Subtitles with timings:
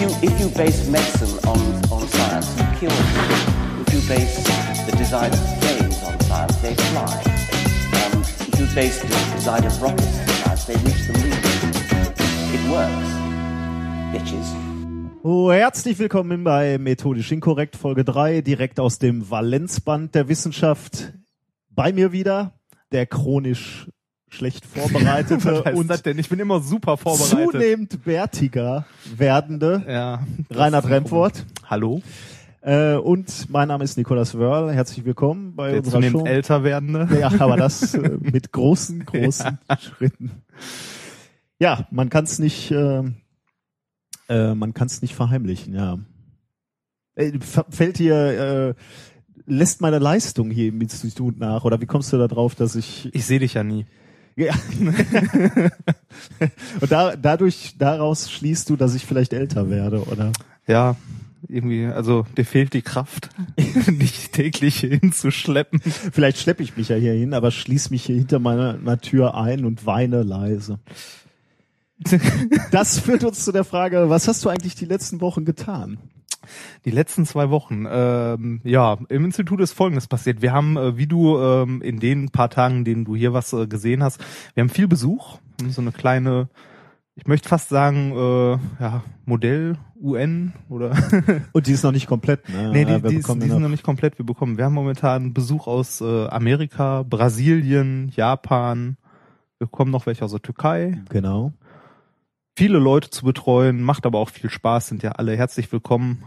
[0.00, 1.58] if you if you base medicine on
[1.90, 3.82] on science, you kill people.
[3.82, 4.36] If you base
[4.86, 7.22] the design of planes on science, they fly.
[7.98, 11.34] Um, if you base the design of rockets on science, they reach the moon.
[12.54, 13.10] It works,
[14.12, 14.46] bitches.
[15.24, 21.12] Oh, herzlich willkommen bei Methodisch Inkorrekt Folge 3, direkt aus dem Valenzband der Wissenschaft.
[21.70, 22.52] Bei mir wieder
[22.92, 23.88] der chronisch
[24.28, 26.18] schlecht vorbereitete Was und das denn?
[26.18, 27.50] Ich bin immer super vorbereitet.
[27.52, 30.26] zunehmend bärtiger werdende Ja.
[30.50, 31.44] Reinhard Remford.
[31.68, 32.02] Hallo.
[32.60, 34.72] Äh, und mein Name ist Nikolas Wörl.
[34.72, 36.26] Herzlich willkommen bei Der unserer zunehmend Show.
[36.26, 37.08] älter werdende.
[37.18, 40.30] Ja, aber das äh, mit großen, großen Schritten.
[41.58, 43.02] Ja, man kann es nicht, äh,
[44.28, 45.74] äh, man kann es nicht verheimlichen.
[45.74, 45.98] Ja,
[47.14, 47.32] äh,
[47.70, 48.74] fällt dir, äh,
[49.46, 53.08] lässt meine Leistung hier im Institut nach oder wie kommst du da drauf, dass ich
[53.14, 53.86] Ich sehe dich ja nie.
[54.38, 54.54] Ja.
[56.80, 60.32] und da, dadurch daraus schließt du, dass ich vielleicht älter werde oder
[60.66, 60.96] Ja,
[61.48, 65.80] irgendwie, also dir fehlt die Kraft, dich täglich hinzuschleppen.
[65.80, 69.36] vielleicht schleppe ich mich ja hier hin, aber schließ mich hier hinter meiner, meiner Tür
[69.36, 70.78] ein und weine leise.
[72.70, 75.98] Das führt uns zu der Frage, was hast du eigentlich die letzten Wochen getan?
[76.84, 80.40] Die letzten zwei Wochen, ähm, ja, im Institut ist Folgendes passiert.
[80.42, 83.52] Wir haben, äh, wie du ähm, in den paar Tagen, in denen du hier was
[83.52, 84.20] äh, gesehen hast,
[84.54, 86.48] wir haben viel Besuch, Wir haben so eine kleine,
[87.16, 90.92] ich möchte fast sagen, äh, ja, Modell UN oder
[91.52, 92.70] Und die ist noch nicht komplett, ne?
[92.72, 94.16] Nee, die, Ja, die, ist, die sind noch- noch nicht komplett.
[94.18, 98.96] Wir bekommen, wir haben momentan Besuch aus äh, Amerika, Brasilien, Japan.
[99.58, 101.02] Wir bekommen noch welche aus der Türkei.
[101.08, 101.52] Genau.
[102.58, 106.24] Viele Leute zu betreuen, macht aber auch viel Spaß, sind ja alle herzlich willkommen.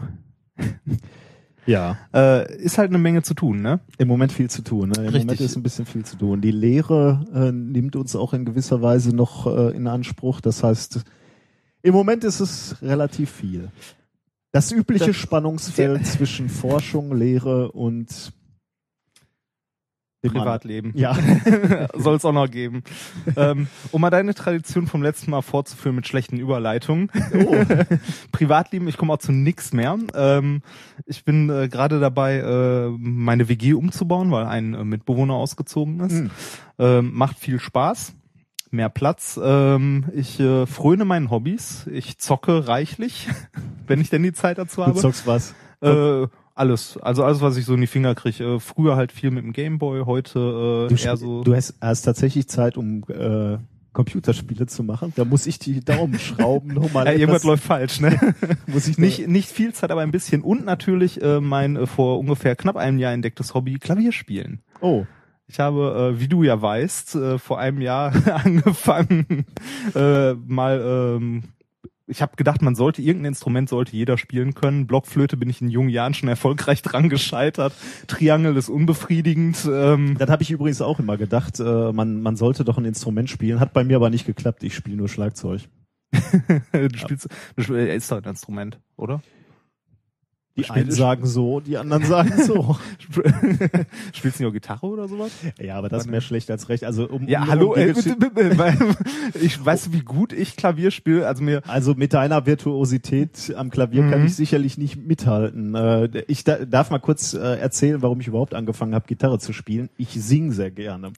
[1.65, 1.97] Ja.
[2.13, 3.81] Äh, ist halt eine Menge zu tun, ne?
[3.97, 4.91] Im Moment viel zu tun.
[4.91, 4.93] Ne?
[4.95, 5.21] Im Richtig.
[5.23, 6.39] Moment ist ein bisschen viel zu tun.
[6.39, 10.39] Die Lehre äh, nimmt uns auch in gewisser Weise noch äh, in Anspruch.
[10.39, 11.03] Das heißt,
[11.81, 13.67] im Moment ist es relativ viel.
[14.53, 18.31] Das übliche Das- Spannungsfeld zwischen Forschung, Lehre und
[20.23, 20.93] dem Privatleben.
[20.95, 21.15] Ja.
[21.95, 22.83] Soll es auch noch geben.
[23.35, 27.09] ähm, um mal deine Tradition vom letzten Mal fortzuführen mit schlechten Überleitungen.
[27.33, 27.55] Oh.
[28.31, 29.97] Privatleben, ich komme auch zu nix mehr.
[30.13, 30.61] Ähm,
[31.05, 36.19] ich bin äh, gerade dabei, äh, meine WG umzubauen, weil ein äh, Mitbewohner ausgezogen ist.
[36.19, 36.31] Hm.
[36.77, 38.13] Ähm, macht viel Spaß.
[38.69, 39.39] Mehr Platz.
[39.43, 41.87] Ähm, ich äh, fröne meinen Hobbys.
[41.91, 43.27] Ich zocke reichlich,
[43.87, 44.99] wenn ich denn die Zeit dazu Du habe.
[44.99, 45.53] zockst was.
[45.81, 48.43] Äh, alles, also alles, was ich so in die Finger kriege.
[48.55, 51.43] Äh, früher halt viel mit dem Gameboy, heute Du, äh, eher sp- so.
[51.43, 53.57] du hast, hast tatsächlich Zeit, um äh,
[53.93, 55.11] Computerspiele zu machen.
[55.15, 57.05] Da muss ich die Daumenschrauben nochmal.
[57.07, 58.17] ja, irgendwas läuft falsch, ne?
[58.67, 60.41] Muss ich nicht, nicht viel Zeit, aber ein bisschen.
[60.43, 64.61] Und natürlich äh, mein äh, vor ungefähr knapp einem Jahr entdecktes Hobby, Klavierspielen.
[64.79, 65.05] Oh.
[65.47, 68.13] Ich habe, äh, wie du ja weißt, äh, vor einem Jahr
[68.45, 69.45] angefangen,
[69.93, 70.81] äh, mal,
[71.17, 71.43] ähm,
[72.07, 74.87] ich habe gedacht, man sollte, irgendein Instrument sollte jeder spielen können.
[74.87, 77.73] Blockflöte bin ich in jungen Jahren schon erfolgreich dran gescheitert.
[78.07, 79.67] Triangel ist unbefriedigend.
[79.71, 81.59] Ähm, Das habe ich übrigens auch immer gedacht.
[81.59, 83.59] Äh, man, man sollte doch ein Instrument spielen.
[83.59, 84.63] Hat bei mir aber nicht geklappt.
[84.63, 85.61] Ich spiele nur Schlagzeug.
[86.11, 89.21] du spielst, du spielst, äh, ist doch ein Instrument, oder?
[90.57, 92.75] Die Spiel- einen sagen so, die anderen sagen so.
[94.13, 95.31] Spielst du nur Gitarre oder sowas?
[95.61, 96.83] ja, aber das ist mehr schlecht als recht.
[96.83, 97.77] Also um, Ja, um, hallo, um
[98.57, 98.77] weil
[99.41, 101.25] ich weiß, wie gut ich Klavier spiele.
[101.27, 104.25] Also mir, also mit deiner Virtuosität am Klavier kann Mhm.
[104.27, 105.73] ich sicherlich nicht mithalten.
[105.75, 109.53] Äh, ich da, darf mal kurz äh, erzählen, warum ich überhaupt angefangen habe, Gitarre zu
[109.53, 109.89] spielen.
[109.97, 111.11] Ich sing sehr gerne.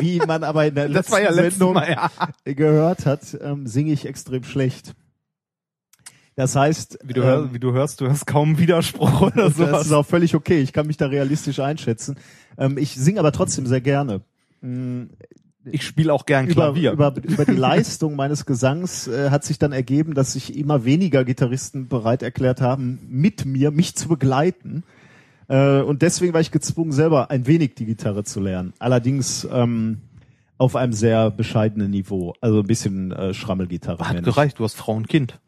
[0.00, 2.10] Wie man aber in der das letzten war ja Sendung Mal, ja.
[2.44, 4.94] gehört hat, ähm, singe ich extrem schlecht.
[6.36, 9.56] Das heißt, Wie du, ähm, hörst, wie du hörst, du hast kaum Widerspruch oder Das
[9.56, 9.86] sowas.
[9.86, 10.60] ist auch völlig okay.
[10.60, 12.16] Ich kann mich da realistisch einschätzen.
[12.58, 14.20] Ähm, ich singe aber trotzdem sehr gerne.
[14.60, 15.04] Mm,
[15.70, 16.92] Ich spiele auch gern Über, Klavier.
[16.92, 21.24] über, über die Leistung meines Gesangs äh, hat sich dann ergeben, dass sich immer weniger
[21.24, 24.84] Gitarristen bereit erklärt haben, mit mir mich zu begleiten.
[25.48, 28.74] Äh, und deswegen war ich gezwungen, selber ein wenig die Gitarre zu lernen.
[28.78, 30.02] Allerdings ähm,
[30.58, 32.34] auf einem sehr bescheidenen Niveau.
[32.42, 34.06] Also ein bisschen äh, Schrammelgitarre.
[34.06, 35.38] Hat gereicht, du hast Frau und Kind.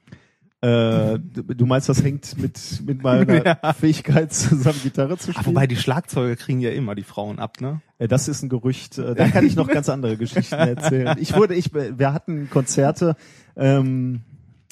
[0.60, 3.72] Äh, du meinst, das hängt mit, mit meiner Ja.
[3.74, 5.46] Fähigkeit zusammen Gitarre zu Ah, spielen?
[5.46, 7.80] wobei die Schlagzeuger kriegen ja immer die Frauen ab, ne?
[7.98, 8.98] Äh, Das ist ein Gerücht.
[8.98, 11.16] Äh, Da kann ich noch ganz andere Geschichten erzählen.
[11.20, 13.14] Ich wurde, ich, wir hatten Konzerte,
[13.56, 14.22] ähm,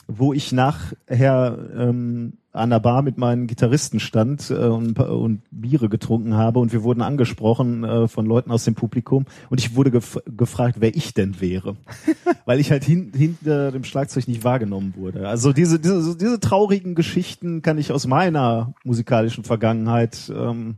[0.09, 5.89] wo ich nachher ähm, an der Bar mit meinen Gitarristen stand äh, und, und Biere
[5.89, 9.91] getrunken habe und wir wurden angesprochen äh, von Leuten aus dem Publikum und ich wurde
[9.91, 11.77] gef gefragt, wer ich denn wäre,
[12.45, 15.29] weil ich halt hin hinter dem Schlagzeug nicht wahrgenommen wurde.
[15.29, 20.77] Also diese, diese, diese traurigen Geschichten kann ich aus meiner musikalischen Vergangenheit ähm,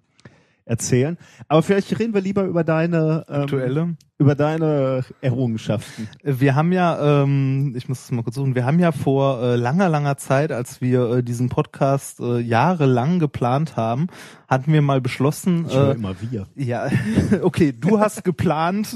[0.65, 1.17] erzählen.
[1.49, 3.97] Aber vielleicht reden wir lieber über deine ähm, Aktuelle.
[4.19, 6.09] Über deine Errungenschaften.
[6.25, 9.55] Wir haben ja, ähm, ich muss es mal kurz suchen, wir haben ja vor äh,
[9.55, 14.09] langer, langer Zeit, als wir äh, diesen Podcast äh, jahrelang geplant haben,
[14.49, 15.67] hatten wir mal beschlossen.
[15.69, 16.49] Ich Äh, immer wir.
[16.57, 16.89] ja,
[17.43, 18.89] okay, du hast geplant,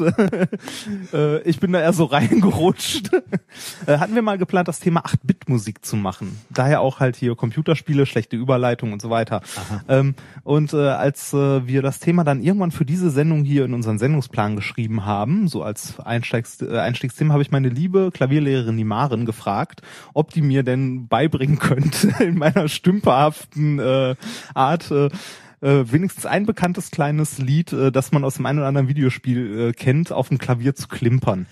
[1.12, 3.10] äh, ich bin da eher so reingerutscht.
[3.86, 6.36] äh, hatten wir mal geplant, das Thema 8-Bit-Musik zu machen.
[6.50, 9.40] Daher auch halt hier Computerspiele, schlechte Überleitung und so weiter.
[9.88, 13.74] Ähm, und äh, als äh, wir das Thema dann irgendwann für diese Sendung hier in
[13.74, 15.11] unseren Sendungsplan geschrieben haben,
[15.46, 19.82] so als Einsteigs äh, Einstiegsthema, habe ich meine liebe Klavierlehrerin die Maren gefragt,
[20.14, 24.14] ob die mir denn beibringen könnte, in meiner stümperhaften äh,
[24.54, 25.06] Art, äh,
[25.60, 29.68] äh, wenigstens ein bekanntes kleines Lied, äh, das man aus dem einen oder anderen Videospiel
[29.68, 31.46] äh, kennt, auf dem Klavier zu klimpern.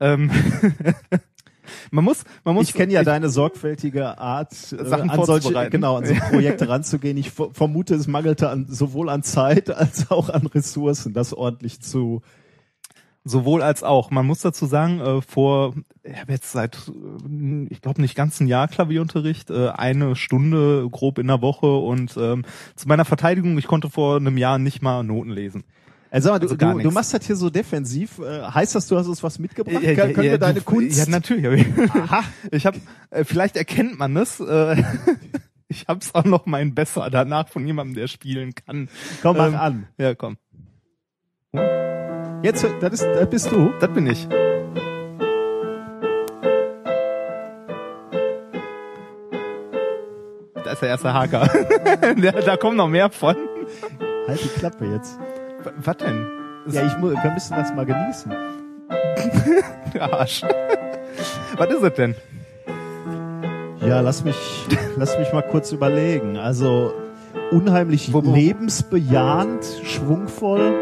[0.00, 0.30] Ähm,
[1.90, 2.68] man muss, man muss.
[2.68, 7.16] Ich kenne ja deine sorgfältige Art, äh, Sachen an solche, genau, an so Projekte ranzugehen.
[7.16, 11.80] Ich ver- vermute, es mangelte an, sowohl an Zeit als auch an Ressourcen, das ordentlich
[11.80, 12.22] zu.
[13.24, 14.10] Sowohl als auch.
[14.10, 18.40] Man muss dazu sagen, äh, vor, ich habe jetzt seit, äh, ich glaube nicht ganz
[18.40, 23.56] ein Jahr Klavierunterricht, äh, eine Stunde grob in der Woche und ähm, zu meiner Verteidigung,
[23.58, 25.62] ich konnte vor einem Jahr nicht mal Noten lesen.
[26.10, 28.18] Also, Also du, du, du machst das hier so defensiv.
[28.18, 29.82] Äh, heißt das, du hast uns was mitgebracht?
[29.82, 30.98] Ja, Können ja, wir deine du- Kunst?
[30.98, 31.64] Ja, natürlich.
[31.94, 32.22] Aha.
[32.50, 32.78] ich habe,
[33.24, 34.40] vielleicht erkennt man es.
[34.40, 34.82] Äh,
[35.68, 38.88] ich habe es auch noch mein besser danach von jemandem, der spielen kann.
[39.22, 39.88] Komm mal Ähm, an.
[39.96, 40.36] Ja, komm.
[42.42, 43.72] Jetzt, das, ist, das bist du.
[43.80, 44.26] Das bin ich.
[50.64, 51.48] Da ist der erste Haker.
[52.22, 53.36] da, da kommen noch mehr von.
[54.28, 55.18] Halt die Klappe jetzt.
[55.78, 56.26] Was denn?
[56.68, 58.32] Ja, ich muss, wir müssen das mal genießen.
[59.98, 60.42] Arsch.
[61.56, 62.14] Was ist es denn?
[63.80, 64.36] Ja, lass mich,
[64.96, 66.36] lass mich mal kurz überlegen.
[66.36, 66.92] Also
[67.50, 70.72] unheimlich Wo- wo- lebensbejahend, schwungvoll,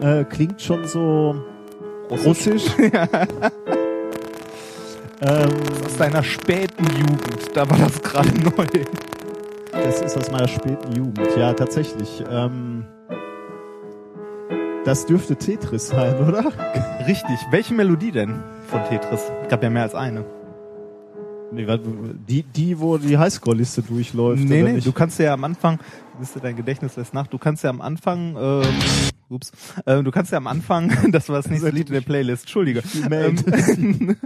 [0.00, 1.36] äh, klingt schon so
[2.10, 2.64] russisch.
[2.78, 2.92] ähm,
[5.84, 7.56] Aus deiner späten Jugend.
[7.56, 8.66] Da war das gerade neu.
[9.72, 11.36] das ist aus meiner späten Jugend.
[11.36, 12.22] Ja, tatsächlich.
[12.30, 12.84] Ähm,
[14.84, 16.52] das dürfte Tetris sein, oder?
[17.06, 17.38] Richtig.
[17.50, 19.30] Welche Melodie denn von Tetris?
[19.48, 20.24] gab ja mehr als eine.
[21.52, 21.66] Nee,
[22.28, 24.42] die, die, wo die Highscore-Liste durchläuft.
[24.42, 24.86] Nee, nee, nicht?
[24.86, 25.78] du kannst ja am Anfang,
[26.18, 28.62] siehst du, dein Gedächtnis lässt nach, du kannst ja am Anfang, ähm,
[29.28, 29.52] ups,
[29.84, 32.82] äh, du kannst ja am Anfang, das war das nächste Lied in der Playlist, Entschuldige.
[33.10, 33.36] Ähm,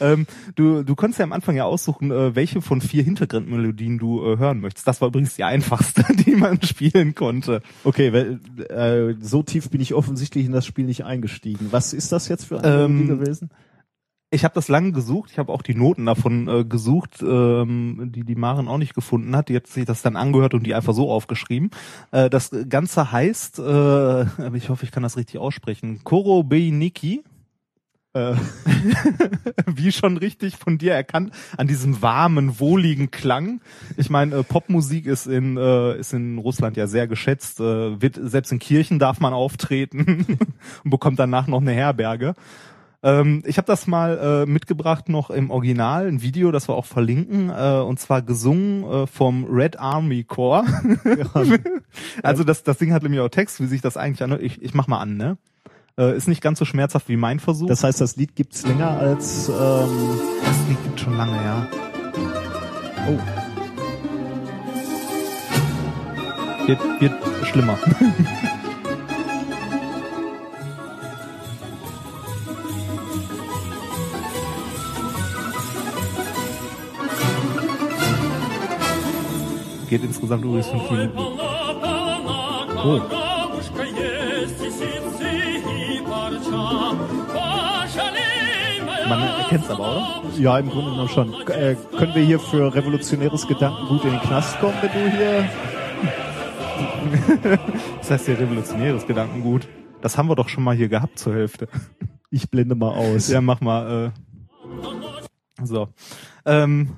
[0.00, 4.24] ähm, du, du konntest ja am Anfang ja aussuchen, äh, welche von vier Hintergrundmelodien du
[4.24, 4.86] äh, hören möchtest.
[4.86, 7.60] Das war übrigens die einfachste, die man spielen konnte.
[7.84, 8.40] Okay, weil,
[8.70, 11.68] äh, so tief bin ich offensichtlich in das Spiel nicht eingestiegen.
[11.70, 13.50] Was ist das jetzt für eine Ähm, Melodie gewesen?
[14.30, 18.24] Ich habe das lange gesucht, ich habe auch die Noten davon äh, gesucht, ähm, die
[18.24, 19.48] die Maren auch nicht gefunden hat.
[19.48, 21.70] Die hat sich das dann angehört und die einfach so aufgeschrieben.
[22.10, 24.22] Äh, das Ganze heißt, äh,
[24.56, 27.22] ich hoffe, ich kann das richtig aussprechen, Korobeiniki.
[28.14, 28.34] Äh,
[29.66, 33.60] Wie schon richtig von dir erkannt, an diesem warmen, wohligen Klang.
[33.96, 37.60] Ich meine, äh, Popmusik ist in äh, ist in Russland ja sehr geschätzt.
[37.60, 40.38] Äh, wird, selbst in Kirchen darf man auftreten
[40.84, 42.34] und bekommt danach noch eine Herberge.
[43.06, 46.86] Ähm, ich habe das mal äh, mitgebracht noch im Original, ein Video, das wir auch
[46.86, 50.64] verlinken, äh, und zwar gesungen äh, vom Red Army Corps.
[52.24, 54.42] also das, das Ding hat nämlich auch Text, wie sich das eigentlich anhört.
[54.42, 55.38] Ich, ich mach mal an, ne?
[55.96, 57.68] Äh, ist nicht ganz so schmerzhaft wie mein Versuch.
[57.68, 59.54] das heißt, das Lied gibt's länger als, ähm,
[60.44, 61.68] Das Lied gibt schon lange, ja.
[63.08, 63.18] Oh.
[66.66, 67.78] Wird, wird schlimmer.
[79.88, 81.18] Geht insgesamt übrigens fünf Minuten.
[81.18, 83.00] Oh.
[89.08, 90.30] Man erkennt's aber, oder?
[90.36, 91.32] ja, im Grunde genommen schon.
[91.48, 95.48] Äh, können wir hier für revolutionäres Gedankengut in den Knast kommen, wenn du hier,
[97.98, 99.68] Das heißt ja revolutionäres Gedankengut.
[100.00, 101.68] Das haben wir doch schon mal hier gehabt zur Hälfte.
[102.30, 103.28] ich blende mal aus.
[103.28, 104.12] Ja, mach mal.
[105.60, 105.64] Äh.
[105.64, 105.88] So.
[106.44, 106.90] Ähm,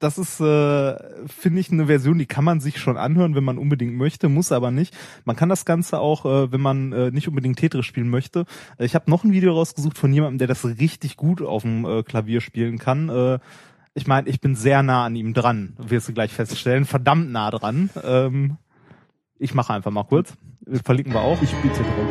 [0.00, 3.58] das ist, äh, finde ich, eine Version, die kann man sich schon anhören, wenn man
[3.58, 4.96] unbedingt möchte, muss aber nicht.
[5.24, 8.44] Man kann das Ganze auch, äh, wenn man äh, nicht unbedingt Tetris spielen möchte.
[8.78, 11.84] Äh, Ich habe noch ein Video rausgesucht von jemandem, der das richtig gut auf dem
[11.84, 13.08] äh, Klavier spielen kann.
[13.08, 13.38] Äh,
[13.94, 16.84] ich meine, ich bin sehr nah an ihm dran, wirst du gleich feststellen.
[16.84, 17.90] Verdammt nah dran.
[18.04, 18.56] Ähm,
[19.40, 20.34] ich mache einfach mal kurz.
[20.84, 21.42] Verlinken wir auch.
[21.42, 22.08] Ich bitte drum.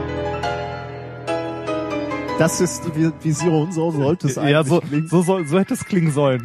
[2.39, 5.07] Das ist die Vi- Vision, so sollte es eigentlich ja, so, klingen.
[5.07, 6.43] so, soll, so hätte es klingen sollen.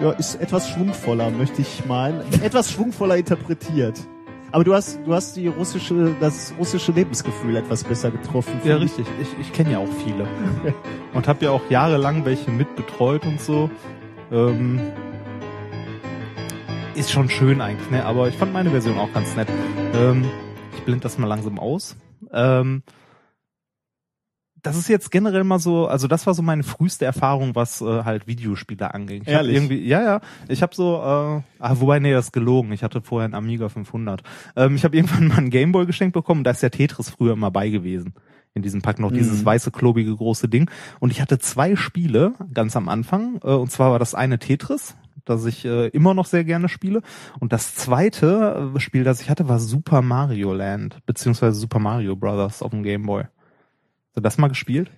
[0.00, 2.20] Ja, ist etwas schwungvoller, möchte ich meinen.
[2.42, 4.00] Etwas schwungvoller interpretiert.
[4.52, 8.60] Aber du hast, du hast die russische, das russische Lebensgefühl etwas besser getroffen.
[8.64, 9.06] Ja, richtig.
[9.20, 10.26] Ich, ich kenne ja auch viele.
[11.14, 13.70] und habe ja auch jahrelang welche mitbetreut und so.
[14.32, 14.80] Ähm,
[16.94, 18.04] ist schon schön eigentlich, ne?
[18.04, 19.48] Aber ich fand meine Version auch ganz nett.
[19.94, 20.24] Ähm,
[20.76, 21.96] ich blende das mal langsam aus.
[22.32, 22.82] Ähm,
[24.62, 28.04] das ist jetzt generell mal so, also das war so meine früheste Erfahrung, was äh,
[28.04, 29.22] halt Videospiele angeht.
[29.22, 29.56] Ich Ehrlich?
[29.56, 32.72] irgendwie, ja, ja, ich habe so, äh, ah, wobei nee, das ist gelogen.
[32.72, 34.22] Ich hatte vorher einen Amiga 500.
[34.56, 36.44] Ähm, ich habe irgendwann mal einen Gameboy geschenkt bekommen.
[36.44, 38.14] Da ist der Tetris früher immer bei gewesen.
[38.52, 39.46] In diesem Pack noch dieses Mhm.
[39.46, 40.68] weiße klobige große Ding.
[40.98, 43.40] Und ich hatte zwei Spiele ganz am Anfang.
[43.44, 47.02] Äh, und zwar war das eine Tetris, das ich äh, immer noch sehr gerne spiele.
[47.38, 52.16] Und das zweite äh, Spiel, das ich hatte, war Super Mario Land beziehungsweise Super Mario
[52.16, 53.24] Brothers auf dem Gameboy.
[54.10, 54.90] Hast du das mal gespielt?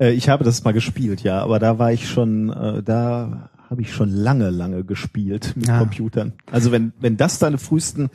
[0.00, 3.82] Äh, ich habe das mal gespielt, ja, aber da war ich schon, äh, da habe
[3.82, 5.78] ich schon lange, lange gespielt mit Ja.
[5.78, 6.32] Computern.
[6.50, 8.10] Also wenn, wenn das deine frühesten,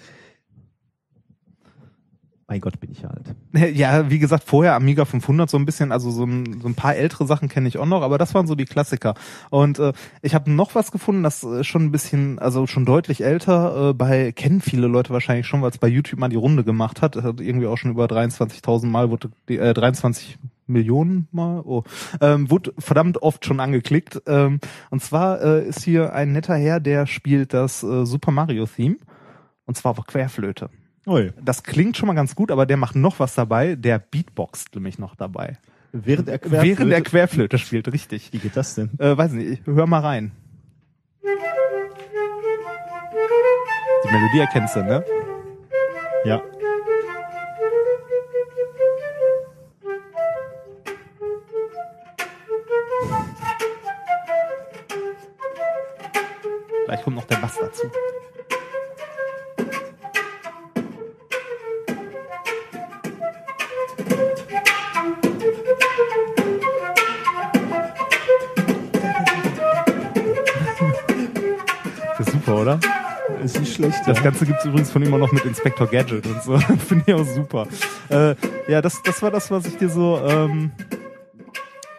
[2.47, 3.35] mein Gott, bin ich alt.
[3.73, 6.95] Ja, wie gesagt, vorher Amiga 500 so ein bisschen, also so ein, so ein paar
[6.95, 9.15] ältere Sachen kenne ich auch noch, aber das waren so die Klassiker.
[9.49, 13.23] Und äh, ich habe noch was gefunden, das äh, schon ein bisschen, also schon deutlich
[13.23, 16.63] älter, äh, bei kennen viele Leute wahrscheinlich schon, weil es bei YouTube mal die Runde
[16.63, 21.61] gemacht hat, hat irgendwie auch schon über 23.000 Mal wurde die, äh, 23 Millionen Mal,
[21.65, 21.83] oh,
[22.21, 24.21] ähm, wurde verdammt oft schon angeklickt.
[24.27, 24.59] Ähm,
[24.89, 28.97] und zwar äh, ist hier ein netter Herr, der spielt das äh, Super Mario Theme.
[29.65, 30.69] Und zwar auf Querflöte
[31.05, 31.33] Ui.
[31.41, 33.75] das klingt schon mal ganz gut, aber der macht noch was dabei.
[33.75, 35.57] Der beatboxt nämlich noch dabei.
[35.91, 38.33] Während er Querflöte, Während er Querflöte spielt, richtig.
[38.33, 38.89] Wie geht das denn?
[38.97, 40.31] Äh, weiß nicht, hör mal rein.
[44.03, 45.05] Die Melodie erkennst du, ne?
[46.25, 46.41] Ja.
[56.85, 57.87] Gleich kommt noch der Bass dazu.
[73.43, 73.99] Ist nicht schlecht.
[74.05, 74.23] Das ja.
[74.23, 76.57] Ganze gibt's übrigens von ihm auch noch mit Inspector Gadget und so.
[76.87, 77.67] Finde ich auch super.
[78.09, 78.35] Äh,
[78.67, 80.71] ja, das, das war das, was ich dir so ähm,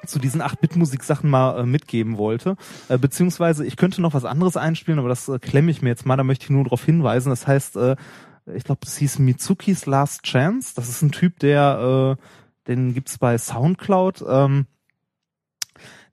[0.07, 2.57] zu diesen 8-Bit-Musik-Sachen mal äh, mitgeben wollte.
[2.89, 6.07] Äh, beziehungsweise ich könnte noch was anderes einspielen, aber das äh, klemme ich mir jetzt
[6.07, 6.17] mal.
[6.17, 7.31] Da möchte ich nur darauf hinweisen.
[7.31, 7.97] Das heißt, äh,
[8.55, 10.73] ich glaube, es hieß Mitsukis Last Chance.
[10.77, 14.25] Das ist ein Typ, der, äh, den gibt's bei Soundcloud.
[14.27, 14.67] Ähm,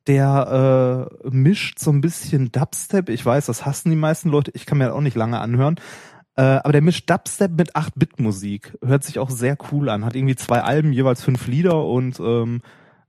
[0.08, 3.10] der äh, mischt so ein bisschen Dubstep.
[3.10, 4.51] Ich weiß, das hassen die meisten Leute.
[4.55, 5.75] Ich kann mir das auch nicht lange anhören.
[6.36, 8.77] Äh, aber der mischt Dubstep mit 8-Bit-Musik.
[8.84, 10.05] Hört sich auch sehr cool an.
[10.05, 12.62] Hat irgendwie zwei Alben, jeweils fünf Lieder und ähm,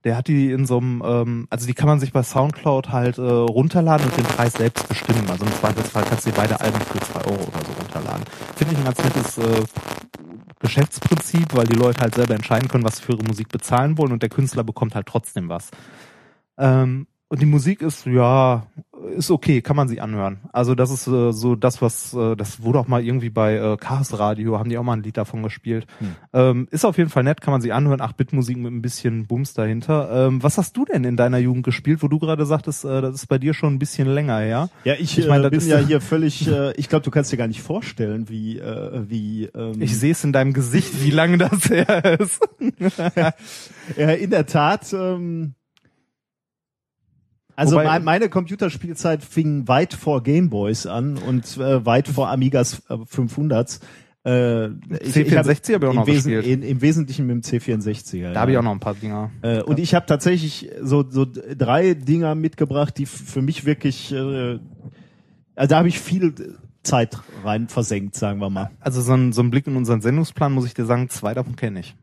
[0.04, 3.18] der hat die in so einem, ähm, also die kann man sich bei Soundcloud halt
[3.18, 5.28] äh, runterladen und den Preis selbst bestimmen.
[5.30, 8.24] Also im Zweifelsfall kannst du dir beide Alben für zwei Euro oder so runterladen.
[8.56, 9.62] Finde ich ein ganz nettes äh,
[10.58, 14.12] Geschäftsprinzip, weil die Leute halt selber entscheiden können, was sie für ihre Musik bezahlen wollen
[14.12, 15.70] und der Künstler bekommt halt trotzdem was.
[16.62, 18.66] Ähm, und die Musik ist, ja,
[19.16, 20.40] ist okay, kann man sich anhören.
[20.52, 23.78] Also das ist äh, so das, was, äh, das wurde auch mal irgendwie bei äh,
[23.78, 25.86] Chaos Radio, haben die auch mal ein Lied davon gespielt.
[26.34, 28.02] Ähm, ist auf jeden Fall nett, kann man sich anhören.
[28.02, 30.26] 8-Bit-Musik mit ein bisschen Bums dahinter.
[30.28, 33.14] Ähm, was hast du denn in deiner Jugend gespielt, wo du gerade sagtest, äh, das
[33.14, 34.68] ist bei dir schon ein bisschen länger her?
[34.84, 37.38] Ja, ich, Ich meine, äh, bin ja- hier völlig, äh, ich glaube, du kannst dir
[37.38, 41.38] gar nicht vorstellen, wie, äh, wie, ähm, Ich sehe es in deinem Gesicht, wie lange
[41.38, 42.40] das her ist.
[43.96, 45.54] ja, in der Tat, ähm,
[47.56, 52.82] also Wobei- mein, meine Computerspielzeit fing weit vor Gameboys an und äh, weit vor Amigas
[52.88, 53.80] äh, 500s.
[54.24, 56.46] Äh, hab C64 habe ich auch im noch Wesen- gespielt.
[56.46, 58.32] In, Im Wesentlichen mit dem C64er.
[58.32, 59.30] Da habe ich auch noch ein paar Dinger.
[59.42, 64.58] Äh, und ich habe tatsächlich so, so drei Dinger mitgebracht, die für mich wirklich, äh,
[65.56, 66.34] also da habe ich viel
[66.84, 68.70] Zeit rein versenkt, sagen wir mal.
[68.80, 71.56] Also so ein, so ein Blick in unseren Sendungsplan, muss ich dir sagen, zwei davon
[71.56, 71.96] kenne ich.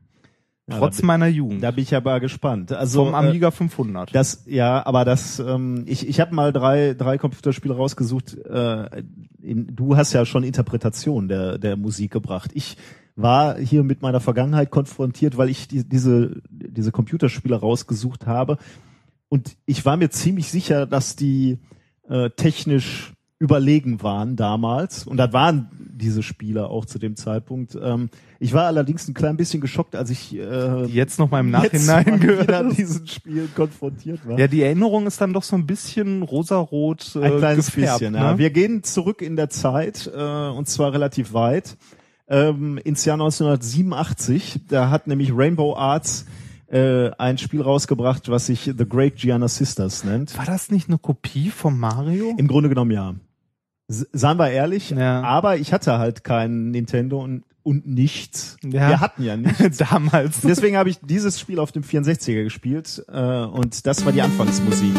[0.69, 1.63] Trotz meiner Jugend.
[1.63, 2.71] da bin ich aber gespannt.
[2.71, 4.13] Also Vom äh, Amiga 500.
[4.13, 8.37] Das ja, aber das ähm, ich ich habe mal drei drei Computerspiele rausgesucht.
[8.37, 9.03] Äh,
[9.41, 12.51] in, du hast ja schon Interpretation der der Musik gebracht.
[12.53, 12.77] Ich
[13.15, 18.57] war hier mit meiner Vergangenheit konfrontiert, weil ich die, diese diese Computerspiele rausgesucht habe
[19.29, 21.59] und ich war mir ziemlich sicher, dass die
[22.09, 27.77] äh, technisch überlegen waren damals und das waren diese Spiele auch zu dem Zeitpunkt.
[27.81, 31.49] Ähm, ich war allerdings ein klein bisschen geschockt, als ich äh, jetzt noch mal im
[31.49, 32.51] Nachhinein mal wieder gehört.
[32.51, 34.37] an diesen Spielen konfrontiert war.
[34.37, 38.13] Ja, die Erinnerung ist dann doch so ein bisschen rosarot äh, Ein kleines gefärbt, bisschen.
[38.13, 38.19] ne?
[38.19, 38.37] Ja.
[38.37, 40.19] Wir gehen zurück in der Zeit äh,
[40.49, 41.77] und zwar relativ weit
[42.27, 44.61] ähm, ins Jahr 1987.
[44.67, 46.25] Da hat nämlich Rainbow Arts
[46.67, 50.37] äh, ein Spiel rausgebracht, was sich The Great Gianna Sisters nennt.
[50.37, 52.35] War das nicht eine Kopie von Mario?
[52.37, 53.15] Im Grunde genommen ja.
[53.91, 55.23] Seien wir ehrlich, Ja.
[55.23, 58.55] aber ich hatte halt kein Nintendo und, und nichts.
[58.63, 58.87] Ja.
[58.89, 59.77] Wir hatten ja nichts.
[59.89, 60.41] Damals.
[60.41, 64.93] Deswegen habe ich dieses Spiel auf dem 64er gespielt äh, und das war die Anfangsmusik.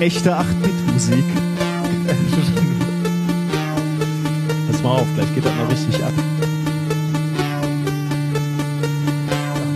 [0.00, 1.24] Echte 8-Bit-Musik.
[4.70, 6.12] Pass mal auf, gleich geht das mal richtig ab.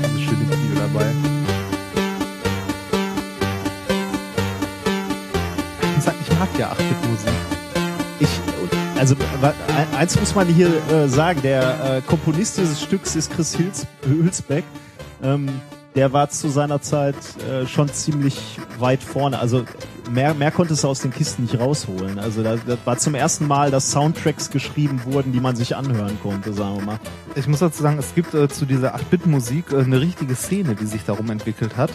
[0.04, 1.06] Diese schöne Video dabei.
[6.58, 7.32] Ja 8-Bit-Musik.
[8.20, 8.28] Ich,
[8.98, 9.14] also
[9.96, 14.64] eins muss man hier äh, sagen, der äh, Komponist dieses Stücks ist Chris Hils, Hülsbeck.
[15.22, 15.48] Ähm,
[15.94, 17.16] der war zu seiner Zeit
[17.48, 19.38] äh, schon ziemlich weit vorne.
[19.38, 19.64] Also
[20.10, 22.18] mehr, mehr konnte es aus den Kisten nicht rausholen.
[22.18, 26.18] Also da, das war zum ersten Mal, dass Soundtracks geschrieben wurden, die man sich anhören
[26.22, 27.00] konnte, sagen wir mal.
[27.34, 30.86] Ich muss dazu sagen, es gibt äh, zu dieser 8-Bit-Musik äh, eine richtige Szene, die
[30.86, 31.90] sich darum entwickelt hat.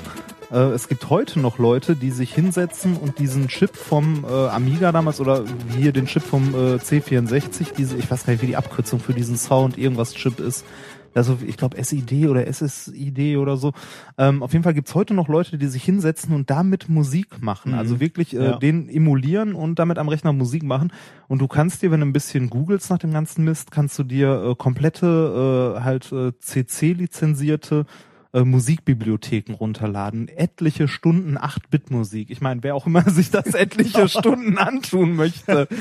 [0.54, 4.92] Äh, es gibt heute noch Leute, die sich hinsetzen und diesen Chip vom äh, Amiga
[4.92, 5.44] damals oder
[5.76, 9.14] hier den Chip vom äh, C64, diese, ich weiß gar nicht, wie die Abkürzung für
[9.14, 10.64] diesen Sound irgendwas Chip ist.
[11.16, 13.74] Also ich glaube SID oder SSID oder so.
[14.18, 17.74] Ähm, auf jeden Fall gibt's heute noch Leute, die sich hinsetzen und damit Musik machen.
[17.74, 17.78] Mhm.
[17.78, 18.58] Also wirklich äh, Ja.
[18.58, 20.92] den emulieren und damit am Rechner Musik machen.
[21.28, 24.04] Und du kannst dir, wenn du ein bisschen googelst nach dem ganzen Mist, kannst du
[24.04, 27.86] dir äh, komplette, äh, halt äh, CC-lizenzierte
[28.34, 30.28] äh, Musikbibliotheken runterladen.
[30.28, 32.32] Etliche Stunden 8-Bit-Musik.
[32.32, 35.68] Ich meine, wer auch immer sich das etliche Stunden antun möchte.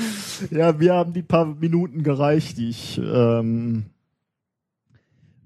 [0.51, 3.85] Ja, wir haben die paar Minuten gereicht, die ich, ähm,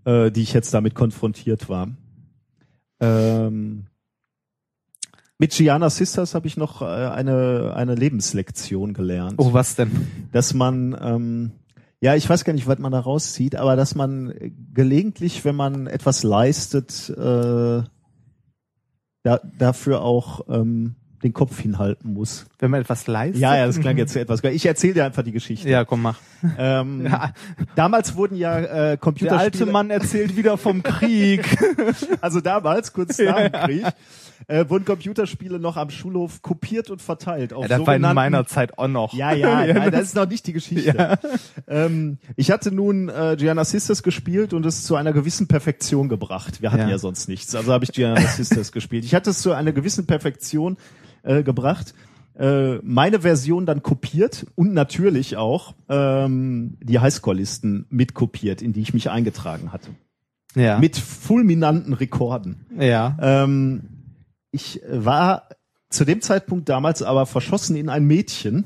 [0.06, 1.90] äh, die ich jetzt damit konfrontiert war.
[3.00, 3.86] Ähm,
[5.38, 9.36] mit Gianna Sisters habe ich noch äh, eine, eine Lebenslektion gelernt.
[9.38, 10.08] Oh, was denn?
[10.32, 11.52] dass man, ähm,
[12.00, 15.56] ja, ich weiß gar nicht, was man da rauszieht, aber dass man äh, gelegentlich, wenn
[15.56, 17.84] man etwas leistet, äh,
[19.24, 22.46] da, dafür auch ähm, den Kopf hinhalten muss.
[22.60, 23.42] Wenn man etwas leistet?
[23.42, 24.44] Ja, ja, das klang jetzt etwas.
[24.44, 25.68] Ich erzähle dir einfach die Geschichte.
[25.70, 26.20] Ja, komm, mach.
[26.58, 27.34] Ähm, Ja,
[27.76, 31.58] Damals wurden ja äh, der Computerspiele, alte Mann erzählt wieder vom Krieg.
[32.22, 33.86] also damals, kurz nach dem Krieg,
[34.48, 38.46] äh, wurden Computerspiele noch am Schulhof kopiert und verteilt auf Ja, das war in meiner
[38.46, 39.14] Zeit auch noch.
[39.14, 41.18] Ja, ja, nein, das ist noch nicht die Geschichte.
[41.68, 46.62] Ähm, ich hatte nun äh, Gianna Sisters gespielt und es zu einer gewissen Perfektion gebracht.
[46.62, 46.98] Wir hatten ja, Ja.
[47.00, 49.04] sonst nichts, also habe ich Gianna Sisters gespielt.
[49.04, 50.78] Ich hatte es zu einer gewissen Perfektion
[51.24, 51.94] äh, gebracht.
[52.38, 58.94] Äh, meine Version dann kopiert und natürlich auch ähm, die Highscore-Listen mitkopiert, in die ich
[58.94, 59.90] mich eingetragen hatte.
[60.56, 60.80] Ja.
[60.80, 62.66] Mit fulminanten Rekorden.
[62.80, 63.18] ja.
[63.22, 63.82] Ähm,
[64.52, 65.50] ich war
[65.90, 68.66] zu dem Zeitpunkt damals aber verschossen in ein Mädchen.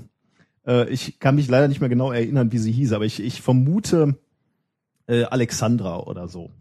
[0.65, 3.41] Äh, ich kann mich leider nicht mehr genau erinnern, wie sie hieß, aber ich, ich
[3.41, 4.15] vermute
[5.07, 6.51] äh, Alexandra oder so.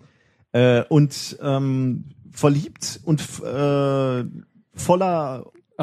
[0.53, 3.43] Äh, und ähm, verliebt und f-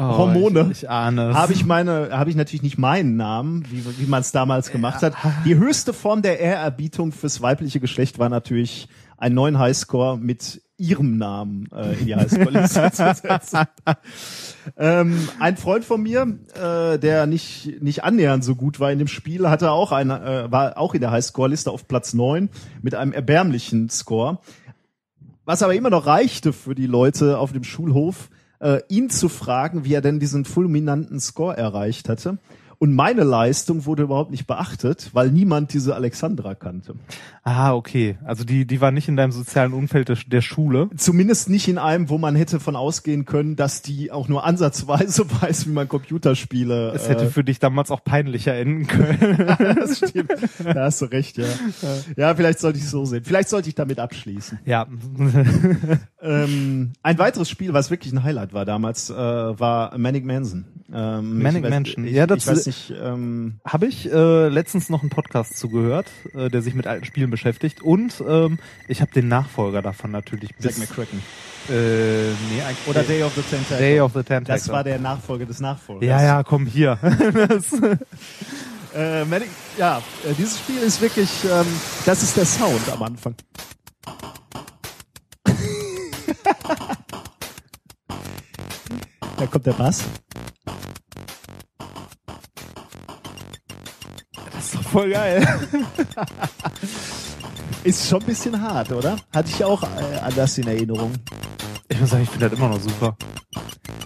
[0.02, 1.36] voller Hormone Oh, Ich, ich ahne es.
[1.36, 5.02] habe ich meine, habe ich natürlich nicht meinen Namen, wie, wie man es damals gemacht
[5.02, 5.14] hat.
[5.44, 11.16] Die höchste Form der Ehrerbietung fürs weibliche Geschlecht war natürlich einen neuen Highscore mit ihrem
[11.16, 13.58] Namen äh, in die Highscore-Liste zu setzen.
[14.76, 19.08] Ähm, ein Freund von mir, äh, der nicht nicht annähernd so gut war in dem
[19.08, 22.48] Spiel, hatte auch eine, äh, war auch in der Highscore-Liste auf Platz neun
[22.80, 24.38] mit einem erbärmlichen Score.
[25.44, 28.28] Was aber immer noch reichte für die Leute auf dem Schulhof,
[28.60, 32.38] äh, ihn zu fragen, wie er denn diesen fulminanten Score erreicht hatte.
[32.80, 36.94] Und meine Leistung wurde überhaupt nicht beachtet, weil niemand diese Alexandra kannte.
[37.42, 38.18] Ah, okay.
[38.24, 40.88] Also die, die war nicht in deinem sozialen Umfeld der, der Schule.
[40.96, 45.24] Zumindest nicht in einem, wo man hätte von ausgehen können, dass die auch nur ansatzweise
[45.42, 46.92] weiß, wie man Computerspiele.
[46.94, 49.44] Es hätte äh, für dich damals auch peinlicher enden können.
[49.76, 50.30] das stimmt.
[50.62, 51.46] Da hast du recht, ja.
[52.16, 53.24] Ja, vielleicht sollte ich es so sehen.
[53.24, 54.60] Vielleicht sollte ich damit abschließen.
[54.64, 54.86] ja.
[56.20, 60.64] Ähm, ein weiteres Spiel, was wirklich ein Highlight war damals, äh, war Manic Mansion.
[60.92, 62.04] Ähm, Manic weiß- Mansion.
[62.06, 62.90] Ja, das- weiß nicht.
[62.90, 67.30] Ähm, Habe ich äh, letztens noch einen Podcast zugehört, äh, der sich mit alten Spielen
[67.30, 67.82] beschäftigt.
[67.82, 70.50] Und ähm, ich habe den Nachfolger davon natürlich.
[70.58, 71.22] Zack McCracken.
[71.68, 72.86] Äh, nee, eigentlich...
[72.86, 73.78] Oder Day of the Tentacle.
[73.78, 74.54] Day of the Tentacle.
[74.54, 76.08] das war der Nachfolger des Nachfolgers.
[76.08, 76.98] Ja, ja, komm hier.
[78.94, 79.24] Äh,
[79.76, 81.66] ja, äh, dieses Spiel ist wirklich, ähm,
[82.06, 83.34] das ist der Sound am Anfang.
[89.36, 90.04] da kommt der Bass.
[94.88, 95.46] Voll geil.
[97.84, 99.16] Ist schon ein bisschen hart, oder?
[99.34, 101.12] Hatte ich auch äh, anders in Erinnerung.
[101.88, 103.16] Ich muss sagen, ich finde das immer noch super.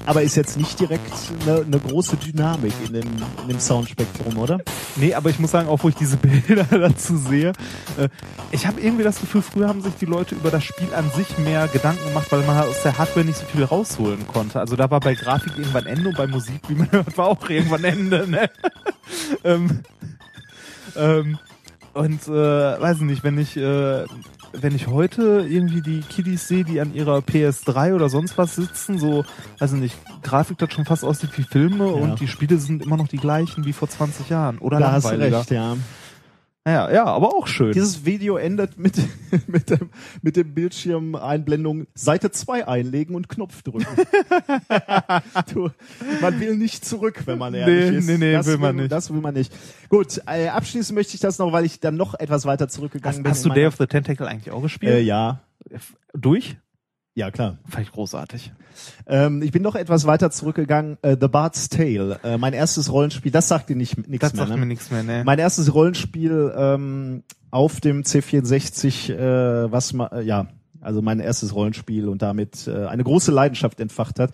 [0.06, 3.08] aber ist jetzt nicht direkt eine, eine große Dynamik in dem,
[3.42, 4.58] in dem Soundspektrum, oder?
[4.96, 7.52] Nee, aber ich muss sagen, auch wo ich diese Bilder dazu sehe,
[7.98, 8.08] äh,
[8.52, 11.38] ich habe irgendwie das Gefühl, früher haben sich die Leute über das Spiel an sich
[11.38, 14.60] mehr Gedanken gemacht, weil man halt aus der Hardware nicht so viel rausholen konnte.
[14.60, 17.48] Also da war bei Grafik irgendwann Ende und bei Musik, wie man hört, war auch
[17.48, 18.28] irgendwann Ende.
[18.28, 18.50] Ne?
[19.44, 19.82] ähm,
[20.96, 21.38] ähm,
[21.94, 22.30] und äh,
[22.80, 24.04] weiß ich nicht, wenn ich äh,
[24.54, 28.98] wenn ich heute irgendwie die Kiddies sehe, die an ihrer PS3 oder sonst was sitzen,
[28.98, 29.24] so,
[29.58, 31.92] weiß ich nicht, Grafik das schon fast aussieht wie Filme Ja.
[31.92, 35.10] und die Spiele sind immer noch die gleichen wie vor 20 Jahren oder da hast
[35.10, 35.76] du recht, ja.
[36.64, 37.72] Ja, ja, aber auch schön.
[37.72, 38.94] Dieses Video endet mit,
[39.48, 39.90] mit dem,
[40.22, 43.84] mit dem Bildschirmeinblendung Seite 2 einlegen und Knopf drücken.
[45.52, 45.70] du,
[46.20, 48.06] man will nicht zurück, wenn man ehrlich Nee, ist.
[48.06, 48.92] nee, nee, das will man nicht.
[48.92, 49.52] Das will man nicht.
[49.88, 53.22] Gut, äh, abschließen möchte ich das noch, weil ich dann noch etwas weiter zurückgegangen hast,
[53.24, 53.30] bin.
[53.32, 54.92] hast du Day of the Tentacle eigentlich auch gespielt?
[54.94, 55.40] äh, Ja,
[56.12, 56.56] Durch?
[57.14, 57.58] Ja klar.
[57.68, 58.52] Fand ich großartig.
[59.06, 60.96] Ähm, ich bin noch etwas weiter zurückgegangen.
[61.02, 64.42] Äh, The Bard's Tale, äh, mein erstes Rollenspiel, das sagt dir nicht nichts Das mehr.
[64.46, 64.56] sagt Ne?
[64.60, 65.22] mir nichts mehr, ne?
[65.24, 70.46] Mein erstes Rollenspiel ähm, auf dem C64, äh, was ma, äh, ja,
[70.80, 74.32] also mein erstes Rollenspiel und damit äh, eine große Leidenschaft entfacht hat.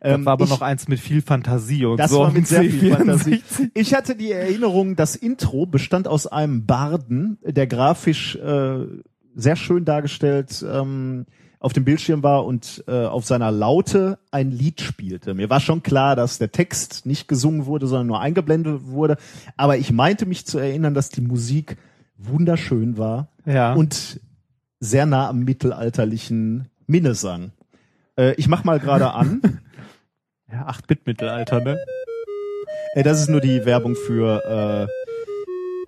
[0.00, 2.20] das Ähm, war aber ich, noch eins mit viel Fantasie und das so.
[2.20, 2.96] war auf mit sehr dem viel C64.
[2.96, 3.42] Fantasie.
[3.74, 8.86] Ich hatte die Erinnerung, das Intro bestand aus einem Barden, der grafisch äh,
[9.34, 11.26] sehr schön dargestellt ähm,
[11.60, 15.34] auf dem Bildschirm war und äh, auf seiner Laute ein Lied spielte.
[15.34, 19.18] Mir war schon klar, dass der Text nicht gesungen wurde, sondern nur eingeblendet wurde.
[19.58, 21.76] Aber ich meinte mich zu erinnern, dass die Musik
[22.16, 23.74] wunderschön war Ja.
[23.74, 24.20] und
[24.80, 27.52] sehr nah am mittelalterlichen Minnesang.
[28.16, 29.42] Äh, ich mach mal gerade an.
[30.50, 31.78] ja, 8-Bit-Mittelalter, ne?
[32.94, 34.88] Ey, das ist nur die Werbung für.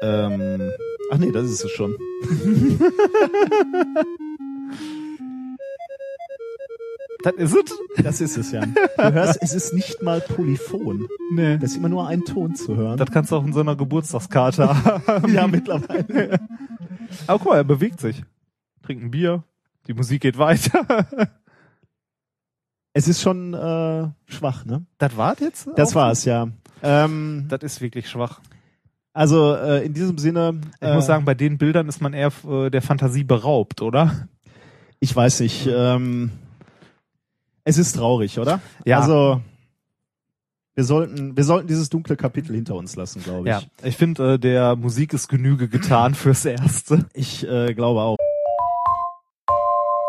[0.03, 0.71] Äh, ähm,
[1.11, 1.97] ach nee, das ist es schon.
[7.23, 8.03] Das ist es?
[8.03, 8.65] Das ist es ja.
[8.65, 11.07] Du hörst, es ist nicht mal polyphon.
[11.33, 11.59] Nee.
[11.59, 12.97] Das ist immer nur ein Ton zu hören.
[12.97, 15.29] Das kannst du auch in so einer Geburtstagskarte haben.
[15.35, 16.41] ja, mittlerweile.
[17.27, 18.23] Aber guck mal, er bewegt sich.
[18.83, 19.45] Trinkt ein Bier.
[19.87, 21.07] Die Musik geht weiter.
[22.95, 24.85] Es ist schon äh, schwach, ne?
[24.99, 25.67] Das war's jetzt?
[25.77, 26.49] Das war's, ja.
[26.83, 28.41] Ähm, Das ist wirklich schwach.
[29.15, 30.61] also äh, in diesem Sinne.
[30.79, 34.29] Ich äh, muss sagen, bei den Bildern ist man eher äh, der Fantasie beraubt, oder?
[35.01, 35.67] ich weiß nicht.
[35.73, 36.33] Ähm,
[37.65, 38.61] es ist traurig, oder?
[38.85, 39.01] Ja.
[39.01, 39.41] Also
[40.75, 43.55] wir sollten, wir sollten dieses dunkle Kapitel hinter uns lassen, glaube ich.
[43.55, 47.07] Ja, ich finde, äh, der Musik ist Genüge getan fürs Erste.
[47.13, 48.17] Ich äh, glaube auch.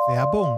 [0.08, 0.58] Werbung.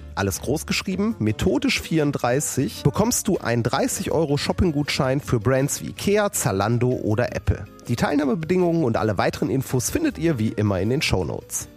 [0.21, 6.31] alles groß geschrieben, methodisch 34, bekommst du einen 30 Euro Shopping-Gutschein für Brands wie Ikea,
[6.31, 7.65] Zalando oder Apple.
[7.87, 11.67] Die Teilnahmebedingungen und alle weiteren Infos findet ihr wie immer in den Shownotes.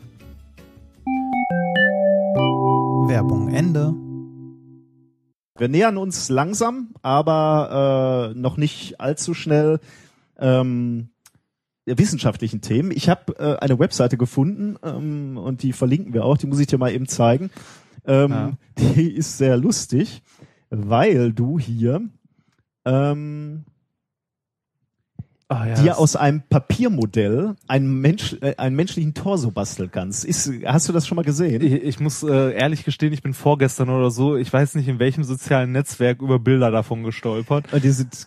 [3.09, 3.94] Werbung Ende.
[5.57, 9.80] Wir nähern uns langsam, aber äh, noch nicht allzu schnell
[10.38, 11.09] ähm,
[11.87, 12.90] wissenschaftlichen Themen.
[12.90, 16.37] Ich habe äh, eine Webseite gefunden ähm, und die verlinken wir auch.
[16.37, 17.50] Die muss ich dir mal eben zeigen.
[18.07, 18.53] Ähm, Ja.
[18.79, 20.23] Die ist sehr lustig,
[20.71, 22.03] weil du hier
[22.85, 23.64] ähm,
[25.49, 30.25] Ah, ja, dir aus einem Papiermodell einen, Mensch, äh, einen menschlichen Torso basteln kannst.
[30.25, 31.61] Ist, hast du das schon mal gesehen?
[31.62, 34.99] ich, ich muss äh, ehrlich gestehen, ich bin vorgestern oder so, ich weiß nicht in
[34.99, 37.71] welchem sozialen Netzwerk über Bilder davon gestolpert.
[37.75, 38.27] Und die sind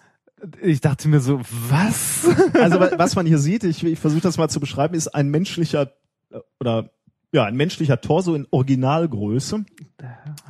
[0.61, 2.27] Ich dachte mir so, was?
[2.53, 5.29] Also wa- was man hier sieht, ich, ich versuche das mal zu beschreiben, ist ein
[5.29, 5.91] menschlicher
[6.31, 6.91] äh, oder
[7.31, 9.65] ja ein menschlicher Torso in Originalgröße,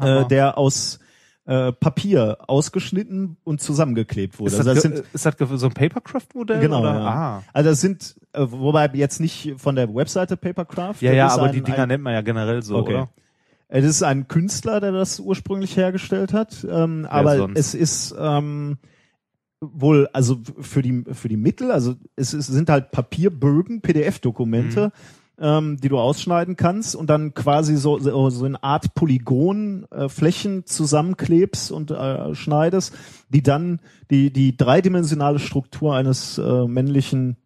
[0.01, 0.99] äh, der aus
[1.45, 4.51] äh, Papier ausgeschnitten und zusammengeklebt wurde.
[4.51, 6.59] ist, Also das, das ge- sind ist das so ein Papercraft-Modell?
[6.59, 6.93] genau, oder?
[6.95, 7.05] ja.
[7.07, 7.43] Ah.
[7.53, 10.95] also das sind äh, wobei jetzt nicht von der Webseite Papercraft.
[11.01, 12.93] Ja, das ja, aber ein, die Dinger ein, nennt man ja generell so, Okay.
[12.95, 13.09] oder?
[13.69, 17.57] Es ist ein Künstler, der das ursprünglich hergestellt hat, ähm, aber sonst?
[17.59, 18.77] es ist ähm,
[19.59, 24.91] wohl also für die für die Mittel, also es, ist, sind halt Papierbögen, PDF-Dokumente,
[25.39, 30.09] ähm, die du ausschneiden kannst und dann quasi so so, so eine Art Polygon äh,
[30.09, 32.93] Flächen zusammenklebst und äh, schneidest,
[33.29, 37.37] die dann die die dreidimensionale Struktur eines äh, männlichen,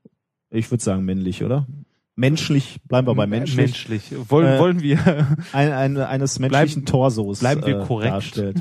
[0.49, 1.67] ich würde sagen männlich, oder?
[2.15, 4.29] Menschlich, bleiben wir bei menschlich Menschlich.
[4.29, 4.99] Wollen, Äh, wollen wir.
[5.53, 8.13] ein, ein, eines menschlichen Torsos bleiben wir äh, korrekt.
[8.13, 8.57] darstellt.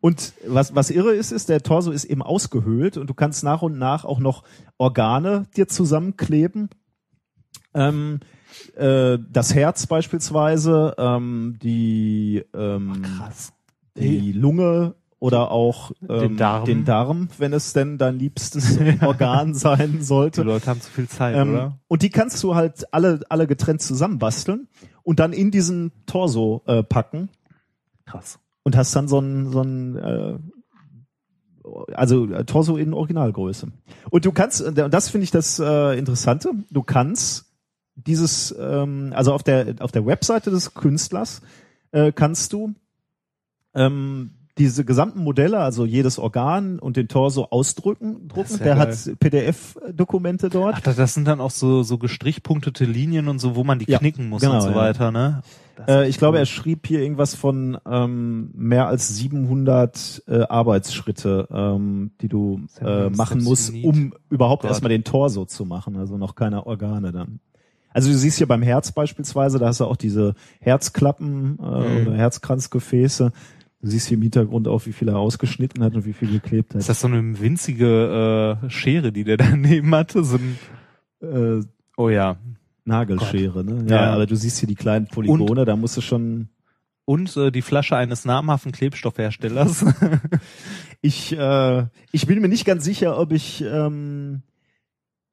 [0.00, 3.62] Und was, was irre ist, ist, der Torso ist eben ausgehöhlt und du kannst nach
[3.62, 4.44] und nach auch noch
[4.78, 6.70] Organe dir zusammenkleben.
[7.74, 8.20] Ähm,
[8.76, 13.52] äh, das Herz beispielsweise, ähm, die, ähm, Krass.
[13.96, 16.64] die Lunge oder auch ähm, Den Darm.
[16.66, 20.42] den Darm, wenn es denn dein liebstes Organ sein Die sollte.
[20.42, 21.78] Leute haben zu viel Zeit, Ähm, oder?
[21.88, 24.68] und die kannst du halt alle, alle getrennt zusammenbasteln
[25.02, 27.30] und dann in diesen Torso äh, packen
[28.04, 28.38] Krass.
[28.62, 30.38] und hast dann so ein, so ein äh,
[31.94, 33.68] also äh, Torso in Originalgröße.
[34.10, 37.45] Und du kannst, und das finde ich das äh, Interessante, du kannst
[37.96, 41.40] dieses, ähm, also auf der auf der Webseite des Künstlers
[41.92, 42.74] äh, kannst du
[43.74, 48.56] ähm, diese gesamten Modelle, also jedes Organ und den Torso ausdrücken, drucken.
[48.58, 48.88] ja Der geil.
[48.88, 50.76] hat PDF-Dokumente dort.
[50.78, 53.98] Ach, das sind dann auch so, so gestrichpunktete Linien und so, wo man die Ja,
[53.98, 54.76] knicken muss genau, und so ja.
[54.76, 55.42] weiter, ne?
[55.86, 56.42] Äh, ich glaube, cool.
[56.42, 63.10] er schrieb hier irgendwas von ähm, mehr als 700 äh, Arbeitsschritte, ähm, die du äh,
[63.10, 64.70] machen musst, um überhaupt Gott.
[64.70, 67.40] erstmal den Torso zu machen, also noch keine Organe dann.
[67.96, 71.62] Also du siehst hier beim Herz beispielsweise, da hast du auch diese Herzklappen äh,
[72.02, 72.06] Mhm.
[72.08, 73.32] oder Herzkranzgefäße.
[73.80, 76.74] Du siehst hier im Hintergrund auch, wie viel er ausgeschnitten hat und wie viel geklebt
[76.74, 76.80] hat.
[76.80, 80.24] Ist das so eine winzige äh, Schere, die der daneben hatte?
[80.24, 80.58] So ein,
[81.22, 81.64] äh,
[81.96, 82.36] oh ja.
[82.84, 83.84] Nagelschere, ne?
[83.88, 84.12] Ja, Ja.
[84.12, 86.48] aber du siehst hier die kleinen Polygone, da musst du schon
[87.06, 89.84] Und äh, die Flasche eines namhaften Klebstoffherstellers.
[91.02, 94.42] Ich, äh, ich bin mir nicht ganz sicher, ob ich, ähm,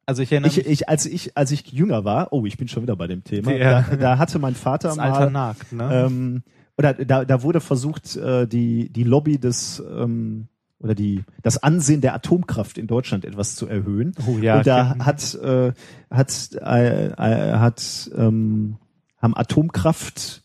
[0.06, 2.68] also ich erinnere ich, mich ich, als ich, als ich jünger war, oh, ich bin
[2.68, 3.82] schon wieder bei dem Thema, Ja.
[3.82, 6.06] da, da hatte mein Vater das mal, Alter nagt, ne?
[6.06, 6.44] ähm,
[6.78, 10.48] oder da, da wurde versucht, äh, die, die Lobby des, ähm,
[10.80, 14.14] oder die, das Ansehen der Atomkraft in Deutschland etwas zu erhöhen.
[14.28, 14.58] oh ja.
[14.58, 15.72] Und da hat, äh,
[16.10, 18.78] hat, äh, äh, hat, ähm,
[19.18, 20.44] haben Atomkraft,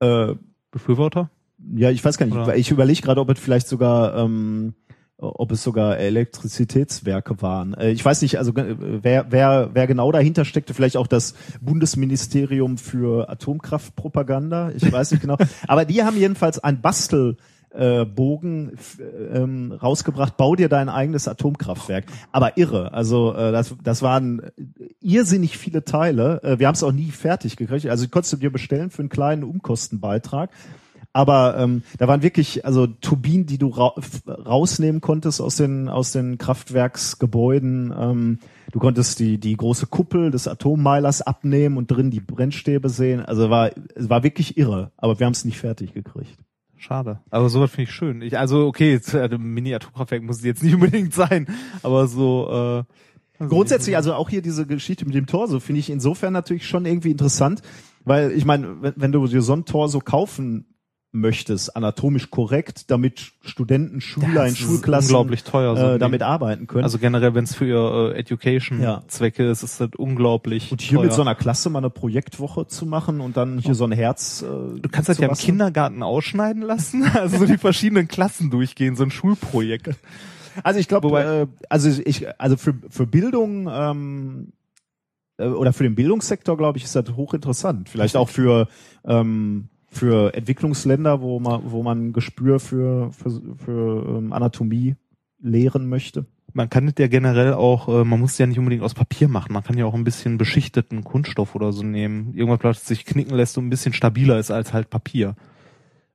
[0.00, 0.34] äh,
[0.70, 1.30] Befürworter?
[1.74, 2.36] ja, ich weiß gar nicht.
[2.36, 2.56] Oder?
[2.56, 4.74] Ich überlege gerade, ob es vielleicht sogar, ähm,
[5.22, 7.74] ob es sogar Elektrizitätswerke waren.
[7.74, 11.34] Äh, ich weiß nicht, also äh, wer, wer, wer genau dahinter steckte, vielleicht auch das
[11.60, 14.72] Bundesministerium für Atomkraftpropaganda.
[14.76, 15.36] Ich weiß nicht genau.
[15.68, 17.36] Aber die haben jedenfalls ein Bastel
[17.74, 18.76] äh, Bogen
[19.32, 22.04] ähm, rausgebracht, bau dir dein eigenes Atomkraftwerk.
[22.30, 22.92] Aber irre.
[22.92, 24.42] Also äh, das, das waren
[25.00, 26.42] irrsinnig viele Teile.
[26.42, 27.86] Äh, wir haben es auch nie fertig gekriegt.
[27.86, 30.50] Also konntest du dir bestellen für einen kleinen Umkostenbeitrag.
[31.12, 33.94] Aber ähm, da waren wirklich also Turbinen, die du ra
[34.26, 37.92] rausnehmen konntest aus den aus den Kraftwerksgebäuden.
[37.96, 38.38] Ähm,
[38.70, 43.20] du konntest die die große Kuppel des Atommeilers abnehmen und drin die Brennstäbe sehen.
[43.20, 44.92] Also war es war wirklich irre.
[44.96, 46.38] Aber wir haben es nicht fertig gekriegt.
[46.78, 47.20] Schade.
[47.30, 48.22] Aber sowas finde ich schön.
[48.22, 51.46] Ich, also okay, äh, Mini-Atomkraftwerk muss es jetzt nicht unbedingt sein,
[51.82, 52.84] aber so äh,
[53.38, 56.86] also Grundsätzlich, also auch hier diese Geschichte mit dem Torso finde ich insofern natürlich schon
[56.86, 57.62] irgendwie interessant,
[58.04, 60.71] weil ich meine, wenn, wenn du dir so ein Torso kaufen
[61.14, 65.76] möchtest, anatomisch korrekt, damit Studenten, Schüler in Schulklassen unglaublich teuer.
[65.76, 66.84] so äh, damit arbeiten können.
[66.84, 68.18] also generell, wenn es für äh, Ja.
[68.18, 71.04] Education-Zwecke ist, ist das unglaublich und hier teuer.
[71.04, 74.42] mit so einer Klasse mal eine Projektwoche zu machen und dann hier so ein Herz.
[74.42, 78.96] Äh, Du kannst das ja im Kindergarten ausschneiden lassen, also so die verschiedenen Klassen durchgehen,
[78.96, 79.90] so ein Schulprojekt.
[80.62, 84.52] Also ich glaube, äh, also ich, also für für Bildung ähm,
[85.36, 87.88] äh, oder für den Bildungssektor glaube ich ist das hochinteressant.
[87.90, 88.68] Vielleicht auch für
[89.04, 93.30] ähm, für Entwicklungsländer, wo man wo man Gespür für für,
[93.64, 94.96] für ähm, Anatomie
[95.40, 96.24] lehren möchte.
[96.54, 99.28] Man kann das ja generell auch, äh, man muss es ja nicht unbedingt aus Papier
[99.28, 102.34] machen, man kann ja auch ein bisschen beschichteten Kunststoff oder so nehmen.
[102.34, 105.34] Irgendwas, was sich knicken lässt und ein bisschen stabiler ist als halt Papier.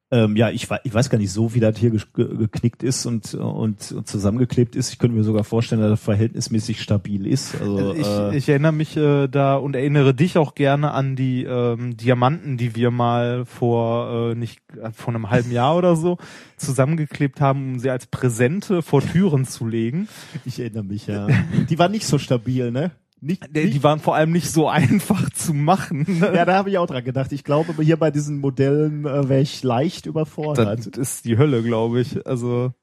[0.10, 3.34] Ähm, ja, ich, ich weiß gar nicht so, wie das hier ge- geknickt ist und,
[3.34, 4.94] und, und zusammengeklebt ist.
[4.94, 7.60] Ich könnte mir sogar vorstellen, dass das verhältnismäßig stabil ist.
[7.60, 11.44] Also, ich, äh, ich erinnere mich äh, da und erinnere dich auch gerne an die
[11.44, 16.18] ähm, Diamanten, die wir mal vor äh, nicht äh, vor einem halben Jahr oder so
[16.56, 20.08] zusammengeklebt haben, um sie als Präsente vor Türen zu legen.
[20.46, 21.28] ich erinnere mich, ja.
[21.70, 22.92] Die war nicht so stabil, ne?
[23.20, 26.06] Nicht, Die, nicht waren vor allem nicht so einfach zu machen.
[26.22, 27.32] ja, da habe ich auch dran gedacht.
[27.32, 30.80] Ich glaube, hier bei diesen Modellen äh, wäre ich leicht überfordert.
[30.80, 32.26] Das ist die Hölle, glaube ich.
[32.28, 32.74] Also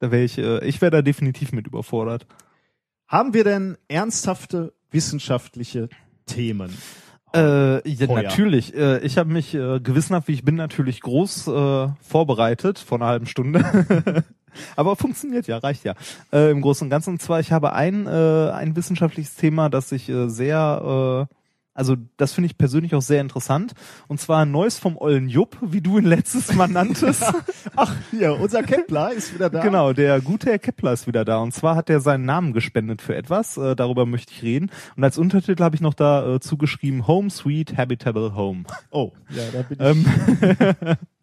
[0.00, 2.26] da wäre ich, äh, ich wäre da definitiv mit überfordert.
[3.06, 5.88] Haben wir denn ernsthafte wissenschaftliche
[6.26, 6.76] Themen?
[7.34, 8.22] Äh, ja, Oh ja.
[8.22, 8.74] natürlich.
[8.74, 13.06] Äh, ich habe mich äh, gewissenhaft, wie ich bin, natürlich groß äh, vorbereitet vor einer
[13.06, 13.64] halben Stunde.
[14.76, 15.94] Aber funktioniert ja, reicht ja.
[16.32, 17.10] Äh, Im Großen und Ganzen.
[17.10, 21.34] Und zwar, ich habe ein, äh, ein wissenschaftliches Thema, das ich äh, sehr, äh,
[21.76, 23.74] also das finde ich persönlich auch sehr interessant.
[24.08, 27.22] Und zwar ein Neues vom Ollen Jupp, wie du ihn letztes Mal nanntest.
[27.76, 29.60] Ach, hier, unser Kepler ist wieder da.
[29.60, 31.38] Genau, der gute Herr Kepler ist wieder da.
[31.38, 33.56] Und zwar hat er seinen Namen gespendet für etwas.
[33.58, 34.70] Äh, darüber möchte ich reden.
[34.96, 38.64] Und als Untertitel habe ich noch da äh, zugeschrieben Home Sweet Habitable Home.
[38.90, 40.80] Oh, ja, da bin ich.
[40.82, 40.96] Ähm,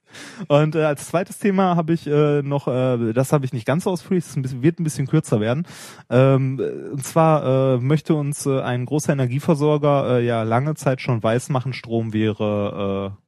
[0.47, 3.83] und äh, als zweites Thema habe ich äh, noch, äh, das habe ich nicht ganz
[3.85, 5.65] so ausführlich, das ein bisschen, wird ein bisschen kürzer werden.
[6.09, 11.01] Ähm, äh, und zwar äh, möchte uns äh, ein großer Energieversorger äh, ja lange Zeit
[11.01, 13.23] schon weiß machen, Strom wäre äh,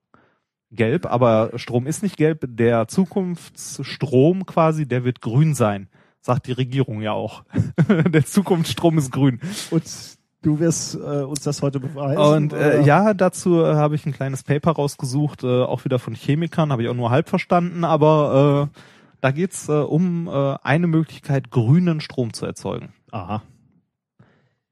[0.76, 2.46] gelb, aber Strom ist nicht gelb.
[2.48, 5.90] Der Zukunftsstrom quasi, der wird grün sein,
[6.22, 7.44] sagt die Regierung ja auch.
[7.90, 9.40] der Zukunftsstrom ist grün.
[9.72, 10.15] Und
[10.46, 12.18] du wirst äh, uns das heute beweisen.
[12.18, 16.14] Und äh, ja, dazu äh, habe ich ein kleines Paper rausgesucht, äh, auch wieder von
[16.14, 18.80] Chemikern, habe ich auch nur halb verstanden, aber äh,
[19.22, 22.94] da geht's äh, um äh, eine Möglichkeit, grünen Strom zu erzeugen.
[23.12, 23.42] Aha.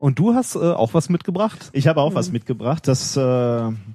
[0.03, 1.69] Und du hast äh, auch was mitgebracht?
[1.71, 2.89] Ich habe auch was mitgebracht.
[2.89, 3.21] Das, äh,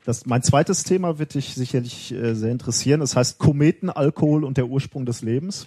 [0.06, 3.00] das, mein zweites Thema wird dich sicherlich äh, sehr interessieren.
[3.00, 5.66] Das heißt Kometen, Alkohol und der Ursprung des Lebens.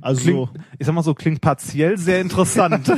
[0.00, 2.92] Also Klingt, ich sag mal so, klingt partiell sehr interessant.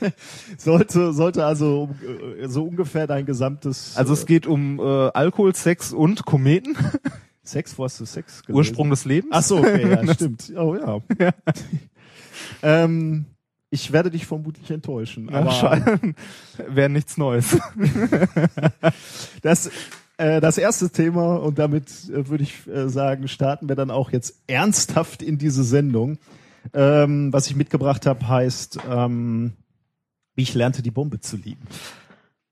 [0.58, 1.90] sollte, sollte also
[2.42, 7.10] äh, so ungefähr dein gesamtes also es geht um äh, Alkohol, Sex und Kometen, äh,
[7.44, 8.56] Sex, wo hast du Sex gelesen?
[8.56, 9.30] Ursprung des Lebens.
[9.32, 10.52] Ach so, okay, ja, stimmt.
[10.56, 11.00] Oh ja.
[12.64, 13.26] ähm,
[13.70, 15.28] ich werde dich vermutlich enttäuschen.
[15.32, 16.14] Aber schade.
[16.68, 17.58] Wäre nichts Neues.
[19.42, 19.70] das,
[20.16, 24.10] äh, das erste Thema, und damit äh, würde ich äh, sagen, starten wir dann auch
[24.10, 26.18] jetzt ernsthaft in diese Sendung.
[26.72, 29.52] Ähm, was ich mitgebracht habe, heißt, ähm,
[30.34, 31.66] wie ich lernte, die Bombe zu lieben.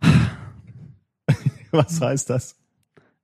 [1.70, 2.56] was heißt das?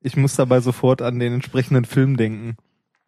[0.01, 2.57] Ich muss dabei sofort an den entsprechenden Film denken.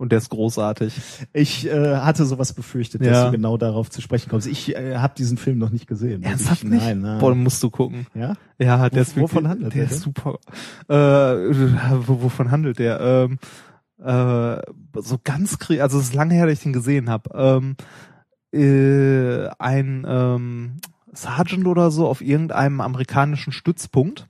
[0.04, 0.94] Und der ist großartig.
[1.32, 3.24] Ich äh, hatte sowas befürchtet, dass Ja.
[3.26, 4.46] du genau darauf zu sprechen kommst.
[4.46, 6.22] Ich äh, habe diesen Film noch nicht gesehen.
[6.22, 6.84] Ernsthaft ich, nicht?
[6.84, 7.18] Nein, nein.
[7.18, 8.06] Boah, dann musst du gucken.
[8.14, 8.34] ja?
[8.58, 10.38] Ja, der Wo- ist wovon handelt der der ist super.
[10.88, 10.94] Äh,
[12.06, 13.00] wo- wovon handelt der?
[13.00, 13.38] Ähm,
[13.98, 14.60] äh,
[15.00, 17.30] so ganz also es ist lange her, dass ich den gesehen habe.
[17.34, 17.76] Ähm,
[18.52, 20.76] äh, ein ähm,
[21.12, 24.26] Sergeant oder so auf irgendeinem amerikanischen Stützpunkt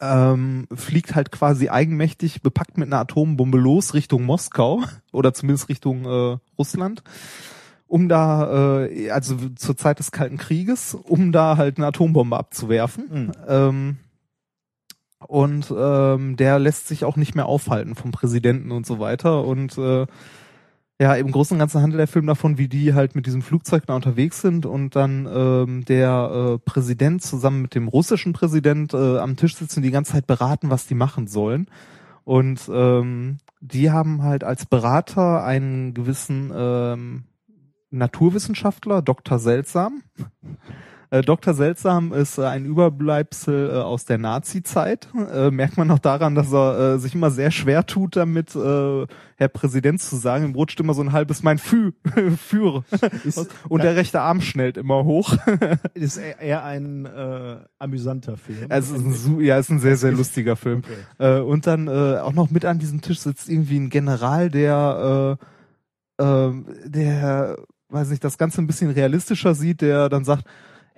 [0.00, 4.82] ähm, fliegt halt quasi eigenmächtig bepackt mit einer Atombombe los Richtung Moskau
[5.12, 7.02] oder zumindest Richtung äh, Russland
[7.90, 13.08] um da, äh, also zur Zeit des Kalten Krieges, um da halt eine Atombombe abzuwerfen.
[13.10, 13.32] Mhm.
[13.48, 13.96] Ähm,
[15.26, 19.44] und ähm, der lässt sich auch nicht mehr aufhalten vom Präsidenten und so weiter.
[19.44, 20.06] Und äh,
[21.00, 23.86] ja, im Großen und Ganzen handelt der Film davon, wie die halt mit diesem Flugzeug
[23.86, 29.16] da unterwegs sind und dann ähm, der äh, Präsident zusammen mit dem russischen Präsident äh,
[29.16, 31.68] am Tisch sitzen und die ganze Zeit beraten, was die machen sollen.
[32.24, 37.24] Und ähm, die haben halt als Berater einen gewissen ähm,
[37.88, 39.38] Naturwissenschaftler, Dr.
[39.38, 40.02] Seltsam.
[41.12, 41.54] Äh, Dr.
[41.54, 45.08] Seltsam ist äh, ein Überbleibsel äh, aus der Nazi-Zeit.
[45.32, 49.06] Äh, merkt man noch daran, dass er äh, sich immer sehr schwer tut damit, äh,
[49.36, 50.44] Herr Präsident zu sagen.
[50.44, 51.92] Ihm rutscht immer so ein halbes Mein Fü,
[52.36, 52.84] Für.
[53.68, 55.36] Und der rechte Arm schnellt immer hoch.
[55.94, 58.66] Ist eher- ein äh, amüsanter Film.
[58.68, 60.82] Also es ist ein, ja, ist ein sehr, sehr lustiger Film.
[61.18, 65.38] Äh, und dann äh, auch noch mit an diesem Tisch sitzt irgendwie ein General, der,
[66.20, 66.52] äh, äh,
[66.84, 67.56] der,
[67.88, 70.44] weiß nicht, das Ganze ein bisschen realistischer sieht, der dann sagt,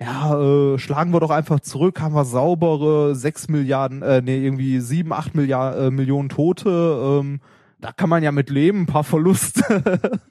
[0.03, 4.79] ja, äh, schlagen wir doch einfach zurück, haben wir saubere sechs Milliarden, äh, nee, irgendwie
[4.81, 7.39] sieben, acht Milliard, äh, Millionen Tote, ähm,
[7.79, 10.21] da kann man ja mit leben, ein paar Verluste.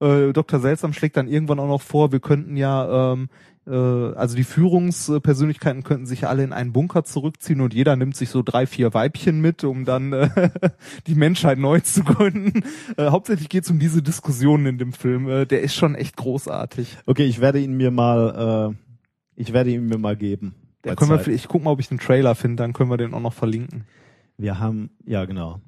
[0.00, 0.60] äh, Dr.
[0.60, 5.82] Seltsam schlägt dann irgendwann auch noch vor, wir könnten ja, ähm, äh, also die Führungspersönlichkeiten
[5.82, 9.40] könnten sich alle in einen Bunker zurückziehen und jeder nimmt sich so drei, vier Weibchen
[9.40, 10.50] mit, um dann äh,
[11.06, 12.62] die Menschheit neu zu gründen.
[12.96, 15.28] Äh, hauptsächlich geht es um diese Diskussionen in dem Film.
[15.28, 16.96] Äh, der ist schon echt großartig.
[17.06, 20.54] Okay, ich werde ihn mir mal, äh, ich werde ihn mir mal geben.
[20.82, 23.14] Bei können wir, ich guck mal, ob ich den Trailer finde, dann können wir den
[23.14, 23.84] auch noch verlinken.
[24.38, 25.60] wir haben, ja genau.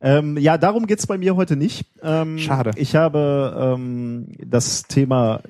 [0.00, 1.86] Ähm, ja, darum geht's bei mir heute nicht.
[2.02, 2.70] Ähm, Schade.
[2.76, 5.40] Ich habe ähm, das Thema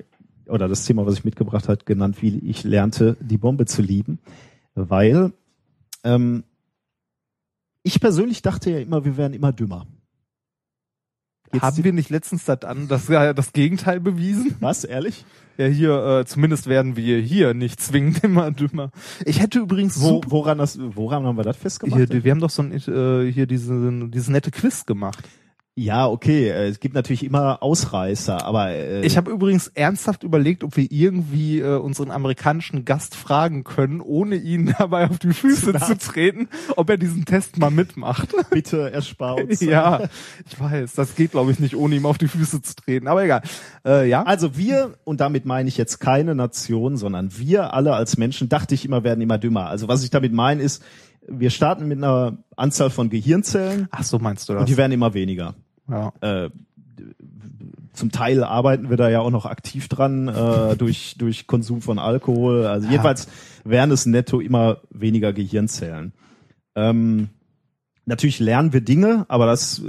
[0.49, 4.19] oder das Thema, was ich mitgebracht hat, genannt, wie ich lernte, die Bombe zu lieben,
[4.75, 5.31] weil
[6.03, 6.43] ähm,
[7.83, 9.85] ich persönlich dachte ja immer, wir wären immer dümmer.
[11.51, 14.55] Geht's Haben wir nicht letztens das, an, das, das Gegenteil bewiesen?
[14.59, 15.25] Was, ehrlich?
[15.57, 18.91] Ja, hier, äh, zumindest werden wir hier nicht zwingend immer dümmer.
[19.25, 22.11] Ich hätte übrigens Wo, super, woran, das, woran haben wir das festgemacht?
[22.11, 25.27] hier, wir haben doch so ein, äh, hier diese, dieses nette Quiz gemacht.
[25.79, 30.65] Ja, okay, äh, es gibt natürlich immer Ausreißer, aber äh, Ich habe übrigens ernsthaft überlegt,
[30.65, 35.73] ob wir irgendwie äh, unseren amerikanischen Gast fragen können, ohne ihn dabei auf die Füße
[35.79, 38.35] zu treten, ob er diesen Test mal mitmacht.
[38.51, 39.61] bitte erspar uns.
[39.61, 40.01] ja,
[40.49, 43.23] ich weiß, das geht glaube ich nicht, ohne ihm auf die Füße zu treten, aber
[43.23, 43.41] egal.
[43.85, 48.17] Äh, ja, Also wir, und damit meine ich jetzt keine Nation, sondern wir alle als
[48.17, 49.67] Menschen, dachte ich immer, werden immer dümmer.
[49.67, 50.83] Also was ich damit meine ist,
[51.25, 54.61] wir starten mit einer Anzahl von Gehirnzellen ach so meinst du das?
[54.61, 55.55] und die werden immer weniger.
[55.89, 56.13] Ja.
[56.21, 56.49] Äh,
[57.93, 61.99] zum Teil arbeiten wir da ja auch noch aktiv dran äh, durch durch Konsum von
[61.99, 62.65] Alkohol.
[62.65, 62.91] Also Ja.
[62.91, 63.27] jedenfalls
[63.63, 66.13] werden es netto immer weniger Gehirnzellen.
[66.75, 67.29] Ähm,
[68.05, 69.81] natürlich lernen wir Dinge, aber das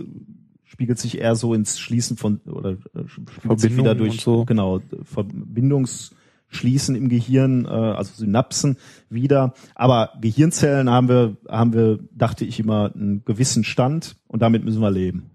[0.65, 4.45] spiegelt sich eher so ins Schließen von oder äh, spiegelt sich wieder durch so.
[4.45, 8.77] genau Verbindungsschließen im Gehirn, äh, also Synapsen
[9.09, 9.55] wieder.
[9.75, 14.81] Aber Gehirnzellen haben wir haben wir dachte ich immer einen gewissen Stand und damit müssen
[14.81, 15.31] wir leben.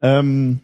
[0.00, 0.60] Ähm,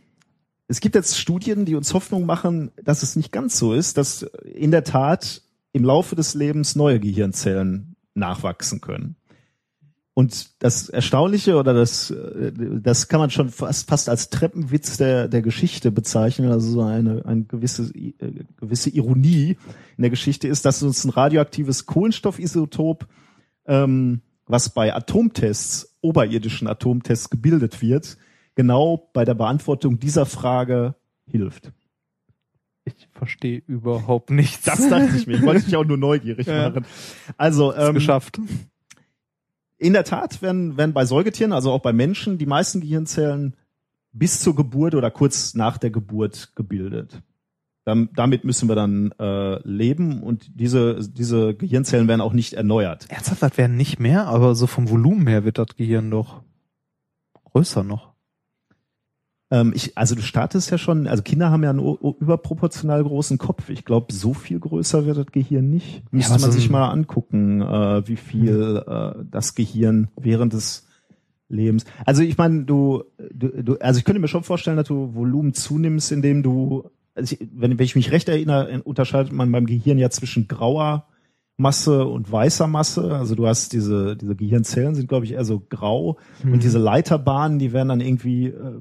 [0.69, 4.23] es gibt jetzt Studien, die uns Hoffnung machen, dass es nicht ganz so ist, dass
[4.45, 9.17] in der Tat im Laufe des Lebens neue Gehirnzellen nachwachsen können.
[10.15, 15.27] Und das Erstaunliche oder das, äh, das kann man schon fast, fast als Treppenwitz der,
[15.29, 18.13] der Geschichte bezeichnen, also so eine, eine gewisse, äh,
[18.57, 19.57] gewisse Ironie
[19.97, 23.07] in der Geschichte ist, dass uns ein radioaktives Kohlenstoffisotop,
[23.67, 28.19] ähm, was bei Atomtests, oberirdischen Atomtests gebildet wird,
[28.55, 30.95] genau bei der Beantwortung dieser Frage
[31.27, 31.73] hilft.
[32.85, 34.65] Ich verstehe überhaupt nichts.
[34.65, 35.35] Das dachte ich mir.
[35.37, 36.71] Ich wollte dich auch nur neugierig Ja.
[36.71, 36.85] machen.
[37.37, 38.41] Also ähm, geschafft.
[39.79, 43.57] in der Tat werden, werden bei Säugetieren, also auch bei Menschen, die meisten Gehirnzellen
[44.13, 47.23] bis zur Geburt oder kurz nach der Geburt gebildet.
[47.85, 53.07] Dam- Damit müssen wir dann äh, leben und diese, diese Gehirnzellen werden auch nicht erneuert.
[53.11, 56.43] Ernsthaft, das werden nicht mehr, aber so vom Volumen her wird das Gehirn doch
[57.53, 58.12] größer noch.
[59.53, 63.69] Ähm, ich, also du startest ja schon, also Kinder haben ja einen überproportional großen Kopf.
[63.69, 66.03] Ich glaube, so viel größer wird das Gehirn nicht.
[66.11, 70.87] Müsste aber man so sich mal angucken, äh, wie viel äh, das Gehirn während des
[71.51, 71.85] Lebens.
[72.07, 75.53] Also ich meine, du, du, du, also ich könnte mir schon vorstellen, dass du Volumen
[75.53, 79.99] zunimmst, indem du, also ich, wenn, wenn ich mich recht erinnere, unterscheidet man beim Gehirn
[79.99, 81.09] ja zwischen grauer
[81.59, 83.15] Masse und weißer Masse.
[83.15, 87.59] Also du hast diese, diese Gehirnzellen sind, glaube ich, eher so grau und diese Leiterbahnen,
[87.59, 88.81] die werden dann irgendwie, äh,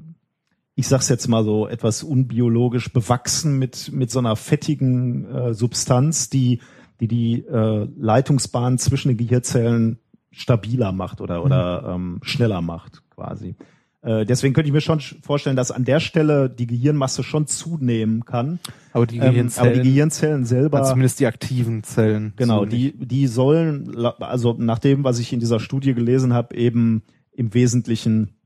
[0.74, 6.30] ich sag's jetzt mal so, etwas unbiologisch bewachsen mit, mit so einer fettigen äh, Substanz,
[6.30, 6.60] die
[7.00, 9.98] die, die äh, Leitungsbahn zwischen den Gehirnzellen
[10.30, 13.56] stabiler macht oder, oder ähm, schneller macht, quasi.
[14.02, 18.24] Äh, deswegen könnte ich mir schon vorstellen, dass an der Stelle die Gehirnmasse schon zunehmen
[18.24, 18.60] kann.
[18.92, 20.78] Aber die Ähm, Gehirnzellen, aber die Gehirnzellen selber.
[20.78, 22.34] also zumindest die aktiven Zellen.
[22.36, 27.02] Genau, die, die sollen, also nach dem, was ich in dieser Studie gelesen habe, eben
[27.32, 28.36] im Wesentlichen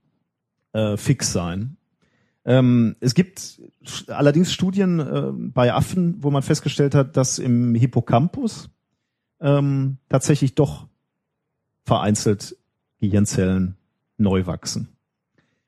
[0.72, 1.75] äh, fix sein.
[2.46, 3.60] Ähm, es gibt
[4.06, 8.70] allerdings Studien äh, bei Affen, wo man festgestellt hat, dass im Hippocampus
[9.40, 10.86] ähm, tatsächlich doch
[11.84, 12.56] vereinzelt
[13.00, 13.76] Gehirnzellen
[14.16, 14.88] neu wachsen.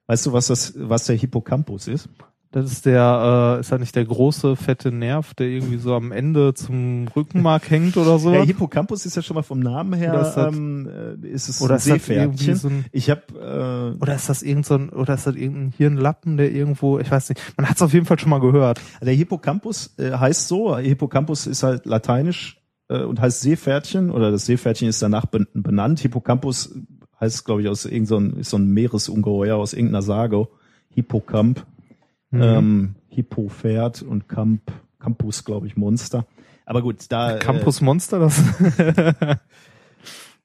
[0.06, 2.08] Weißt du, was das, was der Hippocampus ist?
[2.50, 6.12] Das ist der, äh, ist das nicht der große fette Nerv, der irgendwie so am
[6.12, 8.30] Ende zum Rückenmark hängt oder so?
[8.30, 10.88] Der Hippocampus ist ja schon mal vom Namen her, Oder ist das- ähm,
[11.22, 12.54] äh, ist es Oder ein ist das irgendwie Seepferdchen.
[12.56, 15.72] so ein- ich habe äh, Oder ist das irgend so ein, oder ist das irgendein
[15.76, 18.80] Hirnlappen, der irgendwo, ich weiß nicht, man hat es auf jeden Fall schon mal gehört.
[19.02, 24.46] Der Hippocampus äh, heißt so, Hippocampus ist halt lateinisch äh, und heißt Seepferdchen oder das
[24.46, 26.00] Seepferdchen ist danach ben benannt.
[26.00, 26.74] Hippocampus
[27.20, 30.48] heißt, glaube ich, aus irgendein so ein- ist so ein Meeresungeheuer aus irgendeiner Sage.
[30.94, 31.66] Hippocamp,
[32.30, 32.42] Mhm.
[32.42, 34.62] ähm, Hippopferd und Camp,
[34.98, 36.26] Campus, glaube ich, Monster.
[36.66, 38.38] Aber gut, da Campus Monster, das,
[38.78, 39.36] äh,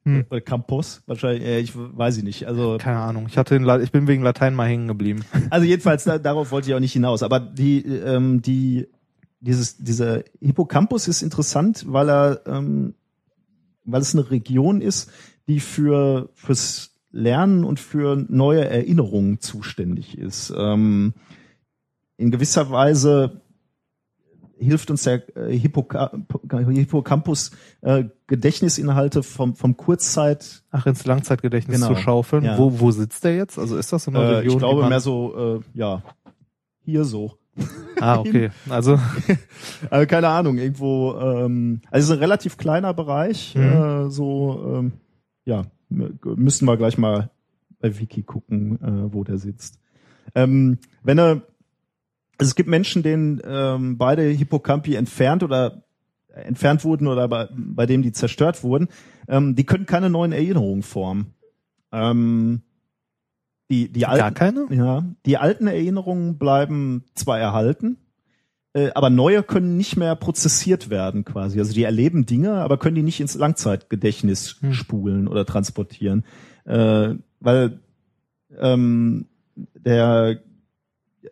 [0.29, 2.47] oder Campus wahrscheinlich, äh, ich weiß ich nicht.
[2.47, 3.25] Also keine Ahnung.
[3.27, 5.25] Ich hatte, ich bin wegen Latein mal hängen geblieben.
[5.49, 7.23] Also jedenfalls, da, darauf wollte ich auch nicht hinaus.
[7.23, 8.87] Aber die, ähm, die,
[9.41, 12.95] dieses, dieser Hippocampus ist interessant, weil er, ähm,
[13.83, 15.11] weil es eine Region ist,
[15.47, 20.53] die für fürs Lernen und für neue Erinnerungen zuständig ist.
[20.57, 21.13] Ähm,
[22.23, 23.41] in gewisser Weise
[24.57, 26.21] hilft uns der äh, Hippocampus
[26.69, 27.51] Hippocampus
[27.81, 31.93] äh, Gedächtnisinhalte vom, vom Kurzzeit, Ach, ins Langzeitgedächtnis Genau.
[31.93, 32.45] zu schaufeln.
[32.45, 32.57] Ja.
[32.57, 33.59] Wo, wo sitzt der jetzt?
[33.59, 34.53] Also ist das so eine äh, Region?
[34.53, 36.01] ich glaube mehr so, äh, ja,
[36.85, 37.37] hier so.
[37.99, 38.51] Ah, okay.
[38.69, 38.97] Also,
[39.89, 43.61] Also keine Ahnung, irgendwo, ähm, also es ist ein relativ kleiner Bereich, Mhm.
[43.61, 44.91] äh, so, ähm,
[45.45, 47.29] ja, müssen wir gleich mal
[47.79, 49.77] bei Wiki gucken, äh, wo der sitzt.
[50.35, 51.41] Ähm, wenn er,
[52.37, 55.83] also es gibt Menschen, denen ähm, beide Hippocampi entfernt oder
[56.33, 58.87] entfernt wurden oder bei, bei dem die zerstört wurden,
[59.27, 61.33] ähm, die können keine neuen Erinnerungen formen.
[61.91, 62.63] Ähm,
[63.69, 64.67] die, die alten, gar keine?
[64.71, 67.97] ja, die alten Erinnerungen bleiben zwar erhalten,
[68.73, 71.59] äh, aber neue können nicht mehr prozessiert werden quasi.
[71.59, 74.73] Also die erleben Dinge, aber können die nicht ins Langzeitgedächtnis Hm.
[74.73, 76.25] spulen oder transportieren,
[76.65, 77.79] äh, weil
[78.59, 80.41] ähm, der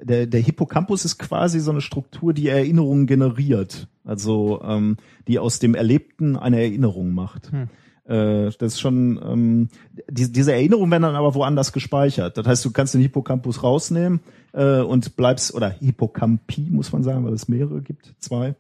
[0.02, 3.88] der, der Hippocampus ist quasi so eine Struktur, die Erinnerungen generiert.
[4.04, 7.52] Also ähm, die aus dem Erlebten eine Erinnerung macht.
[7.52, 7.68] Hm.
[8.06, 9.70] Äh, das ist schon, ähm,
[10.10, 12.38] die, diese Erinnerungen werden dann aber woanders gespeichert.
[12.38, 14.22] Das heißt, du kannst den Hippocampus rausnehmen
[14.54, 18.56] äh, und bleibst, oder Hippocampi muss man sagen, weil es mehrere gibt, zwei.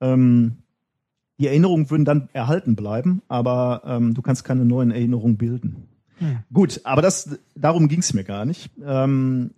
[0.00, 0.58] Ähm,
[1.38, 5.88] die Erinnerungen würden dann erhalten bleiben, aber ähm, du kannst keine neuen Erinnerungen bilden.
[6.18, 6.38] Hm.
[6.52, 8.70] Gut, aber das darum ging es mir gar nicht.
[8.84, 9.52] Ähm,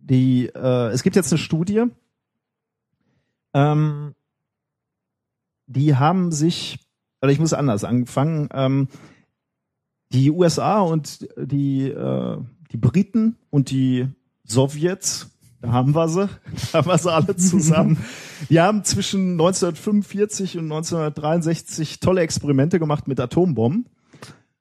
[0.00, 1.84] die, äh, es gibt jetzt eine Studie,
[3.54, 4.14] ähm,
[5.66, 6.78] die haben sich,
[7.22, 8.88] oder ich muss anders anfangen, ähm,
[10.12, 12.38] die USA und die, äh,
[12.72, 14.08] die Briten und die
[14.44, 15.30] Sowjets,
[15.60, 16.28] da haben wir sie,
[16.72, 17.98] da haben wir sie alle zusammen.
[18.48, 23.86] Die haben zwischen 1945 und 1963 tolle Experimente gemacht mit Atombomben.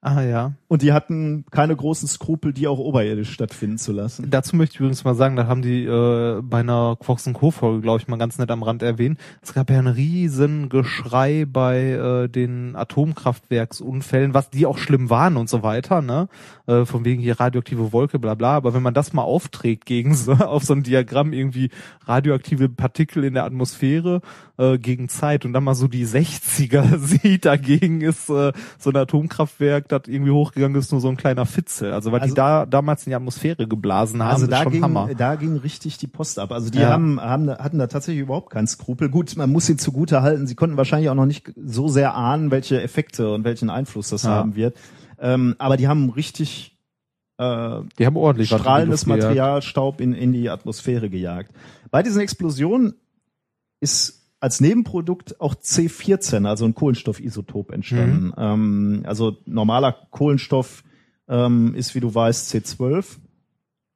[0.02, 0.54] Ah ja.
[0.68, 4.30] Und die hatten keine großen Skrupel, die auch oberirdisch stattfinden zu lassen.
[4.30, 7.52] Dazu möchte ich übrigens mal sagen, da haben die äh, bei einer Quarks Co.
[7.52, 9.20] Folge, glaube ich, mal ganz nett am Rand erwähnt.
[9.42, 15.38] Es gab ja ein riesen Geschrei bei äh, den Atomkraftwerksunfällen, was die auch schlimm waren
[15.38, 16.30] und so weiter, ne?
[16.68, 18.56] Äh, von wegen hier radioaktive Wolke, bla bla.
[18.56, 21.72] Aber wenn man das mal aufträgt gegen so, auf so ein Diagramm irgendwie
[22.06, 24.22] radioaktive Partikel in der Atmosphäre
[24.58, 28.96] äh, gegen Zeit und dann mal so die 60er sieht, dagegen ist äh, so ein
[28.96, 31.92] Atomkraftwerk, das irgendwie hochgegangen ist, nur so ein kleiner Fitzel.
[31.94, 35.10] Also was Also- die da damals in die Atmosphäre geblasen haben, Also da ging, Hammer.
[35.18, 36.52] da ging richtig die Post ab.
[36.52, 36.90] Also die Ja.
[36.90, 39.10] haben, haben, hatten da tatsächlich überhaupt keinen Skrupel.
[39.10, 42.52] Gut, man muss ihnen zugute halten, sie konnten wahrscheinlich auch noch nicht so sehr ahnen,
[42.52, 44.30] welche Effekte und welchen Einfluss das Ja.
[44.30, 44.78] haben wird.
[45.20, 46.76] Ähm, aber die haben richtig
[47.38, 49.06] äh, Die haben ordentlich strahlendes.
[49.06, 51.54] Material, Staub in, in die Atmosphäre gejagt.
[51.90, 52.96] Bei diesen Explosionen
[53.80, 58.28] ist als Nebenprodukt auch C14, also ein Kohlenstoffisotop entstanden.
[58.28, 58.34] Mhm.
[58.38, 60.84] Ähm, also normaler Kohlenstoff
[61.28, 63.06] ähm, ist, wie du weißt, C12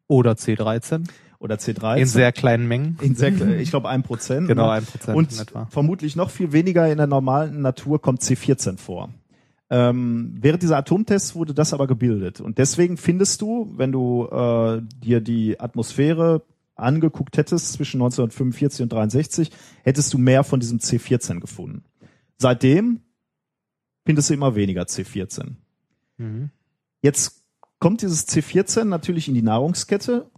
[0.08, 1.08] Oder C13
[1.40, 1.98] oder C13.
[1.98, 2.98] in sehr kleinen Mengen.
[3.02, 4.48] In sehr, ich glaube ein Prozent.
[4.48, 4.72] Genau, ne?
[4.72, 9.10] ein Prozent Und vermutlich noch viel weniger in der normalen Natur kommt C14 vor.
[9.70, 12.40] Ähm, während dieser Atomtests wurde das aber gebildet.
[12.40, 16.44] Und deswegen findest du, wenn du äh, dir die Atmosphäre
[16.76, 19.52] angeguckt hättest zwischen 1945 und 63,
[19.84, 21.84] hättest du mehr von diesem C14 gefunden.
[22.38, 23.02] Seitdem
[24.06, 25.56] findest du immer weniger C14.
[26.18, 26.50] Mhm.
[27.02, 27.44] Jetzt
[27.80, 30.30] kommt dieses C14 natürlich in die Nahrungskette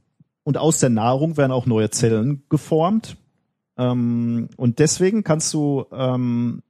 [0.44, 3.18] und aus der Nahrung werden auch neue Zellen geformt.
[3.78, 6.64] Ähm, und deswegen kannst du, ähm,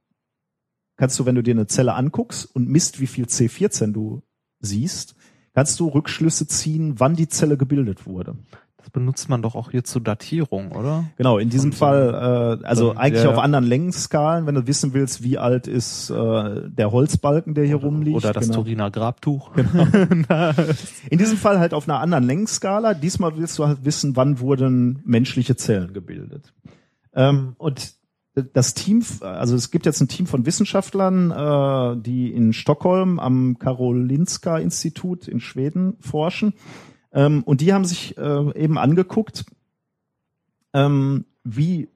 [0.97, 4.22] kannst du, wenn du dir eine Zelle anguckst und misst, wie viel C14 du
[4.59, 5.16] siehst,
[5.53, 8.38] kannst du Rückschlüsse ziehen, wann die Zelle gebildet wurde.
[8.86, 11.06] Das benutzt man doch auch hier zur Datierung, oder?
[11.18, 14.68] Genau, in diesem Und, Fall, äh, also dann- eigentlich ja, auf anderen Längenskalen, wenn du
[14.68, 18.16] wissen willst, wie alt ist äh, der Holzbalken, der hier rumliegt.
[18.16, 18.60] Oder das genau.
[18.60, 19.50] Turiner Grabtuch.
[21.10, 22.94] In diesem Fall halt auf einer anderen Längenskala.
[22.94, 26.54] Diesmal willst du halt wissen, wann wurden menschliche Zellen gebildet.
[27.16, 27.96] Ähm, und
[28.54, 33.58] das Team, also es gibt jetzt ein Team von Wissenschaftlern, äh, die in Stockholm am
[33.58, 36.54] Karolinska Institut in Schweden forschen.
[37.16, 39.45] Ähm, und die haben sich äh, eben angeguckt,
[40.74, 41.88] ähm, wie,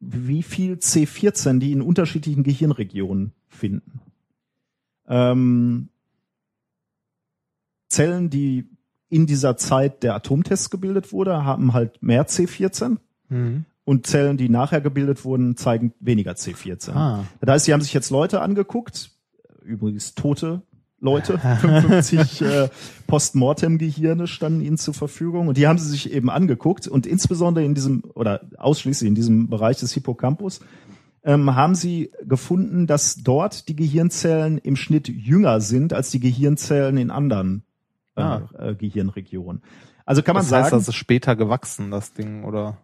[0.00, 4.00] wie viel C14 die in unterschiedlichen Gehirnregionen finden.
[5.08, 5.88] Ähm,
[7.88, 8.68] Zellen, die
[9.08, 12.96] in dieser Zeit der Atomtests gebildet wurde, haben halt mehr C14
[13.30, 13.64] Mhm.
[13.84, 16.92] und Zellen, die nachher gebildet wurden, zeigen weniger C14.
[16.92, 17.24] Ah.
[17.40, 19.10] Das heißt, sie haben sich jetzt Leute angeguckt,
[19.62, 20.62] übrigens tote
[21.04, 22.68] Leute, 55 äh,
[23.06, 27.74] Postmortem-Gehirne standen ihnen zur Verfügung und die haben sie sich eben angeguckt und insbesondere in
[27.74, 30.60] diesem oder ausschließlich in diesem Bereich des Hippocampus
[31.22, 36.96] ähm, haben sie gefunden, dass dort die Gehirnzellen im Schnitt jünger sind als die Gehirnzellen
[36.96, 37.64] in anderen
[38.16, 38.48] äh, Ah.
[38.58, 39.62] äh, Gehirnregionen.
[40.06, 42.76] Also kann man das heißt, sagen, das ist später gewachsen, das Ding, oder?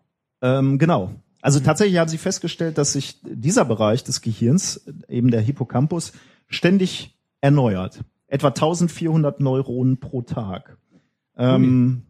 [0.43, 1.11] ähm, genau.
[1.43, 6.13] Also tatsächlich haben sie festgestellt, dass sich dieser Bereich des Gehirns, eben der Hippocampus,
[6.49, 8.01] ständig erneuert.
[8.31, 10.79] Etwa 1400 Neuronen pro Tag.
[11.37, 12.03] Ähm,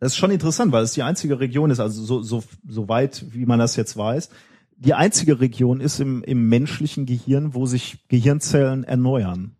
[0.00, 3.24] das ist schon interessant, weil es die einzige Region ist, also so, so, so weit,
[3.32, 4.30] wie man das jetzt weiß,
[4.76, 9.56] die einzige Region ist im, im menschlichen Gehirn, wo sich Gehirnzellen erneuern.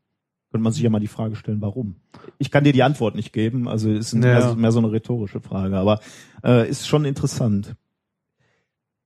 [0.53, 1.97] Könnte man sich ja mal die Frage stellen, warum?
[2.39, 4.21] Ich kann dir die Antwort nicht geben, also ist Ja.
[4.21, 5.99] mehr, so- mehr so eine rhetorische Frage, aber
[6.45, 7.75] äh, ist schon interessant.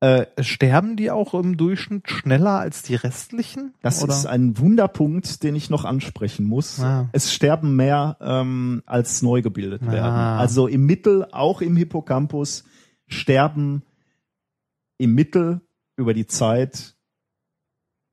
[0.02, 3.72] Äh, Sterben die auch im Durchschnitt schneller als die restlichen?
[3.82, 4.12] das Oder?
[4.12, 6.80] ist ein Wunderpunkt, den ich noch ansprechen muss.
[6.80, 7.08] Ah.
[7.12, 10.12] Es sterben mehr ähm, als neu gebildet werden.
[10.12, 10.40] Ah.
[10.40, 12.64] Also im Mittel, auch im Hippocampus,
[13.06, 13.84] sterben
[14.98, 15.60] im Mittel
[15.96, 16.96] über die Zeit,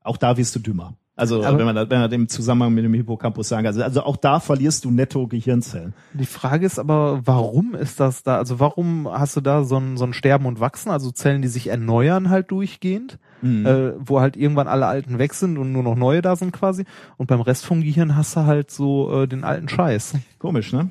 [0.00, 0.96] auch da wirst du dümmer.
[1.20, 3.82] Also Aber- wenn man das, wenn man das im Zusammenhang mit dem Hippocampus sagen, also,
[3.82, 5.94] also auch da verlierst du netto Gehirnzellen.
[6.14, 8.38] Die Frage ist aber, warum ist das da?
[8.38, 11.48] Also warum hast du da so ein, so ein Sterben und Wachsen, also Zellen, die
[11.48, 13.64] sich erneuern halt durchgehend, Mhm.
[13.66, 16.84] äh, wo halt irgendwann alle alten weg sind und nur noch neue da sind quasi.
[17.16, 20.14] Und beim Rest vom Gehirn hast du halt so äh, den alten Scheiß.
[20.38, 20.90] Komisch, ne?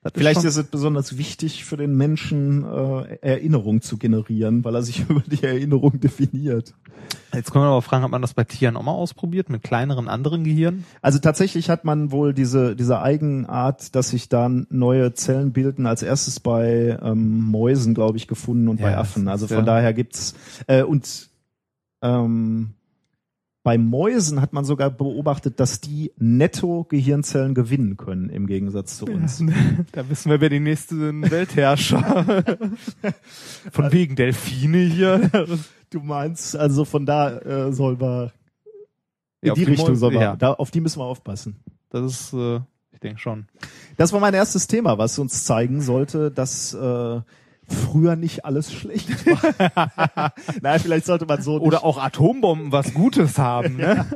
[0.00, 4.74] Das Vielleicht schon- ist es besonders wichtig für den Menschen, äh, Erinnerung zu generieren, weil
[4.76, 6.72] er sich über die Erinnerung definiert.
[7.34, 10.08] Jetzt können wir aber fragen, hat man das bei Tieren auch mal ausprobiert mit kleineren
[10.08, 10.84] anderen Gehirnen?
[11.02, 16.02] Also tatsächlich hat man wohl diese, diese Eigenart, dass sich dann neue Zellen bilden, als
[16.02, 19.28] erstes bei ähm, Mäusen, glaube ich, gefunden und Ja, bei Affen.
[19.28, 20.34] Also ist von ja- daher gibt's
[20.68, 21.28] äh, und
[22.02, 22.70] ähm,
[23.68, 29.04] bei Mäusen hat man sogar beobachtet, dass die netto Gehirnzellen gewinnen können im Gegensatz zu
[29.04, 29.44] uns.
[29.92, 32.24] Da wissen wir, wer die nächsten Weltherrscher.
[33.70, 35.30] Von wegen Delfine hier.
[35.90, 38.32] Du meinst, also von da äh, soll wir
[39.42, 40.36] in Ja, die die Richtung soll wir, ja.
[40.36, 41.56] da, auf die müssen wir aufpassen.
[41.90, 42.60] Das ist, äh,
[42.92, 43.48] ich denke schon.
[43.98, 47.20] Das war mein erstes Thema, was uns zeigen sollte, dass äh,
[47.68, 50.32] früher nicht alles schlecht war.
[50.62, 54.06] Nein, vielleicht sollte man so Oder auch Atombomben was Gutes haben, ne?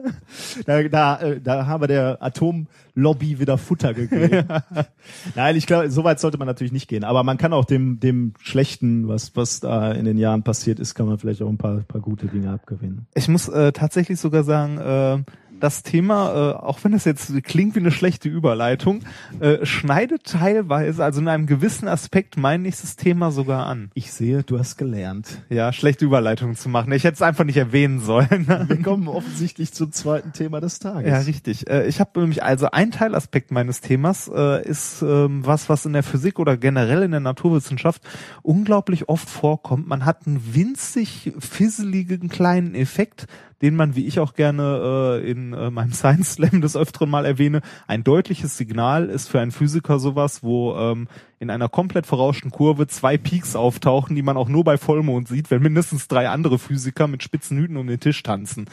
[0.67, 4.49] da, da, äh, da haben wir der Atomlobby wieder Futter gegeben.
[5.35, 7.05] Nein, ich glaube, so weit sollte man natürlich nicht gehen.
[7.05, 10.95] Aber man kann auch dem, dem Schlechten, was, was da in den Jahren passiert ist,
[10.95, 13.07] kann man vielleicht auch ein paar, paar gute Dinge abgewinnen.
[13.15, 15.33] Ich muss äh, tatsächlich sogar sagen, äh,
[15.63, 19.01] das Thema, äh, auch wenn es jetzt klingt wie eine schlechte Überleitung,
[19.41, 23.91] äh, schneidet teilweise, also in einem gewissen Aspekt mein nächstes Thema sogar an.
[23.95, 25.43] Ich sehe, du hast gelernt.
[25.49, 26.93] Ja, schlechte Überleitungen zu machen.
[26.93, 28.47] Ich hätte es einfach nicht erwähnen sollen.
[28.69, 31.09] Wir kommen offensichtlich zum zweiten Thema des Tages.
[31.09, 31.69] Ja, richtig.
[31.69, 35.93] Äh, Ich habe nämlich also ein Teilaspekt meines Themas äh, ist ähm, was, was in
[35.93, 38.03] der Physik oder generell in der Naturwissenschaft
[38.43, 39.87] unglaublich oft vorkommt.
[39.87, 43.27] Man hat einen winzig fisseligen kleinen Effekt,
[43.63, 47.25] den man, wie ich auch gerne äh, in äh, meinem Science Slam des Öfteren mal
[47.25, 51.09] erwähne, ein deutliches Signal ist für einen Physiker sowas, wo ähm,
[51.39, 55.51] in einer komplett verrauschten Kurve zwei Peaks auftauchen, die man auch nur bei Vollmond sieht,
[55.51, 58.67] wenn mindestens drei andere Physiker mit spitzen Hüten um den Tisch tanzen.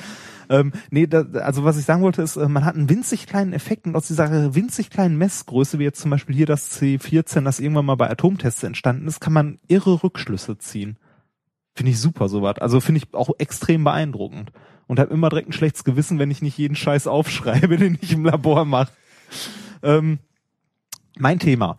[0.50, 3.54] Ähm, nee, da, also was ich sagen wollte ist, äh, man hat einen winzig kleinen
[3.54, 7.60] Effekt und aus dieser winzig kleinen Messgröße, wie jetzt zum Beispiel hier das C14, das
[7.60, 10.98] irgendwann mal bei Atomtests entstanden ist, kann man irre Rückschlüsse ziehen.
[11.76, 12.58] Finde ich super, sowas.
[12.60, 14.52] Also finde ich auch extrem beeindruckend.
[14.90, 18.12] Und habe immer direkt ein schlechtes Gewissen, wenn ich nicht jeden Scheiß aufschreibe, den ich
[18.12, 18.92] im Labor mache.
[19.84, 20.20] Ähm,
[21.18, 21.78] mein Thema.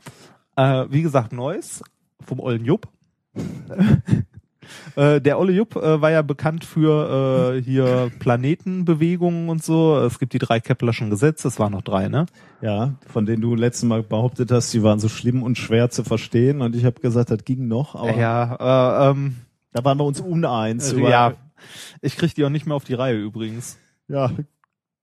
[0.57, 1.83] Äh, wie gesagt, Neues
[2.25, 2.89] vom Ollen Jupp.
[4.95, 9.99] Äh, der Olle Jupp äh, war ja bekannt für äh, hier Planetenbewegungen und so.
[9.99, 12.27] Es gibt die drei Keplerschen Gesetze, es waren noch drei, ne?
[12.61, 16.05] Ja, von denen du letztes Mal behauptet hast, die waren so schlimm und schwer zu
[16.05, 16.61] verstehen.
[16.61, 19.37] Und ich habe gesagt, das ging noch, aber Ja, äh, ähm,
[19.73, 20.93] da waren wir uns uneins.
[20.93, 21.33] äh, über- ja.
[22.01, 23.79] Ich krieg die auch nicht mehr auf die Reihe übrigens.
[24.09, 24.31] ja.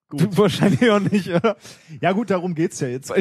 [0.10, 1.58] Du wahrscheinlich auch nicht, oder?
[2.00, 3.12] Ja gut, darum geht's ja jetzt.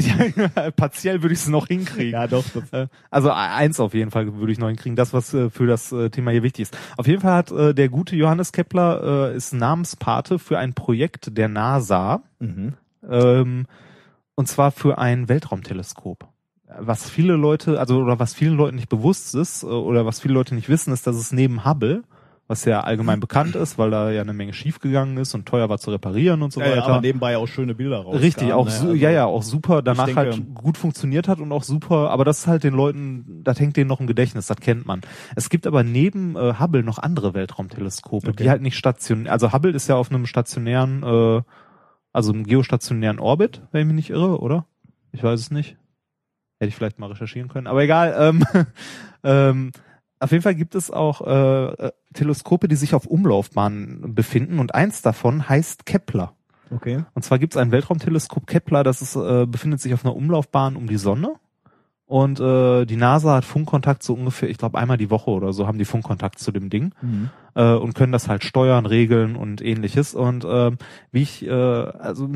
[0.76, 2.12] Partiell würde ich es noch hinkriegen.
[2.12, 2.44] Ja, doch.
[2.70, 5.66] Äh, Also e- eins auf jeden Fall würde ich noch hinkriegen, das was äh, für
[5.66, 6.78] das äh, Thema hier wichtig ist.
[6.96, 12.22] Auf jeden Fall hat der gute Johannes Kepler ist Namenspate für ein Projekt der NASA
[12.38, 12.74] Mhm.
[13.08, 13.66] ähm,
[14.36, 16.28] und zwar für ein Weltraumteleskop.
[16.78, 20.54] Was viele Leute, also oder was vielen Leuten nicht bewusst ist oder was viele Leute
[20.54, 22.04] nicht wissen, ist, dass es neben Hubble,
[22.48, 25.78] was ja allgemein bekannt ist, weil da ja eine Menge schiefgegangen ist und teuer war
[25.78, 26.86] zu reparieren und so Ja, ja, weiter.
[26.86, 28.20] aber nebenbei auch schöne Bilder raus.
[28.20, 31.62] Richtig, auch su ja, ja, auch super, danach denke- halt gut funktioniert hat und auch
[31.64, 34.86] super, aber das ist halt den Leuten, das hängt denen noch im Gedächtnis, das kennt
[34.86, 35.00] man.
[35.34, 38.42] Es gibt aber neben äh, Hubble noch andere Weltraumteleskope, Okay.
[38.44, 41.42] die halt nicht stationär, also Hubble ist ja auf einem stationären, äh,
[42.12, 44.66] also einem geostationären Orbit, wenn ich mich nicht irre, oder?
[45.12, 45.76] Ich weiß es nicht.
[46.58, 48.14] Hätte ich vielleicht mal recherchieren können, aber egal.
[48.18, 48.44] Ähm,
[49.24, 49.72] ähm,
[50.18, 54.74] auf jeden Fall gibt es auch äh, äh, Teleskope, die sich auf Umlaufbahnen befinden und
[54.74, 56.32] eins davon heißt Kepler.
[56.70, 57.04] Okay.
[57.14, 60.76] Und zwar gibt es ein Weltraumteleskop Kepler, das ist, äh, befindet sich auf einer Umlaufbahn
[60.76, 61.34] um die Sonne.
[62.06, 65.66] Und äh, die NASA hat Funkkontakt so ungefähr, ich glaube einmal die Woche oder so
[65.66, 66.92] haben die Funkkontakt zu dem Ding
[67.56, 70.14] äh, und können das halt steuern, regeln und ähnliches.
[70.14, 70.78] Und ähm,
[71.10, 72.28] wie ich, äh, also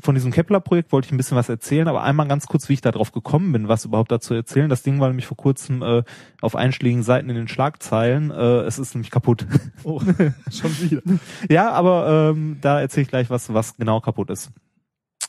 [0.00, 2.82] von diesem Kepler-Projekt wollte ich ein bisschen was erzählen, aber einmal ganz kurz, wie ich
[2.82, 4.68] da drauf gekommen bin, was überhaupt dazu erzählen.
[4.68, 6.04] Das Ding war nämlich vor kurzem äh,
[6.40, 8.30] auf einschlägigen Seiten in den Schlagzeilen.
[8.30, 9.44] Äh, es ist nämlich kaputt.
[9.82, 10.00] Oh,
[10.50, 11.02] schon wieder.
[11.50, 14.52] ja, aber ähm, da erzähle ich gleich was, was genau kaputt ist.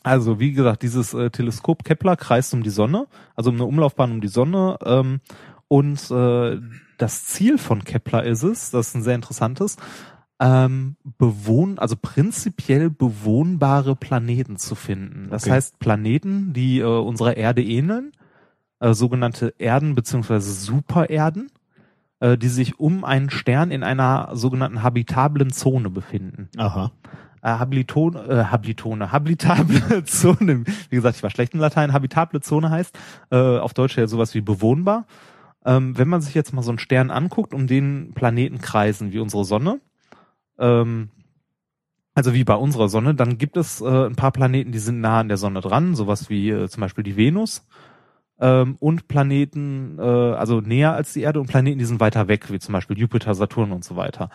[0.08, 4.12] Also wie gesagt, dieses äh, Teleskop Kepler kreist um die Sonne, also um eine Umlaufbahn
[4.12, 4.78] um die Sonne.
[4.86, 5.20] Ähm,
[5.68, 6.60] und äh,
[6.98, 9.78] das Ziel von Kepler ist es, das ist ein sehr interessantes,
[10.40, 15.28] ähm, bewohn, also prinzipiell bewohnbare Planeten zu finden.
[15.30, 15.52] Das Okay.
[15.54, 18.12] heißt Planeten, die äh, unserer Erde ähneln,
[18.80, 21.52] äh, sogenannte Erden beziehungsweise Supererden,
[22.20, 26.92] äh, die sich um einen Stern in einer sogenannten habitablen Zone befinden Aha.
[27.42, 30.64] Äh, Habilitone, äh, Habilitone, habitable Zone.
[30.90, 31.94] Wie gesagt, ich war schlecht in Latein.
[31.94, 32.98] Habitable Zone heißt
[33.32, 35.06] äh, auf Deutsch ja sowas wie bewohnbar.
[35.66, 39.20] Ähm, wenn man sich jetzt mal so einen Stern anguckt, um den Planeten kreisen wie
[39.20, 39.82] unsere Sonne,
[40.60, 41.10] ähm,
[42.16, 45.20] also wie bei unserer Sonne, dann gibt es äh, ein paar Planeten, die sind nah
[45.20, 47.68] an der Sonne dran, sowas wie äh, zum Beispiel die Venus.
[48.40, 52.52] Ähm, und Planeten, äh, also näher als die Erde und Planeten, die sind weiter weg,
[52.52, 54.30] wie zum Beispiel Jupiter, Saturn und so weiter.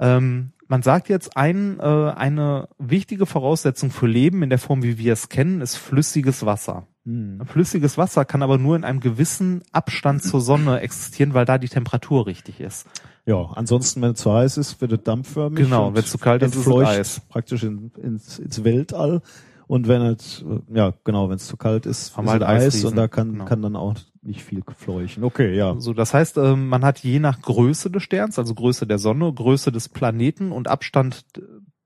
[0.00, 4.96] Ähm, man sagt jetzt, ein, äh, eine wichtige Voraussetzung für Leben in der Form, wie
[4.96, 6.86] wir es kennen, ist flüssiges Wasser.
[7.04, 7.42] Hm.
[7.44, 11.68] Flüssiges Wasser kann aber nur in einem gewissen Abstand zur Sonne existieren, weil da die
[11.68, 12.86] Temperatur richtig ist.
[13.26, 15.62] Ja, ansonsten, wenn es zu heiß ist, wird es dampfförmig.
[15.62, 17.20] Genau, wenn es zu kalt ist, ist es Eis.
[17.28, 19.20] praktisch in, ins, ins Weltall.
[19.66, 22.76] Und wenn es, äh, ja, genau, wenn es zu kalt ist, Haben ist halt es
[22.76, 23.44] Eis und da kann, genau.
[23.44, 25.24] kann dann auch nicht viel fleuchen.
[25.24, 25.74] Okay, ja.
[25.78, 29.32] So, das heißt, ähm, man hat je nach Größe des Sterns, also Größe der Sonne,
[29.32, 31.42] Größe des Planeten und Abstand äh,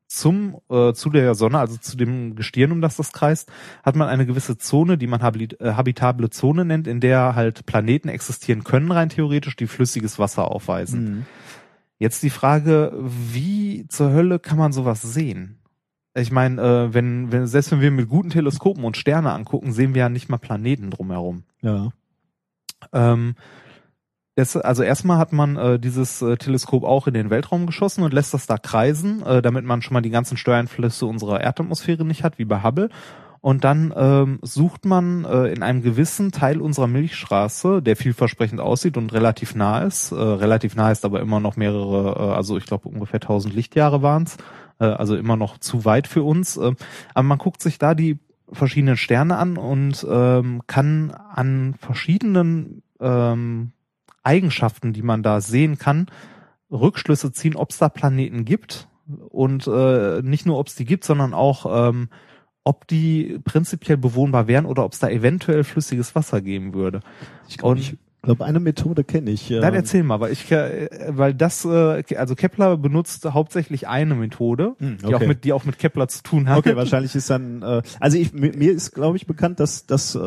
[0.07, 3.51] zum äh, zu der Sonne, also zu dem Gestirn, um das das kreist,
[3.83, 7.67] hat man eine gewisse Zone, die man habili- äh, habitable Zone nennt, in der halt
[7.67, 11.05] Planeten existieren können, rein theoretisch, die flüssiges Wasser aufweisen.
[11.05, 11.27] Mhm.
[11.99, 15.59] Jetzt die Frage, wie zur Hölle kann man sowas sehen?
[16.15, 19.95] Ich meine, äh, wenn, wenn, selbst wenn wir mit guten Teleskopen und Sterne angucken, sehen
[19.95, 21.45] wir ja nicht mal Planeten drumherum.
[21.63, 21.91] Ja.
[22.93, 23.35] Ähm,
[24.37, 28.13] das, also erstmal hat man äh, dieses äh, Teleskop auch in den Weltraum geschossen und
[28.13, 32.23] lässt das da kreisen, äh, damit man schon mal die ganzen Steuereinflüsse unserer Erdatmosphäre nicht
[32.23, 32.91] hat, wie bei Hubble.
[33.41, 38.97] Und dann ähm, sucht man äh, in einem gewissen Teil unserer Milchstraße, der vielversprechend aussieht
[38.97, 42.67] und relativ nah ist, äh, relativ nah ist aber immer noch mehrere, äh, also ich
[42.67, 44.37] glaube ungefähr 1000 Lichtjahre waren's,
[44.81, 46.57] äh, also immer noch zu weit für uns.
[46.57, 46.73] Äh,
[47.15, 48.19] aber man guckt sich da die
[48.53, 53.73] verschiedenen Sterne an und ähm, kann an verschiedenen ähm,
[54.23, 56.07] Eigenschaften, die man da sehen kann,
[56.71, 58.89] Rückschlüsse ziehen, ob es da Planeten gibt
[59.29, 62.09] und äh, nicht nur, ob es die gibt, sondern auch, ähm,
[62.65, 67.01] ob die prinzipiell bewohnbar wären oder ob es da eventuell flüssiges Wasser geben würde.
[67.49, 67.99] Ich glaube, Und-
[68.33, 69.49] ich glaube, eine Methode kenne ich.
[69.49, 69.61] Ja.
[69.61, 74.75] Nein, erzähl mal, weil ich, äh, weil das, äh, also Kepler benutzt hauptsächlich eine Methode,
[74.79, 75.27] Hm, die auch okay.
[75.29, 76.59] mit, die auch mit Kepler zu tun hat.
[76.59, 80.19] Okay, wahrscheinlich ist dann, äh, also ich, mir ist, glaube ich, bekannt, dass, dass,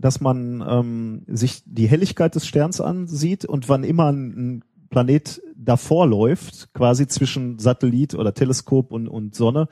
[0.00, 5.40] dass man ähm, sich die Helligkeit des Sterns ansieht und wann immer ein, ein Planet
[5.56, 9.68] davor läuft, quasi zwischen Satellit oder Teleskop und, und Sonne,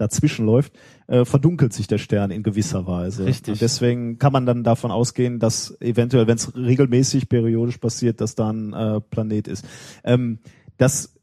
[0.00, 0.72] dazwischen läuft,
[1.06, 3.26] äh, verdunkelt sich der Stern in gewisser Weise.
[3.26, 3.52] Richtig.
[3.52, 8.34] Und deswegen kann man dann davon ausgehen, dass eventuell, wenn es regelmäßig, periodisch passiert, dass
[8.34, 9.64] da ein äh, Planet ist.
[10.04, 10.38] Ähm,
[10.78, 11.19] das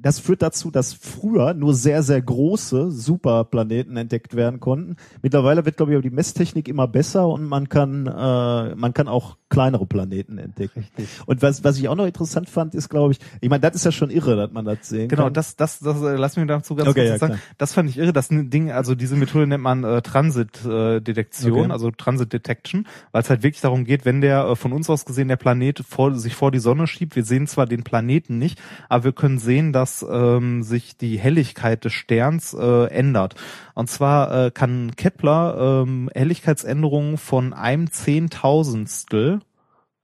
[0.00, 4.96] das führt dazu, dass früher nur sehr, sehr große Superplaneten entdeckt werden konnten.
[5.22, 9.06] Mittlerweile wird, glaube ich, aber die Messtechnik immer besser und man kann, äh, man kann
[9.06, 10.80] auch kleinere Planeten entdecken.
[10.98, 11.08] Richtig.
[11.26, 13.84] Und was, was ich auch noch interessant fand, ist, glaube ich, ich meine, das ist
[13.84, 15.34] ja schon irre, dass man das sehen Genau, kann.
[15.34, 17.34] das, das, das, äh, lass mich dazu ganz Okay, kurz ja, sagen.
[17.34, 17.42] klar.
[17.58, 18.12] Das fand ich irre.
[18.12, 21.70] Das Ding, also diese Methode nennt man äh, Transit-Detektion, äh, Okay.
[21.72, 25.04] also Transit Detection, weil es halt wirklich darum geht, wenn der äh, von uns aus
[25.04, 28.60] gesehen der Planet vor, sich vor die Sonne schiebt, wir sehen zwar den Planeten nicht,
[28.88, 33.34] aber wir können sehen, dass ähm, sich die Helligkeit des Sterns äh, ändert.
[33.74, 39.40] Und zwar äh, kann Kepler ähm, Helligkeitsänderungen von einem Zehntausendstel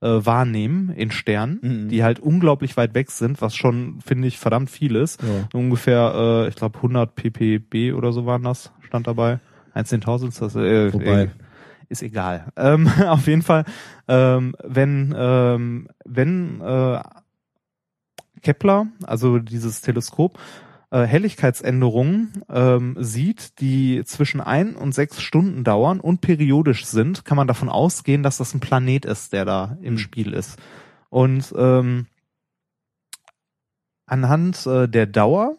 [0.01, 1.89] äh, wahrnehmen in Sternen, Mhm.
[1.89, 5.21] die halt unglaublich weit weg sind, was schon, finde ich, verdammt viel ist.
[5.21, 5.47] Ja.
[5.53, 9.39] Ungefähr, äh, ich glaube, 100 ppb oder so waren das, stand dabei.
[9.73, 11.23] Ein Zehntausendstel, äh, Wobei.
[11.23, 11.27] äh,
[11.89, 12.47] ist egal.
[12.57, 13.63] Ähm, auf jeden Fall,
[14.07, 16.99] ähm, wenn, ähm, wenn äh,
[18.41, 20.39] Kepler, also dieses Teleskop,
[20.91, 27.37] äh, Helligkeitsänderungen ähm, sieht, die zwischen ein und sechs Stunden dauern und periodisch sind, kann
[27.37, 30.59] man davon ausgehen, dass das ein Planet ist, der da im Spiel ist.
[31.09, 32.07] Und ähm,
[34.05, 35.57] anhand äh, der Dauer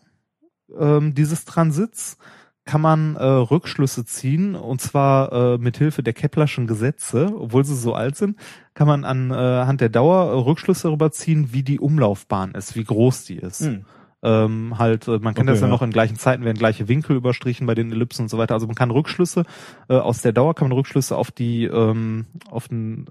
[0.78, 2.18] ähm, dieses Transits
[2.64, 7.74] kann man äh, Rückschlüsse ziehen und zwar äh, mit Hilfe der Keplerschen Gesetze, obwohl sie
[7.74, 8.38] so alt sind,
[8.74, 13.24] kann man anhand der Dauer äh, Rückschlüsse darüber ziehen, wie die Umlaufbahn ist, wie groß
[13.24, 13.62] die ist.
[13.62, 13.84] Hm.
[14.24, 15.72] Ähm, halt, äh, man kennt Okay, das ja, ja.
[15.72, 18.54] noch in gleichen Zeiten werden gleiche Winkel überstrichen bei den Ellipsen und so weiter.
[18.54, 19.42] Also man kann Rückschlüsse
[19.88, 23.06] äh, aus der Dauer kann man Rückschlüsse auf die ähm, auf den,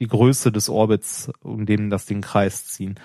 [0.00, 2.96] die Größe des Orbits, um den das Ding kreist, ziehen.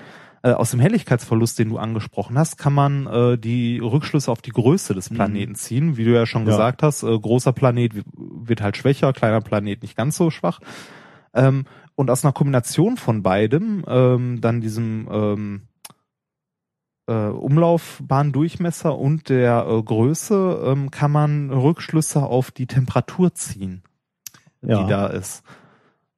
[0.45, 4.51] Äh, aus dem Helligkeitsverlust, den du angesprochen hast, kann man äh, die Rückschlüsse auf die
[4.51, 5.95] Größe des Planeten ziehen.
[5.95, 6.49] Wie du ja schon Mhm.
[6.49, 6.55] Ja.
[6.57, 10.59] gesagt hast, äh, großer Planet wird halt schwächer, kleiner Planet nicht ganz so schwach.
[11.33, 11.63] Ähm,
[11.95, 15.61] und aus einer Kombination von beidem, ähm, dann diesem ähm,
[17.07, 23.83] äh, Umlaufbahndurchmesser und der äh, Größe, ähm, kann man Rückschlüsse auf die Temperatur ziehen,
[24.61, 24.83] Ja.
[24.83, 25.43] die da ist.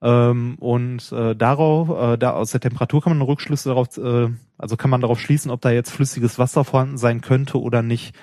[0.05, 4.77] Ähm, und äh, darauf, äh, da aus der Temperatur kann man Rückschlüsse darauf, äh, also
[4.77, 8.15] kann man darauf schließen, ob da jetzt flüssiges Wasser vorhanden sein könnte oder nicht.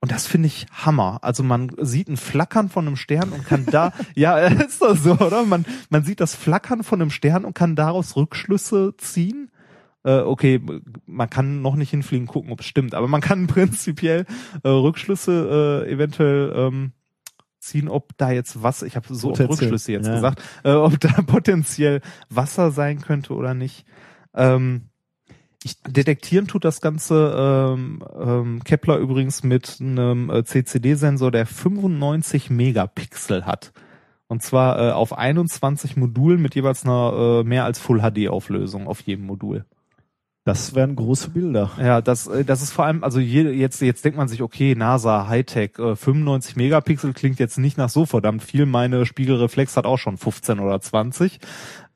[0.00, 1.20] Und das finde ich Hammer.
[1.22, 5.12] Also man sieht ein Flackern von einem Stern und kann da, ja, ist doch so,
[5.12, 5.44] oder?
[5.44, 9.52] Man, man sieht das Flackern von einem Stern und kann daraus Rückschlüsse ziehen.
[10.02, 10.60] Äh, okay,
[11.06, 14.26] man kann noch nicht hinfliegen, gucken, ob es stimmt, aber man kann prinzipiell
[14.64, 16.92] äh, Rückschlüsse äh, eventuell ähm,
[17.68, 20.14] ziehen, ob da jetzt Wasser, ich habe so Rückschlüsse jetzt ja.
[20.14, 23.84] gesagt, äh, ob da potenziell Wasser sein könnte oder nicht.
[24.34, 24.88] Ähm,
[25.64, 32.50] ich, detektieren tut das Ganze ähm, ähm, Kepler übrigens mit einem äh, CCD-Sensor, der 95
[32.50, 33.72] Megapixel hat.
[34.28, 39.00] Und zwar äh, auf 21 Modulen mit jeweils einer äh, mehr als Full HD-Auflösung auf
[39.00, 39.64] jedem Modul.
[40.48, 41.72] Das wären große Bilder.
[41.78, 44.74] Ja, das, äh, das ist vor allem, also je, jetzt, jetzt denkt man sich, okay,
[44.74, 48.64] NASA, Hightech, äh, 95 Megapixel klingt jetzt nicht nach so verdammt viel.
[48.64, 51.38] Meine Spiegelreflex hat auch schon 15 oder 20.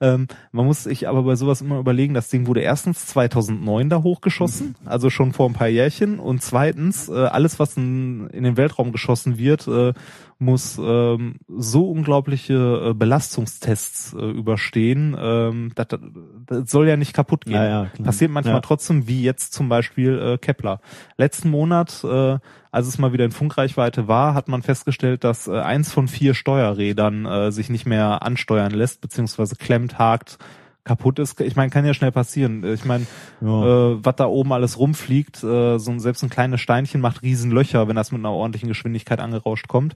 [0.03, 4.03] Ähm, man muss sich aber bei sowas immer überlegen, das Ding wurde erstens 2009 da
[4.03, 6.19] hochgeschossen, also schon vor ein paar Jährchen.
[6.19, 9.95] Und zweitens, äh, alles, was in, in den Weltraum geschossen wird, äh,
[10.43, 15.17] muss ähm, so unglaubliche äh, Belastungstests äh, überstehen.
[15.19, 15.87] Ähm, das,
[16.47, 17.55] das, soll ja nicht kaputt gehen.
[17.55, 17.91] Ja, ja.
[18.03, 18.61] Passiert manchmal Ja.
[18.61, 20.81] trotzdem, wie jetzt zum Beispiel äh, Kepler.
[21.17, 22.39] Letzten Monat, äh,
[22.73, 26.35] als es mal wieder in Funkreichweite war, hat man festgestellt, dass äh, eins von vier
[26.35, 30.39] Steuerrädern äh, sich nicht mehr ansteuern lässt, beziehungsweise klemmt, hakt,
[30.85, 31.41] kaputt ist.
[31.41, 32.65] Ich meine, kann ja schnell passieren.
[32.65, 33.07] Ich meine,
[33.41, 33.93] Ja.
[33.93, 37.53] äh, was da oben alles rumfliegt, äh, so ein, selbst ein kleines Steinchen macht riesen
[37.53, 39.95] Löcher, wenn das mit einer ordentlichen Geschwindigkeit angerauscht kommt.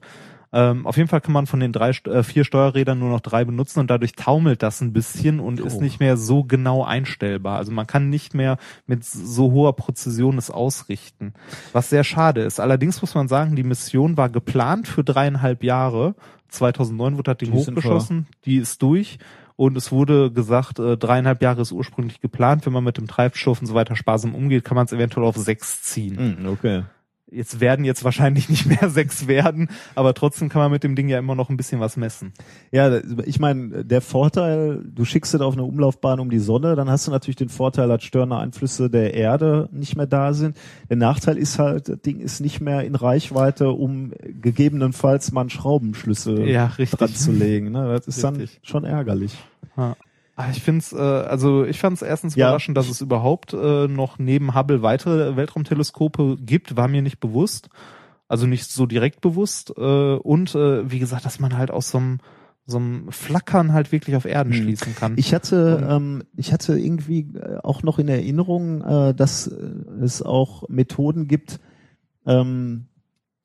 [0.53, 3.43] Ähm, auf jeden Fall kann man von den drei, äh, vier Steuerrädern nur noch drei
[3.43, 7.57] benutzen und dadurch taumelt das ein bisschen und ist nicht mehr so genau einstellbar.
[7.57, 11.33] Also man kann nicht mehr mit so hoher Präzision es ausrichten,
[11.73, 12.59] was sehr schade ist.
[12.59, 16.15] Allerdings muss man sagen, die Mission war geplant für dreieinhalb Jahre.
[16.49, 19.19] 2009 wurde das Ding Die hochgeschossen, die ist durch.
[19.57, 22.65] Und es wurde gesagt, äh, dreieinhalb Jahre ist ursprünglich geplant.
[22.65, 25.35] Wenn man mit dem Treibstoff und so weiter sparsam umgeht, kann man es eventuell auf
[25.35, 26.17] sechs ziehen.
[26.17, 26.83] Hm, okay.
[27.29, 31.09] Jetzt werden jetzt wahrscheinlich nicht mehr sechs werden, aber trotzdem kann man mit dem Ding
[31.09, 32.31] ja immer noch ein bisschen was messen.
[32.71, 36.89] Ja, ich meine, der Vorteil, du schickst es auf eine Umlaufbahn um die Sonne, dann
[36.89, 40.55] hast du natürlich den Vorteil, dass störende Einflüsse der Erde nicht mehr da sind.
[40.89, 45.49] Der Nachteil ist halt, das Ding ist nicht mehr in Reichweite, um gegebenenfalls mal einen
[45.49, 46.97] Schraubenschlüssel Ja, richtig.
[46.97, 47.71] dran zu legen.
[47.71, 47.87] Ne?
[47.89, 48.53] Das ist Richtig.
[48.61, 49.37] dann schon ärgerlich.
[49.75, 49.95] Ah,
[50.51, 52.47] Ich finde es, äh, also ich fand es erstens Ja.
[52.47, 57.69] überraschend, dass es überhaupt äh, noch neben Hubble weitere Weltraumteleskope gibt, war mir nicht bewusst.
[58.27, 59.73] Also nicht so direkt bewusst.
[59.77, 59.81] Äh,
[60.15, 62.19] und äh, wie gesagt, dass man halt aus so einem
[62.69, 64.61] so einem Flackern halt wirklich auf Erden Hm.
[64.61, 65.13] schließen kann.
[65.15, 69.55] Ich hatte, ähm, ich hatte irgendwie äh, auch noch in Erinnerung, äh, dass äh,
[70.01, 71.61] es auch Methoden gibt,
[72.25, 72.87] ähm,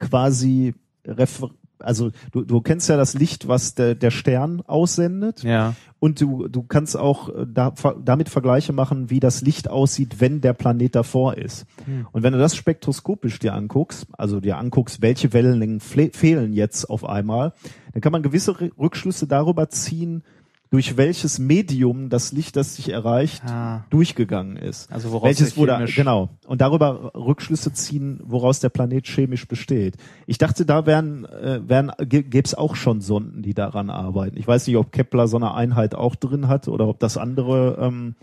[0.01, 0.75] quasi
[1.07, 1.51] refer
[1.83, 5.43] also du, du kennst ja das Licht, was der, der Stern aussendet.
[5.43, 5.75] ja.
[6.03, 7.73] Und du, du kannst auch äh, da,
[8.05, 11.65] damit Vergleiche machen, wie das Licht aussieht, wenn der Planet davor ist.
[11.85, 12.09] Hm.
[12.11, 17.05] Und wenn du das spektroskopisch dir anguckst, also dir anguckst, welche Wellenlängen fehlen jetzt auf
[17.05, 17.53] einmal,
[17.93, 20.25] dann kann man gewisse Rückschlüsse darüber ziehen,
[20.73, 23.85] durch welches Medium das Licht, das dich erreicht, Ah.
[23.91, 24.91] durchgegangen ist.
[24.91, 29.99] Also woraus welches der wurde genau und darüber Rückschlüsse ziehen, woraus der Planet chemisch besteht.
[30.27, 34.39] Ich dachte, da wären äh, wären gäbe es auch schon Sonden, die daran arbeiten.
[34.39, 37.77] Ich weiß nicht, ob Kepler so eine Einheit auch drin hat oder ob das andere
[37.79, 38.15] ähm,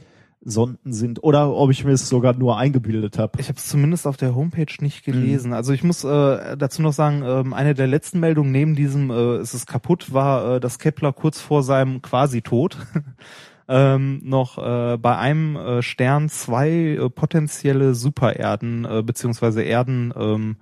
[0.42, 3.40] Sonden sind oder ob ich mir es sogar nur eingebildet habe.
[3.40, 5.52] Ich habe es zumindest auf der Homepage nicht gelesen.
[5.52, 9.40] Also ich muss äh, dazu noch sagen, ähm, eine der letzten Meldungen neben diesem äh,
[9.40, 12.78] ist es kaputt war, äh, dass Kepler kurz vor seinem Quasi-Tod
[13.68, 20.58] ähm, noch äh, bei einem äh, Stern zwei äh, potenzielle Supererden äh, beziehungsweise Erden ähm,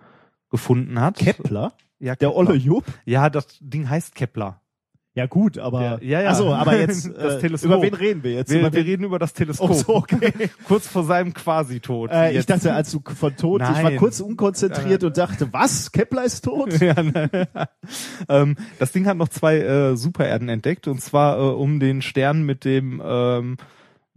[0.50, 1.18] gefunden hat.
[1.18, 2.36] Kepler, ja, der Kepler.
[2.36, 2.86] Olle Jupp.
[3.06, 4.62] Ja, das Ding heißt Kepler.
[5.18, 6.30] Ja gut, aber Ja, ja.
[6.30, 7.72] Also, aber jetzt Das äh, Teleskop.
[7.72, 8.52] über wen reden wir jetzt?
[8.52, 9.72] Wir, wir reden über das Teleskop.
[9.72, 10.32] Oh, so, okay.
[10.68, 12.12] Kurz vor seinem Quasi-Tod.
[12.12, 13.98] Äh, ich dachte, als du von tot, ich war Nein.
[13.98, 15.92] kurz unkonzentriert und dachte, was?
[15.92, 16.80] Kepler ist tot?
[16.88, 17.48] Ja, ne?
[18.30, 22.44] ähm, das Ding hat noch zwei äh, Supererden entdeckt und zwar äh, um den Stern
[22.44, 23.58] mit dem, ähm,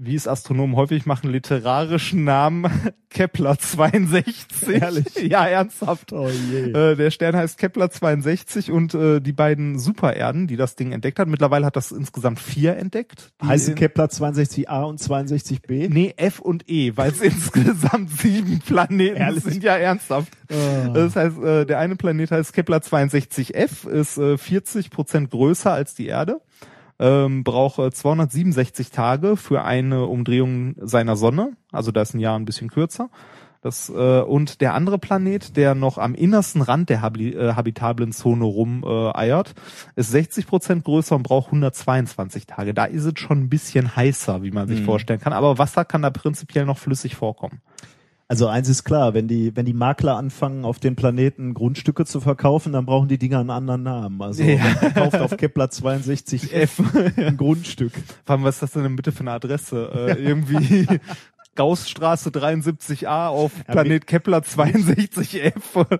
[0.02, 2.70] wie es Astronomen häufig machen, literarischen Namen
[3.10, 4.68] Kepler 62.
[4.68, 5.06] Ehrlich?
[5.30, 6.12] Ja, ernsthaft.
[6.12, 6.70] Oh je.
[6.72, 11.18] Äh, der Stern heißt Kepler 62 und äh, die beiden Supererden, die das Ding entdeckt
[11.18, 13.30] hat, mittlerweile hat das insgesamt vier entdeckt.
[13.44, 15.88] Heißen Kepler 62a und 62b?
[15.90, 19.44] Nee, F und E, weil es insgesamt sieben Planeten Ehrlich?
[19.44, 19.62] sind.
[19.62, 20.32] Ja, ernsthaft.
[20.50, 20.88] Ah.
[20.88, 25.94] Das heißt, äh, der eine Planet heißt Kepler 62f, ist äh, 40 Prozent größer als
[25.94, 26.40] die Erde,
[27.00, 31.56] ähm, braucht äh, 267 Tage für eine Umdrehung seiner Sonne.
[31.72, 33.08] Also da ist ein Jahr ein bisschen kürzer.
[33.62, 38.12] Das, äh, und der andere Planet, der noch am innersten Rand der habli- äh, habitablen
[38.12, 39.54] Zone rum äh, eiert,
[39.96, 42.72] ist 60 Prozent größer und braucht 122 Tage.
[42.72, 45.34] Da ist es schon ein bisschen heißer, wie man sich vorstellen kann.
[45.34, 47.60] Aber Wasser kann da prinzipiell noch flüssig vorkommen.
[48.30, 52.20] Also eins ist klar, wenn die, wenn die Makler anfangen, auf den Planeten Grundstücke zu
[52.20, 54.22] verkaufen, dann brauchen die Dinger einen anderen Namen.
[54.22, 54.56] Also Ja.
[54.62, 57.90] man verkauft auf Kepler 62f ein Grundstück.
[58.24, 59.90] Vor allem, was ist das denn bitte für eine Adresse?
[60.16, 60.86] Äh, irgendwie
[61.56, 65.98] Gaussstraße 73a auf Planet Kepler 62f.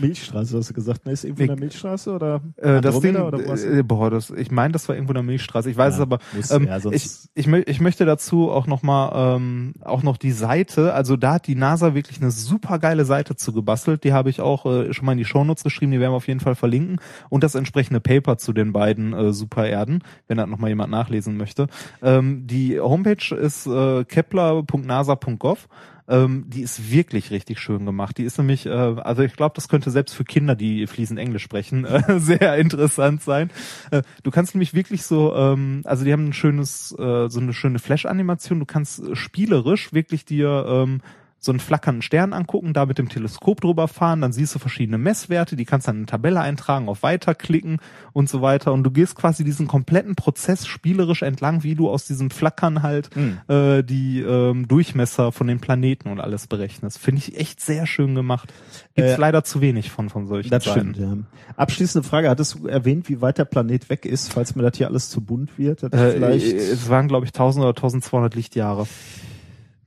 [0.00, 1.12] Milchstraße, hast du gesagt, ne?
[1.12, 3.64] Ist irgendwo in der Milchstraße oder Äh, das Ding, oder was?
[3.64, 5.70] äh, boah, das, ich meine, das war irgendwo in der Milchstraße.
[5.70, 6.18] Ich weiß Ja, es aber.
[6.34, 10.16] muss- Ähm, ja, ich, ich, mö ich möchte dazu auch noch mal ähm, auch noch
[10.16, 10.94] die Seite.
[10.94, 14.04] Also da hat die NASA wirklich eine super geile Seite zu gebastelt.
[14.04, 15.92] Die habe ich auch äh, schon mal in die Shownotes geschrieben.
[15.92, 16.98] Die werden wir auf jeden Fall verlinken
[17.28, 21.36] und das entsprechende Paper zu den beiden äh, Supererden, wenn da noch mal jemand nachlesen
[21.36, 21.66] möchte.
[22.02, 25.68] Ähm, die Homepage ist äh, kepler.nasa.gov.
[26.08, 28.16] Ähm, die ist wirklich richtig schön gemacht.
[28.18, 31.42] Die ist nämlich, äh, also ich glaube, das könnte selbst für Kinder, die fließend Englisch
[31.42, 33.50] sprechen, äh, sehr interessant sein.
[33.90, 37.52] Äh, du kannst nämlich wirklich so, ähm, also die haben ein schönes, äh, so eine
[37.52, 38.58] schöne Flash-Animation.
[38.58, 41.02] Du kannst äh, spielerisch wirklich dir ähm,
[41.40, 44.98] so einen flackernden Stern angucken, da mit dem Teleskop drüber fahren, dann siehst du verschiedene
[44.98, 47.78] Messwerte, die kannst dann in eine Tabelle eintragen, auf Weiter klicken
[48.12, 52.06] und so weiter und du gehst quasi diesen kompletten Prozess spielerisch entlang, wie du aus
[52.06, 53.38] diesem Flackern halt Hm.
[53.48, 56.98] äh, die ähm, Durchmesser von den Planeten und alles berechnest.
[56.98, 58.52] Finde ich echt sehr schön gemacht.
[58.96, 60.94] Gibt's Äh, leider zu wenig von von solchen Das Seiten.
[60.94, 61.16] stimmt, ja.
[61.56, 64.88] Abschließende Frage, hattest du erwähnt, wie weit der Planet weg ist, falls mir das hier
[64.88, 65.84] alles zu bunt wird?
[65.84, 68.86] Äh, vielleicht es waren glaube ich 1000 oder 1200 Lichtjahre.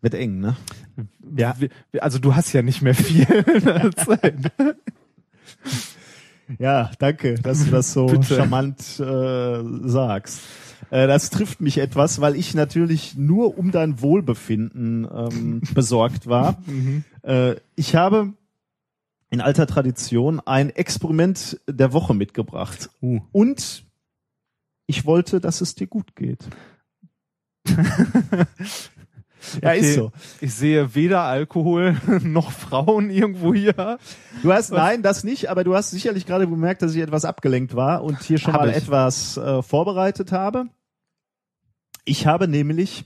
[0.02, 0.56] wird eng, ne?
[1.36, 1.56] Ja,
[2.00, 3.26] Also du hast ja nicht mehr viel
[3.96, 4.52] Zeit.
[6.60, 8.36] ja, danke, dass du das so Bitte.
[8.36, 10.42] charmant äh, sagst.
[10.90, 16.62] Äh, das trifft mich etwas, weil ich natürlich nur um dein Wohlbefinden ähm, besorgt war.
[17.24, 18.34] Äh, ich habe
[19.30, 22.90] in alter Tradition ein Experiment der Woche mitgebracht.
[23.02, 23.22] Uh.
[23.32, 23.86] Und
[24.88, 26.46] ich wollte, dass es dir gut geht.
[29.62, 29.80] ja, Okay.
[29.80, 30.12] ist so.
[30.40, 33.98] Ich sehe weder Alkohol noch Frauen irgendwo hier.
[34.44, 37.76] Du hast, nein, das nicht, aber du hast sicherlich gerade bemerkt, dass ich etwas abgelenkt
[37.76, 38.78] war und hier schon Hab mal ich.
[38.78, 40.66] etwas äh, vorbereitet habe.
[42.06, 43.06] Ich habe nämlich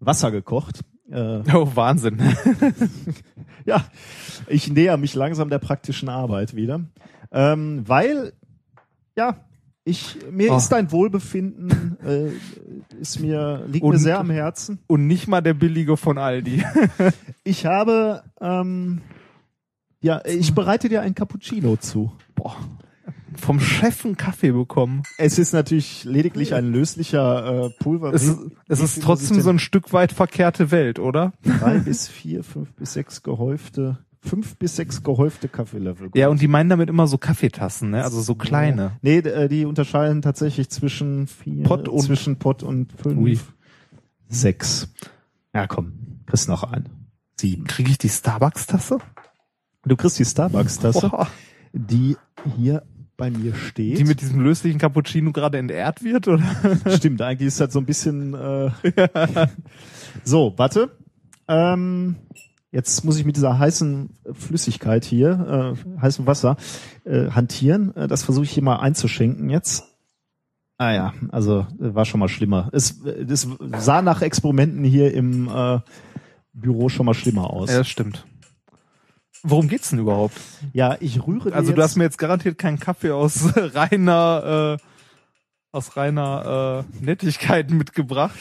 [0.00, 0.80] Wasser gekocht.
[1.10, 2.20] Äh, Oh, Wahnsinn.
[3.64, 3.84] ja,
[4.46, 6.80] ich näher mich langsam der praktischen Arbeit wieder.
[7.30, 8.32] Ähm, weil,
[9.16, 9.36] ja,
[9.84, 10.56] ich, mir Oh.
[10.56, 12.30] ist dein Wohlbefinden, äh,
[13.00, 14.78] ist mir, liegt mir Und- sehr am Herzen.
[14.86, 16.64] Und nicht mal der billige von Aldi.
[17.44, 19.00] Ich habe, ähm,
[20.00, 22.12] ja, ich bereite dir ein Cappuccino zu.
[22.36, 22.54] Boah.
[23.34, 25.02] Vom Chef einen Kaffee bekommen.
[25.18, 28.12] Es ist natürlich lediglich ein löslicher äh, Pulver.
[28.12, 28.30] Es,
[28.68, 31.32] es ist trotzdem so ein Stück weit verkehrte Welt, oder?
[31.42, 36.10] drei bis vier, fünf bis sechs gehäufte, fünf bis sechs gehäufte Kaffeelöffel.
[36.14, 38.04] Ja, und die meinen damit immer so Kaffeetassen, ne?
[38.04, 38.92] Also so kleine.
[39.02, 43.18] Nee, äh, die unterscheiden tatsächlich zwischen vier, Pott und- zwischen Pott und fünf.
[43.18, 43.38] Ui.
[44.28, 44.88] Sechs.
[45.52, 46.88] Ja, komm, kriegst noch ein.
[47.38, 47.64] Sieben.
[47.64, 48.98] Kriege ich die Starbucks-Tasse?
[49.84, 51.10] Du kriegst die Starbucks-Tasse,
[51.72, 52.16] die
[52.56, 52.84] hier
[53.16, 53.98] bei mir steht.
[53.98, 56.44] Die mit diesem löslichen Cappuccino gerade entehrt wird, oder?
[56.96, 58.34] Stimmt, eigentlich ist das so ein bisschen.
[58.34, 58.70] Äh
[60.24, 60.96] so, warte.
[61.48, 62.16] Ähm,
[62.72, 66.56] jetzt muss ich mit dieser heißen Flüssigkeit hier, äh, heißem Wasser,
[67.04, 67.94] äh, hantieren.
[67.94, 69.84] Äh, das versuche ich hier mal einzuschenken jetzt.
[70.78, 72.70] Ah ja, also äh, war schon mal schlimmer.
[72.72, 73.46] Es, äh, es
[73.78, 75.78] sah nach Experimenten hier im äh,
[76.52, 77.70] Büro schon mal schlimmer aus.
[77.70, 78.26] Ja, das stimmt.
[79.44, 80.40] Worum geht's denn überhaupt?
[80.72, 84.82] Ja, ich rühre Also du hast mir jetzt garantiert keinen Kaffee aus reiner äh,
[85.72, 88.36] aus reiner äh, Nettigkeit mitgebracht.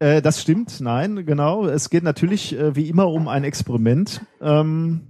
[0.00, 1.66] Äh, das stimmt, nein, genau.
[1.66, 4.24] Es geht natürlich äh, wie immer um ein Experiment.
[4.40, 5.08] Ähm,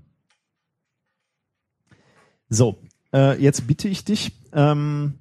[2.49, 2.79] so,
[3.13, 5.18] äh, jetzt bitte ich dich, ähm,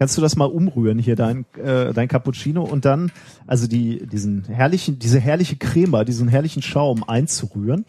[0.00, 3.12] Kannst du das mal umrühren hier, dein, äh, dein Cappuccino und dann,
[3.46, 7.84] also die, diesen herrlichen, diese herrliche Crema, diesen herrlichen Schaum einzurühren.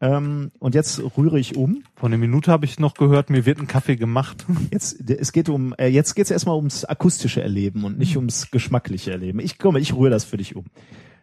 [0.00, 1.84] Ähm, und jetzt rühre ich um.
[1.94, 4.44] Vor einer Minute habe ich noch gehört, mir wird ein Kaffee gemacht.
[4.72, 9.12] Jetzt, es geht um, äh, jetzt geht's erstmal ums akustische Erleben und nicht ums geschmackliche
[9.12, 9.38] Erleben.
[9.38, 10.64] Ich komme, ich rühre das für dich um.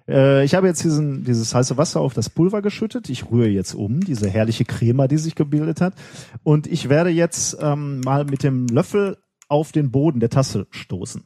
[0.07, 3.09] Äh, ich habe jetzt diesen, dieses heiße Wasser auf das Pulver geschüttet.
[3.09, 5.95] Ich rühre jetzt um, diese herrliche Crema, die sich gebildet hat.
[6.43, 9.17] Und ich werde jetzt ähm, mal mit dem Löffel
[9.50, 11.26] auf den Boden der Tasse stoßen.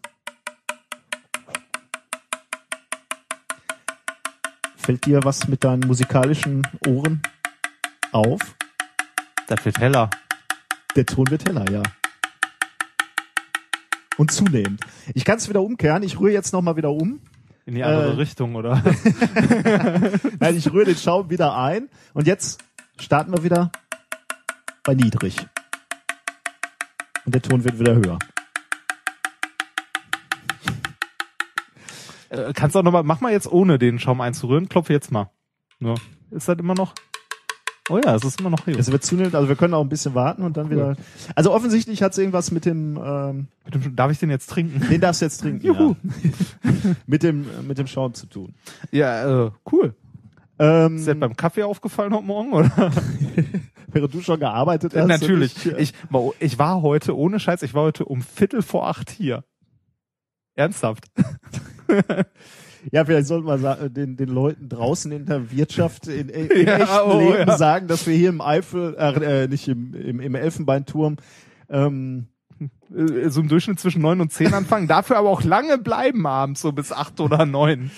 [4.75, 7.21] Fällt dir was mit deinen musikalischen Ohren
[8.11, 8.39] auf?
[9.47, 10.09] Das wird heller.
[10.95, 11.83] Der Ton wird heller, ja.
[14.17, 14.81] Und zunehmend.
[15.13, 16.03] Ich kann es wieder umkehren.
[16.03, 17.21] Ich rühre jetzt nochmal wieder um.
[17.65, 18.15] In die andere Äh.
[18.15, 18.83] Richtung, oder?
[20.39, 21.89] Nein, ich rühre den Schaum wieder ein.
[22.13, 22.61] Und jetzt
[22.99, 23.71] starten wir wieder
[24.83, 25.37] bei niedrig.
[27.25, 28.19] Und der Ton wird wieder höher.
[32.29, 34.69] Äh, Kannst auch noch mal, mach mal jetzt ohne den Schaum einzurühren.
[34.69, 35.29] Klopfe jetzt mal.
[35.79, 35.95] Ja.
[36.31, 36.93] Ist das immer noch?
[37.89, 38.79] Oh ja, es ist immer noch hier.
[38.79, 40.95] Es wird zunehmend, also wir können auch ein bisschen warten und dann wieder.
[41.35, 44.79] Also offensichtlich hat es irgendwas mit dem, ähm, Mit dem- Darf ich den jetzt trinken?
[44.89, 45.65] den darfst du jetzt trinken.
[45.65, 45.95] Juhu.
[46.63, 46.71] Ja.
[47.05, 48.53] mit dem, mit dem Schaum zu tun.
[48.91, 49.93] Ja, äh, cool.
[50.63, 52.91] Ähm, Ist dir beim Kaffee aufgefallen heute Morgen, oder?
[53.87, 55.07] während du schon gearbeitet hast.
[55.07, 55.65] Natürlich.
[55.77, 55.93] Ich,
[56.39, 59.43] ich war heute, ohne Scheiß, ich war heute um Viertel vor acht hier.
[60.55, 61.05] Ernsthaft.
[62.91, 66.77] Ja, vielleicht sollten wir sa- den, den Leuten draußen in der Wirtschaft in, in, Ja,
[66.79, 67.57] echten oh, Leben ja.
[67.57, 71.15] sagen, dass wir hier im Eifel, äh, äh, nicht im, im, im Elfenbeinturm,
[71.69, 72.27] ähm,
[72.93, 76.59] Äh, So im Durchschnitt zwischen neun und zehn anfangen, dafür aber auch lange bleiben abends,
[76.61, 77.89] so bis acht oder neun.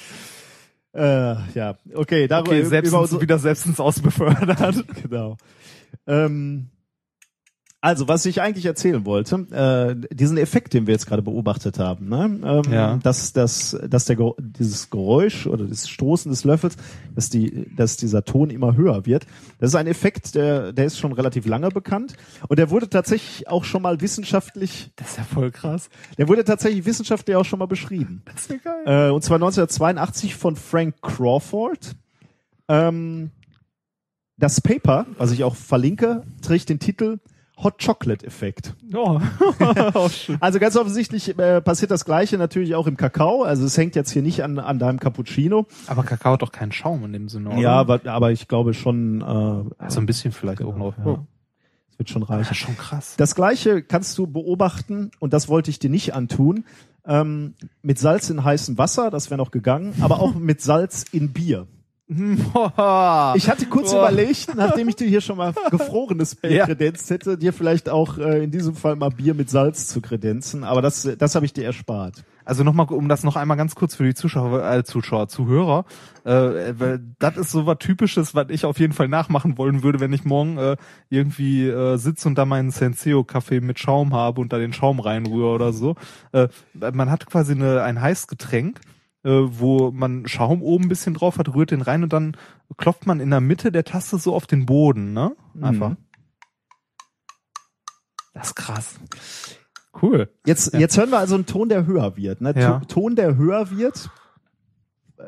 [0.95, 4.85] Äh, ja, okay, darüber Okay, selbst über unsere, wieder selbstens ausbefördert.
[5.03, 5.37] genau.
[6.07, 6.69] Ähm,
[7.85, 12.09] also, was ich eigentlich erzählen wollte, äh, diesen Effekt, den wir jetzt gerade beobachtet haben,
[12.09, 12.39] ne?
[12.43, 12.97] ähm, Ja.
[13.03, 16.77] dass, dass, dass der, dieses Geräusch oder das Stoßen des Löffels,
[17.13, 19.27] dass, die, dass dieser Ton immer höher wird,
[19.59, 22.15] das ist ein Effekt, der, der ist schon relativ lange bekannt
[22.47, 25.89] und der wurde tatsächlich auch schon mal wissenschaftlich, Das ist ja voll krass.
[26.17, 28.23] der wurde tatsächlich wissenschaftlich auch schon mal beschrieben.
[28.25, 29.09] Das ist ja geil.
[29.09, 31.95] Äh, und zwar 1982 von Frank Crawford.
[32.67, 33.29] Ähm,
[34.37, 37.19] das Paper, was ich auch verlinke, trägt den Titel
[37.57, 38.73] Hot Chocolate Effekt.
[38.93, 39.19] Oh.
[39.93, 40.09] oh.
[40.41, 43.43] Also ganz offensichtlich äh, passiert das Gleiche natürlich auch im Kakao.
[43.43, 45.65] Also es hängt jetzt hier nicht an, an deinem Cappuccino.
[45.87, 47.57] Aber Kakao hat doch keinen Schaum in dem Sinne, oder?
[47.59, 50.97] Ja, aber, aber ich glaube schon, äh, Also ein bisschen vielleicht auch noch.
[50.97, 51.25] ja.
[51.91, 52.51] es wird schon Das reichen.
[52.51, 53.15] ist schon krass.
[53.17, 56.65] Das Gleiche kannst du beobachten, und das wollte ich dir nicht antun,
[57.07, 57.53] ähm,
[57.83, 61.67] mit Salz in heißem Wasser, das wäre noch gegangen, aber auch mit Salz in Bier.
[63.35, 63.99] Ich hatte kurz Boah.
[64.09, 66.65] überlegt, nachdem ich dir hier schon mal gefrorenes Bier Ja.
[66.65, 70.63] kredenzt hätte, dir vielleicht auch äh, in diesem Fall mal Bier mit Salz zu kredenzen,
[70.63, 72.23] aber das, das habe ich dir erspart.
[72.47, 75.85] Also nochmal, um das noch einmal ganz kurz für die Zuschauer, äh, Zuschauer, Zuhörer,
[76.25, 76.29] äh,
[76.77, 80.13] weil das ist so was Typisches, was ich auf jeden Fall nachmachen wollen würde, wenn
[80.13, 80.77] ich morgen äh,
[81.09, 85.55] irgendwie äh, sitze und da meinen Senseo-Kaffee mit Schaum habe und da den Schaum reinrühre
[85.55, 85.95] oder so.
[86.33, 86.49] Äh,
[86.93, 88.79] man hat quasi eine, ein Heißgetränk,
[89.25, 92.37] äh, wo man Schaum oben ein bisschen drauf hat, rührt den rein und dann
[92.77, 95.35] klopft man in der Mitte der Tasse so auf den Boden, ne?
[95.59, 95.89] Einfach.
[95.91, 95.97] Mhm.
[98.33, 98.95] Das ist krass.
[100.01, 100.29] Cool.
[100.45, 102.41] Jetzt, jetzt hören wir also einen Ton, der höher wird.
[102.41, 102.53] Ne?
[102.55, 102.79] Ja.
[102.79, 104.09] To- Ton, der höher wird.
[105.17, 105.23] Äh,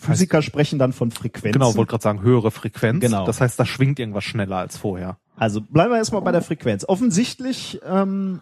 [0.00, 1.52] Physiker sprechen dann von Frequenzen.
[1.60, 3.00] Genau, wollte gerade sagen, höhere Frequenz.
[3.00, 3.26] Genau.
[3.26, 5.18] Das heißt, da schwingt irgendwas schneller als vorher.
[5.34, 6.84] Also bleiben wir erstmal bei der Frequenz.
[6.88, 8.40] Offensichtlich ähm,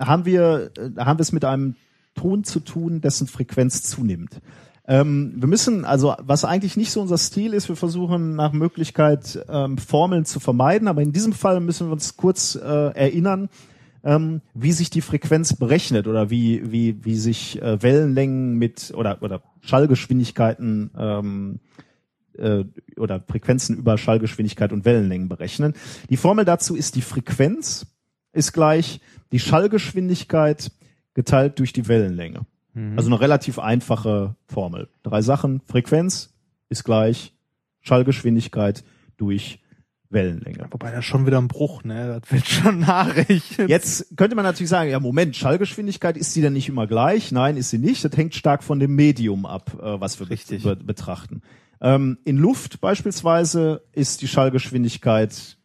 [0.00, 1.76] haben wir äh, haben wir es mit einem
[2.20, 4.42] Ton zu tun, dessen Frequenz zunimmt.
[4.86, 9.42] Ähm, wir müssen, also was eigentlich nicht so unser Stil ist, wir versuchen nach Möglichkeit
[9.48, 13.48] ähm, Formeln zu vermeiden, aber in diesem Fall müssen wir uns kurz äh, erinnern,
[14.04, 19.22] ähm, wie sich die Frequenz berechnet oder wie wie wie sich äh, Wellenlängen mit oder
[19.22, 21.60] oder Schallgeschwindigkeiten ähm,
[22.36, 22.64] äh,
[22.96, 25.74] oder Frequenzen über Schallgeschwindigkeit und Wellenlängen berechnen.
[26.10, 27.86] Die Formel dazu ist die Frequenz
[28.32, 29.00] ist gleich
[29.32, 30.70] die Schallgeschwindigkeit
[31.14, 32.46] geteilt durch die Wellenlänge.
[32.96, 34.88] Also eine relativ einfache Formel.
[35.02, 35.60] Drei Sachen.
[35.66, 36.32] Frequenz
[36.68, 37.34] ist gleich
[37.80, 38.84] Schallgeschwindigkeit
[39.16, 39.60] durch
[40.08, 40.66] Wellenlänge.
[40.70, 42.20] Wobei das schon wieder ein Bruch, ne?
[42.20, 43.58] Das wird schon haarig.
[43.66, 47.32] Jetzt könnte man natürlich sagen, ja Moment, Schallgeschwindigkeit, ist die denn nicht immer gleich?
[47.32, 48.04] Nein, ist sie nicht.
[48.04, 50.62] Das hängt stark von dem Medium ab, äh, was wir Richtig.
[50.62, 51.42] be betrachten.
[51.80, 55.58] Ähm, in Luft beispielsweise ist die Schallgeschwindigkeit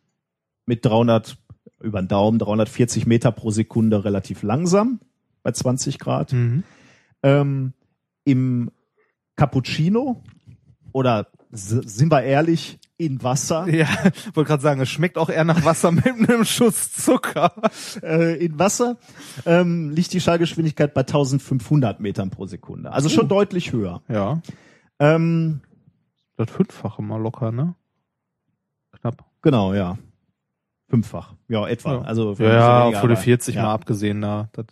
[0.65, 1.37] mit 300,
[1.81, 4.99] über den Daumen, 340 Meter pro Sekunde relativ langsam
[5.45, 6.33] bei 20 Grad.
[6.33, 6.63] Mhm.
[7.23, 7.73] Ähm,
[8.25, 8.71] Im
[9.35, 10.21] Cappuccino
[10.91, 13.67] oder sind wir ehrlich, in Wasser.
[13.69, 13.87] Ja,
[14.33, 17.53] wollte gerade sagen, es schmeckt auch eher nach Wasser mit einem Schuss Zucker.
[18.01, 18.97] Äh, in Wasser
[19.45, 22.91] ähm, liegt die Schallgeschwindigkeit bei 1500 Metern pro Sekunde.
[22.91, 24.01] Also schon deutlich höher.
[24.07, 24.41] Ja,
[24.99, 25.61] Ähm,
[26.37, 27.75] das Fünffache mal locker, ne?
[28.99, 29.23] Knapp.
[29.41, 29.97] genau, ja.
[30.89, 31.33] Fünffach.
[31.49, 31.93] Ja, etwa.
[31.95, 32.01] Ja.
[32.01, 33.63] Also Ja, ja von den aber- 40 ja.
[33.63, 34.49] mal abgesehen, da.
[34.53, 34.65] Das,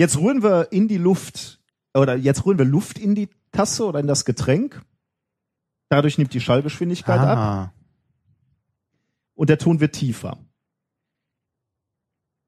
[0.00, 1.60] Jetzt rühren wir in die Luft
[1.92, 4.80] oder jetzt rühren wir Luft in die Tasse oder in das Getränk.
[5.90, 7.72] Dadurch nimmt die Schallgeschwindigkeit ab ah,
[9.34, 10.38] und der Ton wird tiefer.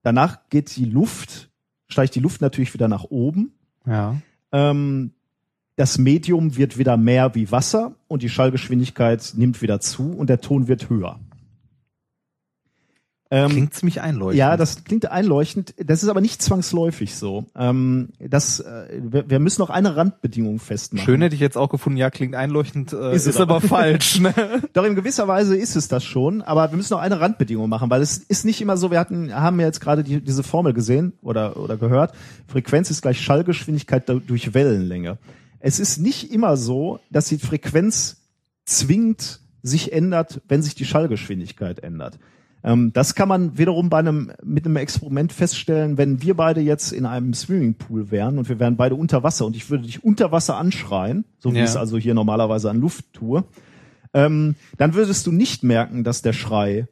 [0.00, 1.50] Danach geht die Luft,
[1.88, 3.52] steigt die Luft natürlich wieder nach oben.
[3.84, 4.16] ja.
[4.50, 5.12] Ähm,
[5.76, 10.40] das Medium wird wieder mehr wie Wasser und die Schallgeschwindigkeit nimmt wieder zu und der
[10.40, 11.20] Ton wird höher.
[13.34, 14.38] Ähm, Klingt ziemlich einleuchtend.
[14.38, 15.74] Ja, das klingt einleuchtend.
[15.82, 17.46] Das ist aber nicht zwangsläufig so.
[17.56, 21.02] Ähm, das, äh, wir, wir müssen noch eine Randbedingung festmachen.
[21.06, 23.66] Schön hätte ich jetzt auch gefunden, ja, klingt einleuchtend, äh, Ist ist, es aber aber.
[23.66, 24.34] falsch, ne?
[24.74, 27.88] Doch in gewisser Weise ist es das schon, aber wir müssen noch eine Randbedingung machen,
[27.88, 30.74] weil es ist nicht immer so, wir hatten, haben ja jetzt gerade die, diese Formel
[30.74, 32.12] gesehen oder, oder gehört,
[32.48, 35.16] Frequenz ist gleich Schallgeschwindigkeit du- durch Wellenlänge.
[35.58, 38.18] Es ist nicht immer so, dass die Frequenz
[38.66, 42.18] zwingend sich ändert, wenn sich die Schallgeschwindigkeit ändert.
[42.64, 46.92] Ähm, das kann man wiederum bei einem, mit einem Experiment feststellen, wenn wir beide jetzt
[46.92, 50.32] in einem Swimmingpool wären und wir wären beide unter Wasser und ich würde dich unter
[50.32, 51.64] Wasser anschreien, so wie Ja.
[51.64, 53.44] ich es also hier normalerweise an Luft tue,
[54.14, 56.86] ähm, dann würdest du nicht merken, dass der Schrei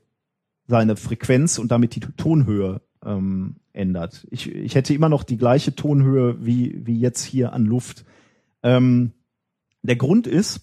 [0.67, 4.27] seine Frequenz und damit die Tonhöhe ähm, ändert.
[4.31, 8.05] Ich, ich hätte immer noch die gleiche Tonhöhe wie, wie jetzt hier an Luft.
[8.63, 9.13] Ähm,
[9.83, 10.61] der Grund ist,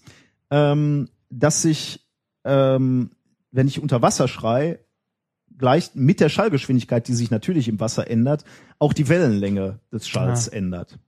[0.50, 2.06] ähm, dass sich,
[2.44, 3.10] ähm,
[3.50, 4.78] wenn ich unter Wasser schrei,
[5.58, 8.44] gleich mit der Schallgeschwindigkeit, die sich natürlich im Wasser ändert,
[8.78, 10.98] auch die Wellenlänge des Schalls ändert.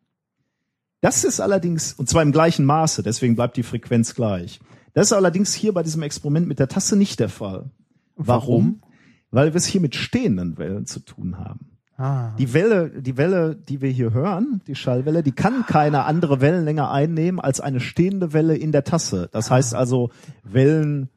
[1.00, 4.60] Das ist allerdings, und zwar im gleichen Maße, deswegen bleibt die Frequenz gleich.
[4.92, 7.70] Das ist allerdings hier bei diesem Experiment mit der Tasse nicht der Fall.
[8.16, 8.82] Warum?
[9.30, 11.70] Weil wir es hier mit stehenden Wellen zu tun haben.
[11.96, 12.34] Ah.
[12.38, 16.90] Die Welle, die Welle, die wir hier hören, die Schallwelle, die kann keine andere Wellenlänge
[16.90, 19.28] einnehmen als eine stehende Welle in der Tasse.
[19.32, 20.10] Das heißt also
[20.42, 21.10] Wellen,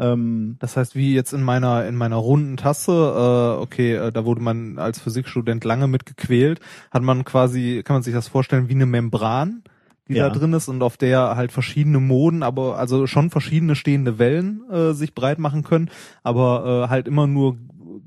[0.00, 4.24] ähm, Das heißt, wie jetzt in meiner in meiner runden Tasse, äh, okay, äh, da
[4.24, 6.60] wurde man als Physikstudent lange mit gequält,
[6.90, 9.62] hat man quasi, kann man sich das vorstellen, wie eine Membran,
[10.08, 10.28] die Ja.
[10.28, 14.62] da drin ist und auf der halt verschiedene Moden, aber also schon verschiedene stehende Wellen
[14.70, 15.90] äh, sich breit machen können,
[16.24, 17.56] aber äh, halt immer nur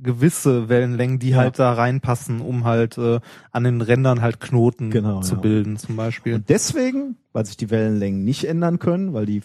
[0.01, 1.37] gewisse Wellenlängen, die Ja.
[1.37, 3.19] halt da reinpassen, um halt äh,
[3.51, 5.41] an den Rändern halt Knoten Genau, zu ja.
[5.41, 6.33] bilden, zum Beispiel.
[6.35, 9.41] Und deswegen, weil sich die Wellenlängen nicht ändern können, weil die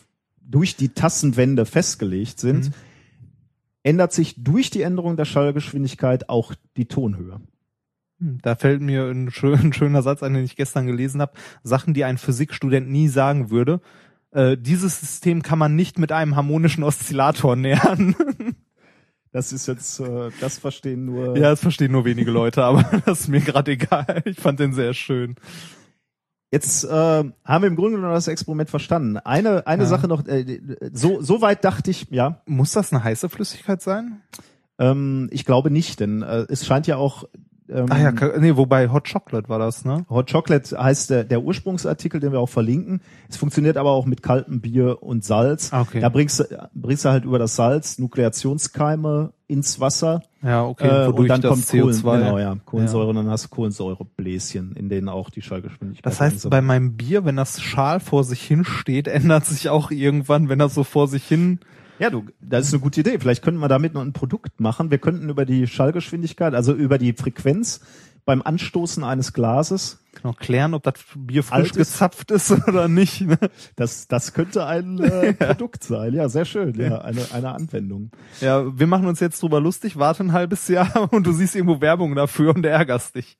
[0.48, 2.74] durch die Tassenwände festgelegt sind, Mhm.
[3.82, 7.40] ändert sich durch die Änderung der Schallgeschwindigkeit auch die Tonhöhe.
[8.20, 11.32] Hm, Da fällt mir ein, schön, ein schöner Satz ein, den ich gestern gelesen habe.
[11.62, 13.80] Sachen, die ein Physikstudent nie sagen würde.
[14.30, 18.14] Äh, dieses System kann man nicht mit einem harmonischen Oszillator nähern.
[19.30, 21.36] Das ist jetzt, äh, das verstehen nur.
[21.36, 24.22] ja, das verstehen nur wenige Leute, aber das ist mir gerade egal.
[24.24, 25.36] Ich fand den sehr schön.
[26.50, 29.18] Jetzt äh, haben wir im Grunde genommen das Experiment verstanden.
[29.18, 29.88] Eine, eine Ja.
[29.88, 30.60] Sache noch, äh,
[30.92, 34.22] so, so weit dachte ich, ja, Muss das eine heiße Flüssigkeit sein?
[34.78, 37.24] ähm, ich glaube nicht, denn äh, es scheint ja auch
[37.70, 40.04] ähm, Ach ja, nee, wobei Hot Chocolate war das, ne?
[40.08, 43.00] Hot Chocolate heißt der, der Ursprungsartikel, den wir auch verlinken.
[43.28, 45.72] Es funktioniert aber auch mit kaltem Bier und Salz.
[45.72, 46.00] Ah, okay.
[46.00, 50.22] Da bringst du, bringst du halt über das Salz Nukleationskeime ins Wasser.
[50.42, 52.02] Ja, okay, äh, und dann kommt CO2.
[52.02, 56.20] Kohlen, genau, ja, Kohlensäure und dann hast du Kohlensäurebläschen, in denen auch die Schallgeschwindigkeit Das
[56.20, 60.48] heißt, bei meinem Bier, wenn das Schal vor sich hin steht, ändert sich auch irgendwann,
[60.48, 61.60] wenn das so vor sich hin
[61.98, 63.18] Ja, du, das ist eine gute Idee.
[63.18, 64.90] Vielleicht könnten wir damit noch ein Produkt machen.
[64.90, 67.80] Wir könnten über die Schallgeschwindigkeit, also über die Frequenz
[68.28, 73.22] beim Anstoßen eines Glases, genau, klären, ob das Bier frisch Altes- gezapft ist oder nicht.
[73.22, 73.38] Ne?
[73.74, 76.12] das, das könnte ein äh, Produkt sein.
[76.12, 76.78] Ja, sehr schön.
[76.78, 78.10] Ja, eine, eine Anwendung.
[78.42, 81.80] Ja, wir machen uns jetzt drüber lustig, warte ein halbes Jahr und du siehst irgendwo
[81.80, 83.38] Werbung dafür und ärgerst dich.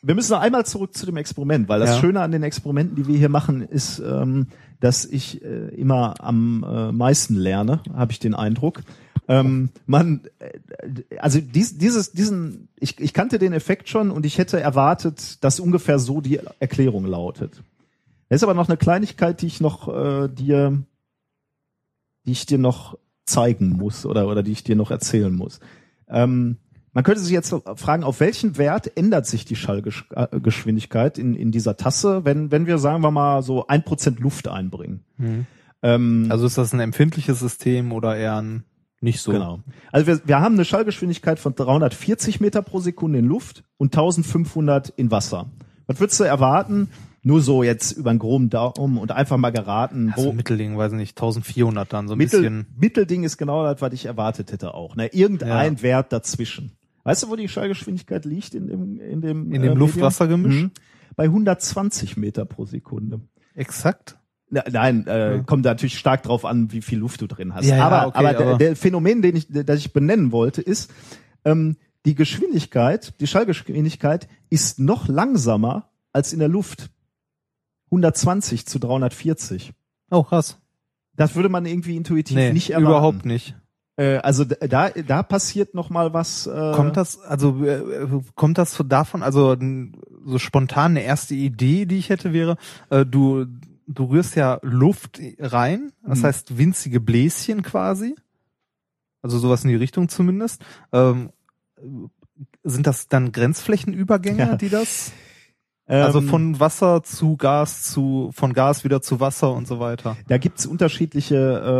[0.00, 2.00] Wir müssen noch einmal zurück zu dem Experiment, weil das Ja.
[2.00, 4.46] Schöne an den Experimenten, die wir hier machen, ist, ähm,
[4.80, 8.80] dass ich äh, immer am äh, meisten lerne, habe ich den Eindruck.
[9.28, 14.38] Ähm, man, äh, also dies, dieses, diesen, ich, ich kannte den Effekt schon und ich
[14.38, 17.62] hätte erwartet, dass ungefähr so die Erklärung lautet.
[18.28, 20.82] Es ist aber noch eine Kleinigkeit, die ich noch äh, dir,
[22.26, 25.60] die ich dir noch zeigen muss oder oder die ich dir noch erzählen muss.
[26.08, 26.58] Ähm,
[26.92, 31.76] man könnte sich jetzt fragen, auf welchen Wert ändert sich die Schallgeschwindigkeit in, in dieser
[31.76, 35.04] Tasse, wenn, wenn wir, sagen wir mal, so ein Prozent Luft einbringen?
[35.82, 38.64] Ähm, Also ist das ein empfindliches System oder eher ein
[39.00, 39.32] nicht so?
[39.32, 39.60] Genau.
[39.92, 44.88] Also wir, wir haben eine Schallgeschwindigkeit von 340 Meter pro Sekunde in Luft und 1500
[44.90, 45.46] in Wasser.
[45.86, 46.88] Was würdest du erwarten,
[47.22, 50.92] Nur so jetzt über den groben Daumen und einfach mal geraten, Also wo Mittelding, weiß
[50.92, 52.66] ich nicht, 1400 dann, so ein Mittel, bisschen.
[52.76, 54.94] Mittelding ist genau das, was ich erwartet hätte auch.
[54.94, 55.08] Ne?
[55.08, 56.70] Irgendein Wert dazwischen.
[57.02, 60.54] Weißt du, wo die Schallgeschwindigkeit liegt in dem in dem In dem äh, Luft-Wasser-Gemisch?
[60.62, 60.70] Mhm.
[61.16, 63.20] Bei 120 Meter pro Sekunde.
[63.54, 64.18] Exakt.
[64.48, 65.42] Nein, äh, Ja.
[65.42, 67.66] kommt natürlich stark drauf an, wie viel Luft du drin hast.
[67.66, 70.62] Ja, ja, aber okay, aber, der, aber- der Phänomen, den ich, das ich benennen wollte,
[70.62, 70.90] ist,
[71.44, 76.90] ähm, die Geschwindigkeit, die Schallgeschwindigkeit ist noch langsamer als in der Luft.
[77.90, 79.72] 120 zu 340.
[80.10, 80.58] Oh, krass.
[81.14, 82.86] Das würde man irgendwie intuitiv Nee, nicht erwarten.
[82.86, 83.54] überhaupt nicht.
[83.96, 86.46] Äh, also da, da passiert noch mal was.
[86.46, 89.56] Äh, Kommt das, also äh, kommt das so davon, also
[90.24, 92.56] so spontan eine erste Idee, die ich hätte, wäre,
[92.90, 93.46] äh, du,
[93.86, 96.24] du rührst ja Luft rein, das Mhm.
[96.24, 98.14] heißt winzige Bläschen quasi.
[99.22, 100.62] Also sowas in die Richtung zumindest.
[100.92, 101.30] Ähm,
[102.64, 104.56] sind das dann Grenzflächenübergänge, Ja.
[104.56, 105.12] die das?
[105.88, 110.16] ähm, Also von Wasser zu Gas zu, von Gas wieder zu Wasser und so weiter.
[110.28, 111.36] Da gibt's unterschiedliche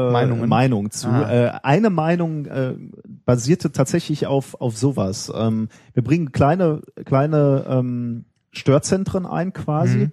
[0.09, 0.49] äh, Meinungen.
[0.49, 1.09] Meinungen zu.
[1.09, 1.31] Ah.
[1.31, 2.75] Äh, eine Meinung äh,
[3.25, 5.31] basierte tatsächlich auf, auf sowas.
[5.35, 10.13] Ähm, wir bringen kleine, kleine ähm, Störzentren ein quasi Mhm.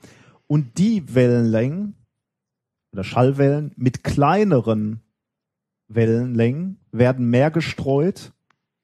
[0.54, 1.96] Und die Wellenlängen
[2.94, 5.02] oder Schallwellen mit kleineren
[5.88, 8.34] Wellenlängen werden mehr gestreut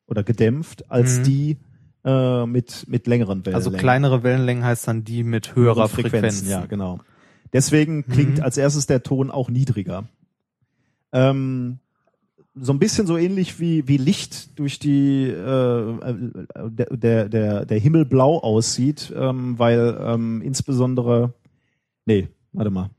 [0.08, 1.24] oder gedämpft als Mhm.
[1.26, 1.58] die
[2.04, 3.56] äh, mit, mit längeren Wellenlängen.
[3.56, 6.50] Also kleinere Wellenlängen heißt dann die mit höherer Frequenz.
[6.50, 7.02] Ja, genau.
[7.54, 8.44] Deswegen klingt Mhm.
[8.44, 10.06] als erstes der Ton auch niedriger.
[11.12, 11.78] Ähm,
[12.56, 16.16] so ein bisschen so ähnlich wie, wie Licht durch die äh, äh,
[16.68, 21.36] der, der, der, der Himmel blau aussieht, ähm, weil ähm, insbesondere
[22.10, 22.90] nee, warte mal.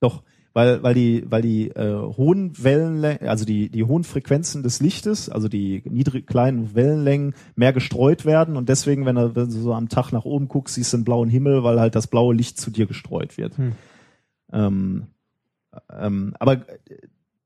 [0.00, 0.22] Doch,
[0.54, 5.28] weil, weil die, weil die äh, hohen Wellenlängen, also die, die hohen Frequenzen des Lichtes,
[5.28, 9.74] also die niedrig, kleinen Wellenlängen mehr gestreut werden und deswegen, wenn du, wenn du so
[9.74, 12.58] am Tag nach oben guckst, siehst du einen blauen Himmel, weil halt das blaue Licht
[12.58, 13.58] zu dir gestreut wird.
[13.58, 13.72] Hm.
[14.52, 15.06] Ähm,
[15.92, 16.78] ähm, aber äh,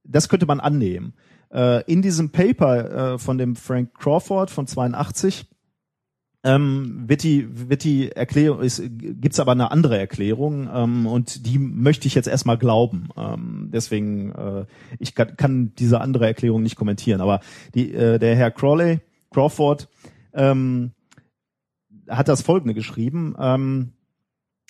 [0.05, 1.15] das könnte man annehmen.
[1.51, 5.47] Äh, in diesem Paper äh, von dem Frank Crawford von 82
[6.49, 11.59] ähm, wird die wird die Erklärung ist gibt's aber eine andere Erklärung ähm, und die
[11.59, 13.11] möchte ich jetzt erstmal glauben.
[13.17, 14.65] Ähm, deswegen äh,
[14.99, 17.21] ich kann, kann diese andere Erklärung nicht kommentieren.
[17.21, 17.41] Aber
[17.75, 19.01] die äh, der Herr Crawley
[19.31, 19.89] Crawford
[20.33, 20.93] ähm,
[22.09, 23.93] hat das folgende geschrieben ähm,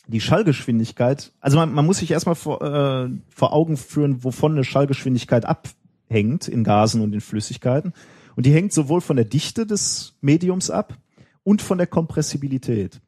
[0.09, 4.65] die Schallgeschwindigkeit also man, man muss sich erstmal vor, äh, vor Augen führen wovon eine
[4.65, 7.93] Schallgeschwindigkeit abhängt in Gasen und in Flüssigkeiten.
[8.35, 10.97] Und die hängt sowohl von der Dichte des Mediums ab
[11.49, 13.01] und von der Kompressibilität.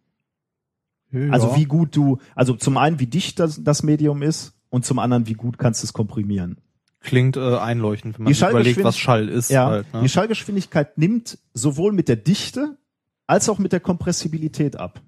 [1.30, 4.98] Also wie gut du, also zum einen wie dicht das, das Medium ist und zum
[4.98, 6.56] anderen wie gut kannst du es komprimieren.
[7.00, 9.50] Klingt äh, einleuchtend, wenn man sich überlegt, was Schall ist.
[9.50, 10.02] Ja, halt, ne?
[10.02, 12.76] die Schallgeschwindigkeit nimmt sowohl mit der Dichte
[13.26, 15.00] als auch mit der Kompressibilität ab.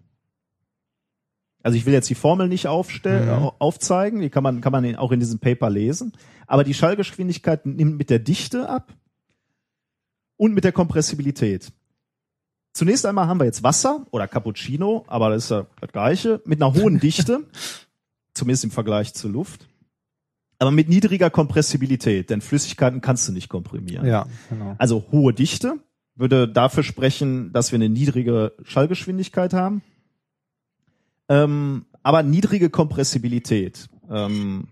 [1.63, 3.45] Also ich will jetzt die Formel nicht aufstellen, Mhm.
[3.45, 6.13] au- aufzeigen, die kann man, kann man auch in diesem Paper lesen.
[6.49, 8.93] Aber die Schallgeschwindigkeit nimmt mit der Dichte ab
[10.37, 11.73] und mit der Kompressibilität.
[12.73, 16.63] Zunächst einmal haben wir jetzt Wasser oder Cappuccino, aber das ist ja das Gleiche, mit
[16.63, 17.47] einer hohen Dichte,
[18.35, 19.69] zumindest im Vergleich zur Luft,
[20.59, 24.07] aber mit niedriger Kompressibilität, denn Flüssigkeiten kannst du nicht komprimieren.
[24.07, 24.75] ja, genau.
[24.79, 25.75] Also hohe Dichte
[26.15, 29.83] würde dafür sprechen, dass wir eine niedrige Schallgeschwindigkeit haben,
[31.29, 33.89] ähm, aber niedrige Kompressibilität.
[34.11, 34.69] Ähm,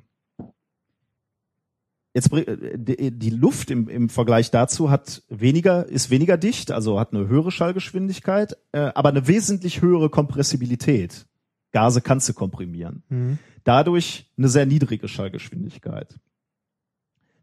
[2.14, 6.70] jetzt bring- äh, die, die Luft im, im Vergleich dazu hat weniger ist weniger dicht,
[6.72, 11.26] also hat eine höhere Schallgeschwindigkeit, äh, aber eine wesentlich höhere Kompressibilität.
[11.72, 13.38] Gase kannst du komprimieren Mhm.
[13.64, 16.18] dadurch eine sehr niedrige Schallgeschwindigkeit.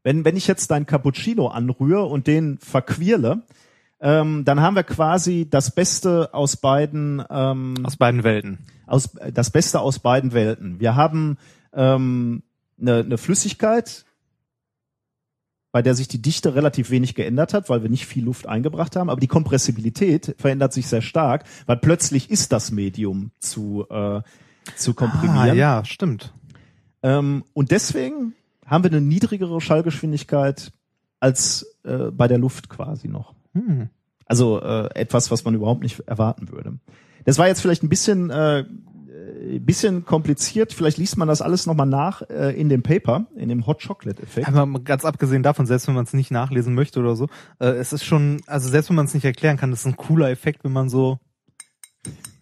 [0.03, 3.44] Wenn, wenn ich jetzt dein Cappuccino anrühre und den verquirle,
[3.99, 8.60] ähm, dann haben wir quasi das Beste aus beiden ähm, Aus beiden Welten.
[8.85, 10.80] aus, das Beste aus beiden Welten.
[10.80, 11.38] Wir haben
[11.73, 12.44] ähm,
[12.80, 14.06] eine, eine Flüssigkeit,
[15.77, 18.95] bei der sich die Dichte relativ wenig geändert hat, weil wir nicht viel Luft eingebracht
[18.95, 24.21] haben, aber die Kompressibilität verändert sich sehr stark, weil plötzlich ist das Medium zu, äh,
[24.75, 25.51] zu komprimieren.
[25.51, 26.33] Ah, ja, stimmt.
[27.03, 28.33] Ähm, und deswegen
[28.65, 30.71] haben wir eine niedrigere Schallgeschwindigkeit
[31.19, 33.35] als äh, bei der Luft quasi noch.
[33.53, 33.89] Hm.
[34.25, 36.79] Also äh, etwas, was man überhaupt nicht erwarten würde.
[37.25, 38.65] Das war jetzt vielleicht ein bisschen äh, äh,
[39.59, 40.73] bisschen kompliziert.
[40.73, 44.21] Vielleicht liest man das alles nochmal nach äh, in dem Paper, in dem Hot Chocolate
[44.21, 44.47] Effekt.
[44.47, 47.27] Aber ganz abgesehen davon, selbst wenn man es nicht nachlesen möchte oder so,
[47.59, 49.97] äh, es ist schon, also selbst wenn man es nicht erklären kann, das ist ein
[49.97, 51.19] cooler Effekt, wenn man so.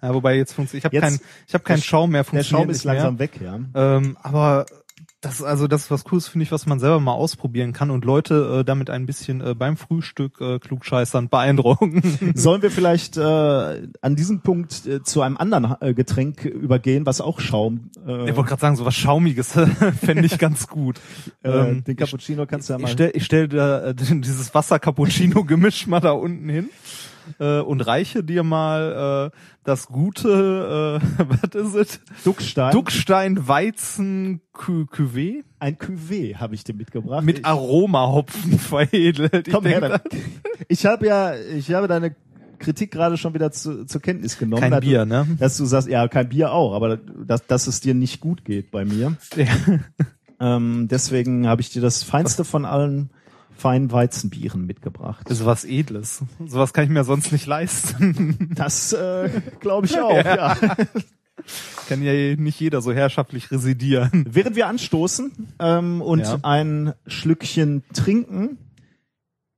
[0.02, 0.86] Ja, wobei jetzt funktioniert.
[0.94, 2.20] Ich habe keinen, ich habe keinen der- Schaum mehr.
[2.22, 2.94] Der Funktioniert Schaum ist nicht mehr.
[2.96, 3.60] langsam weg, ja.
[3.98, 4.66] Ähm, aber
[5.20, 8.06] Das also das ist was Cooles finde ich, was man selber mal ausprobieren kann und
[8.06, 12.02] Leute äh, damit ein bisschen äh, beim Frühstück äh, klugscheißern beeindrucken.
[12.36, 13.22] Sollen wir vielleicht äh,
[14.02, 17.90] an diesem Punkt äh, zu einem anderen äh, Getränk übergehen, was auch Schaum.
[18.08, 19.52] Äh, Ich wollte gerade sagen, so was Schaumiges
[20.02, 21.00] fände ich ganz gut.
[21.44, 22.90] äh, Ähm, den Cappuccino kannst du ja ich mal.
[22.92, 26.70] stell, ich stell da äh, dieses Wasser-Cappuccino-Gemisch mal da unten hin
[27.40, 32.00] äh, und reiche dir mal äh, das gute, äh, was ist es?
[32.24, 32.72] Duckstein.
[32.72, 37.24] Duckstein Weizen Cü- Cuvée ein Cuvée habe ich dir mitgebracht.
[37.24, 39.48] mit ich, Aromahopfen veredelt.
[39.48, 40.22] Ich komm her, denk, dann.
[40.68, 42.16] Ich habe ja, ich habe deine
[42.60, 44.62] Kritik gerade schon wieder zu, zur Kenntnis genommen.
[44.62, 45.28] Kein dass du- Bier, ne?
[45.40, 48.72] Dass du sagst, ja, kein Bier auch, aber dass, dass es dir nicht gut geht
[48.72, 49.16] bei mir.
[49.36, 49.46] Ja.
[50.40, 53.10] Ähm, deswegen habe ich dir das feinste von allen
[53.58, 55.30] feinen Weizenbieren mitgebracht.
[55.30, 56.24] Das ist was Edles.
[56.46, 58.50] Sowas kann ich mir sonst nicht leisten.
[58.56, 59.30] Das äh,
[59.60, 60.56] glaube ich auch, ja.
[61.88, 64.26] kann ja nicht jeder so herrschaftlich residieren.
[64.30, 66.40] Während wir anstoßen ähm, und Ja.
[66.44, 68.58] ein Schlückchen trinken,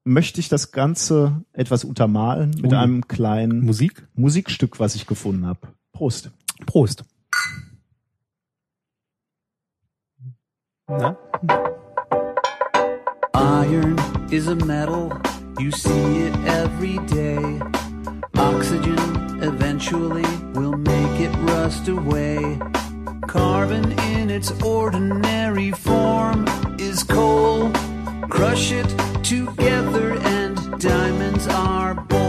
[0.03, 2.77] möchte ich das Ganze etwas untermalen mit Ui.
[2.77, 4.07] einem kleinen Musik?
[4.15, 5.67] Musikstück, was ich gefunden habe.
[5.91, 6.31] Prost.
[6.65, 7.03] Prost.
[10.87, 11.17] Na?
[13.39, 13.99] Iron
[14.31, 15.15] is a metal,
[15.59, 17.61] you see it every day.
[18.35, 18.97] Oxygen
[19.43, 22.59] eventually will make it rust away.
[23.27, 26.47] Carbon in its ordinary form
[26.79, 27.71] is coal.
[28.27, 28.89] Crush it
[29.23, 32.26] together and diamonds are born.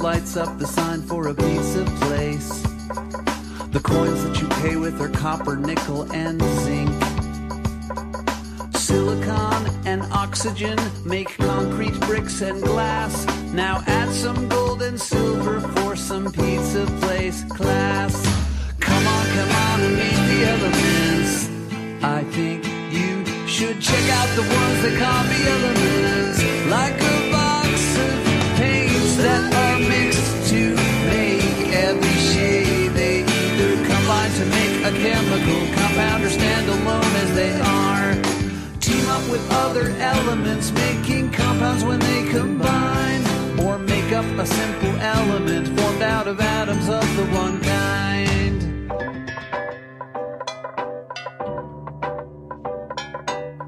[0.00, 2.62] Lights up the sign for a pizza place.
[3.70, 6.90] The coins that you pay with are copper, nickel, and zinc.
[8.74, 13.26] Silicon and oxygen make concrete bricks and glass.
[13.52, 18.14] Now add some gold and silver for some pizza place class.
[18.80, 21.48] Come on, come on and meet the elements.
[22.02, 26.70] I think you should check out the ones that call the elements.
[26.70, 27.19] Like
[34.90, 38.14] a chemical compound or stand alone as they are.
[38.80, 43.22] Team up with other elements, making compounds when they combine.
[43.60, 48.58] Or make up a simple element formed out of atoms of the one kind.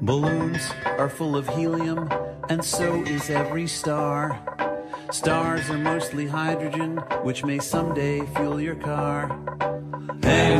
[0.01, 2.09] Balloons are full of helium,
[2.49, 4.41] and so is every star.
[5.11, 9.29] Stars are mostly hydrogen, which may someday fuel your car.
[10.21, 10.52] Hey,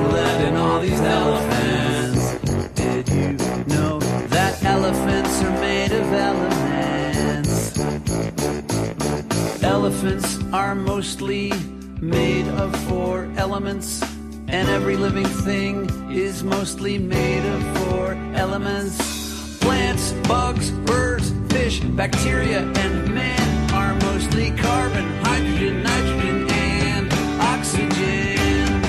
[10.04, 11.54] Are mostly
[12.02, 14.04] made of four elements,
[14.50, 19.58] and every living thing is mostly made of four elements.
[19.60, 28.82] Plants, bugs, birds, fish, bacteria, and man are mostly carbon, hydrogen, nitrogen, and oxygen.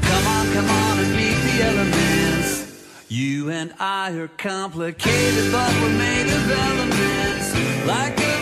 [0.00, 3.04] Come on, come on and meet the elements.
[3.08, 7.84] You and I are complicated, but we're made of elements.
[7.84, 8.35] Like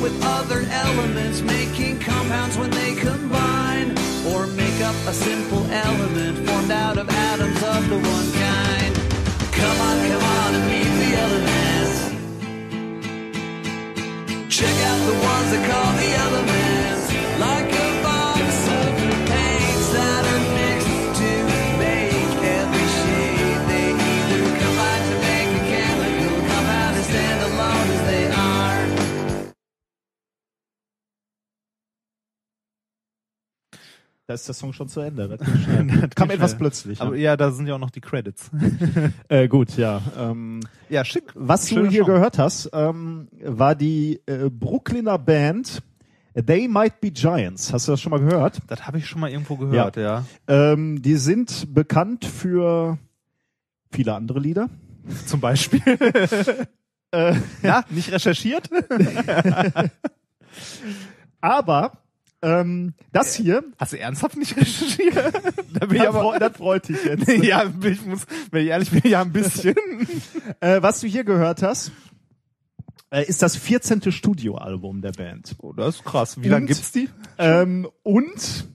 [0.00, 3.90] with other elements, making compounds when they combine.
[4.26, 8.94] Or make up a simple element formed out of atoms of the one kind.
[9.52, 11.98] Come on, come on and meet the elements.
[14.56, 16.69] Check out the ones that call the elements.
[34.30, 35.26] Da ist der Song schon zu Ende.
[35.26, 35.40] Das.
[36.02, 37.00] Das Kam etwas plötzlich.
[37.00, 37.32] Aber ja.
[37.32, 38.48] ja, da sind ja auch noch die Credits.
[39.28, 40.00] Äh, gut, ja.
[40.16, 41.24] Ähm, Ja, schick.
[41.34, 42.14] was du hier Song.
[42.14, 45.82] gehört hast, ähm, war die äh, Brooklyner Band
[46.46, 47.72] They Might Be Giants.
[47.72, 48.60] Hast du das schon mal gehört?
[48.68, 50.24] Das habe ich schon mal irgendwo gehört, ja.
[50.46, 52.98] Ähm, die sind bekannt für
[53.90, 54.68] viele andere Lieder.
[55.26, 55.82] Zum Beispiel.
[57.10, 58.70] Äh, Na, nicht recherchiert?
[61.40, 61.98] aber
[62.42, 65.14] Ähm, das hier, Hast du ernsthaft nicht recherchiert?
[65.74, 67.28] da bin ich das, aber, freu- das freut dich jetzt.
[67.44, 69.74] ja, ich muss, wenn ich ehrlich bin, ja ein bisschen.
[70.60, 71.92] Äh, was du hier gehört hast,
[73.10, 74.10] äh, ist das 14.
[74.12, 75.54] Studioalbum der Band.
[75.58, 76.40] Oh, das ist krass.
[76.42, 77.08] Wie lange gibt's die?
[77.38, 78.66] Ähm, und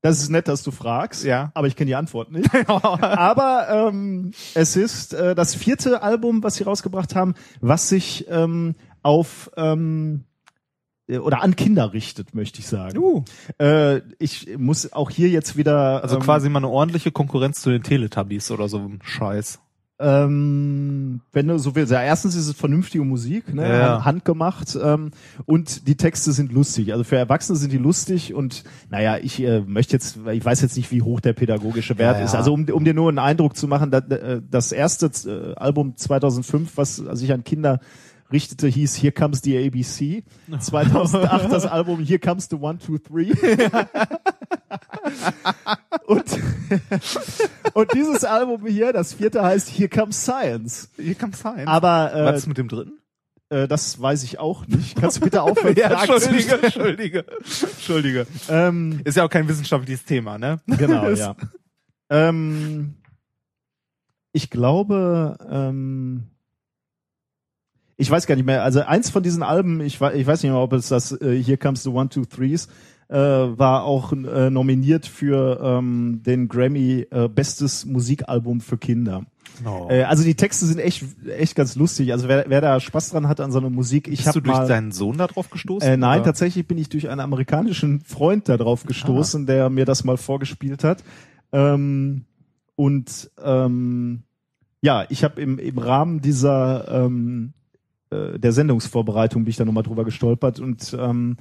[0.00, 1.52] das ist nett, dass du fragst, Ja.
[1.54, 2.50] aber ich kenne die Antwort nicht.
[2.68, 8.74] aber ähm, es ist äh, das vierte Album, was sie rausgebracht haben, was sich ähm,
[9.02, 10.31] auf ähm, äh,
[11.08, 12.98] oder an Kinder richtet, möchte ich sagen.
[12.98, 13.24] Uh,
[13.58, 17.70] Äh, ich muss auch hier jetzt wieder also ähm, quasi mal eine ordentliche Konkurrenz zu
[17.70, 19.58] den Teletubbies oder so ein Scheiß.
[20.02, 21.92] Ähm, wenn du so willst.
[21.92, 23.68] Ja, erstens ist es vernünftige Musik, ne?
[23.68, 24.04] Ja.
[24.04, 25.12] handgemacht ähm,
[25.44, 26.92] und die Texte sind lustig.
[26.92, 30.76] Also für Erwachsene sind die lustig und naja, ich äh, möchte jetzt, ich weiß jetzt
[30.76, 32.34] nicht, wie hoch der pädagogische Wert Ja, ist.
[32.34, 34.02] Also um, um dir nur einen Eindruck zu machen, das,
[34.50, 37.78] das erste äh, Album 2005, was sich an Kinder
[38.32, 40.24] richtete, hieß Here Comes the ABC.
[40.58, 43.32] 2008 das Album Here Comes the One, Two, Three.
[46.06, 46.24] und,
[47.74, 50.88] und dieses Album hier, das vierte heißt Here Comes Science.
[50.96, 51.68] Hier kann sein.
[51.68, 52.98] Aber äh, Was ist mit dem dritten?
[53.52, 54.96] äh, das weiß ich auch nicht.
[55.00, 55.76] Kannst du bitte aufhören?
[55.76, 56.62] Zu Entschuldige?
[56.62, 58.26] Entschuldige, Entschuldige.
[58.48, 60.60] ähm, Ist ja auch kein wissenschaftliches Thema, ne?
[60.66, 61.36] genau, ja.
[62.10, 62.94] Ähm,
[64.32, 66.24] ich glaube, ähm,
[68.02, 68.62] ich weiß gar nicht mehr.
[68.62, 71.42] Also eins von diesen Alben, ich, wei- ich weiß nicht mehr, ob es das äh,
[71.42, 72.68] Here Comes the One, Two, Threes
[73.08, 79.22] äh, war auch äh, nominiert für ähm, den Grammy äh, Bestes Musikalbum für Kinder.
[79.66, 79.86] Oh.
[79.90, 82.12] Äh, also die Texte sind echt echt ganz lustig.
[82.12, 84.56] Also wer, wer da Spaß dran hat an so einer Musik, ich habe du durch
[84.56, 85.88] mal deinen Sohn da drauf gestoßen?
[85.88, 86.26] äh, nein, oder?
[86.26, 90.82] tatsächlich bin ich durch einen amerikanischen Freund da drauf gestoßen, der mir das mal vorgespielt
[90.84, 91.04] hat.
[91.52, 92.24] Ähm,
[92.76, 94.22] und ähm,
[94.80, 97.52] ja, ich habe im, im Rahmen dieser ähm,
[98.12, 101.36] äh, der Sendungsvorbereitung bin ich da nochmal drüber gestolpert und ähm,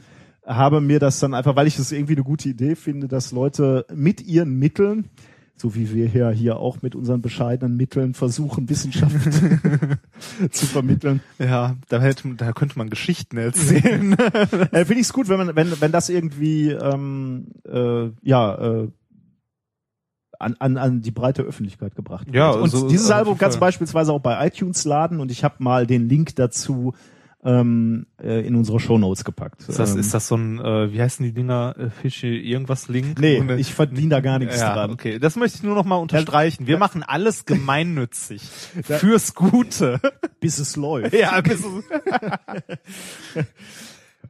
[0.46, 3.86] habe mir das dann einfach, weil ich es irgendwie eine gute Idee finde, dass Leute
[3.94, 5.10] mit ihren Mitteln,
[5.56, 9.16] so wie wir hier, hier auch mit unseren bescheidenen Mitteln versuchen, Wissenschaft
[10.52, 14.14] zu vermitteln, Ja, da, hätte, da könnte man Geschichten erzählen.
[14.72, 18.88] äh, finde ich es gut, wenn man, wenn, wenn das irgendwie ähm, äh, ja äh,
[20.42, 22.36] an, an, an die breite Öffentlichkeit gebracht wird.
[22.36, 25.56] Ja, und also- dieses Album kannst du beispielsweise auch bei iTunes laden und ich habe
[25.60, 26.94] mal den Link dazu
[27.44, 29.68] ähm, äh, in unsere Shownotes gepackt.
[29.68, 32.88] Ist das, ähm, ist das so ein, äh, wie heißen die Dinger, äh, Fische, irgendwas
[32.88, 33.20] Link?
[33.20, 34.92] nee, Und, ich verdiene da gar nichts ja, dran.
[34.92, 35.18] okay.
[35.18, 36.68] Das möchte ich nur noch mal unterstreichen.
[36.68, 38.44] Wir machen alles gemeinnützig.
[38.84, 40.00] Fürs Gute.
[40.40, 41.16] Bis es läuft.
[41.16, 41.64] ja, bis,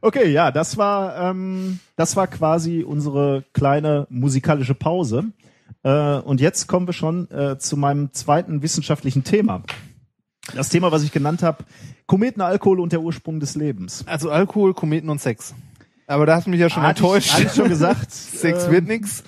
[0.00, 5.24] Okay, ja, das war ähm, das war quasi unsere kleine musikalische Pause.
[5.82, 9.62] Äh, und jetzt kommen wir schon äh, zu meinem zweiten wissenschaftlichen Thema.
[10.54, 11.64] Das Thema, was ich genannt habe,
[12.06, 14.04] Kometen, Alkohol und der Ursprung des Lebens.
[14.06, 15.54] also Alkohol, Kometen und Sex.
[16.06, 17.38] Aber da hast du mich ja schon Hatte enttäuscht.
[17.38, 18.10] Ich, ich schon gesagt.
[18.10, 19.24] Sex ähm, wird nix.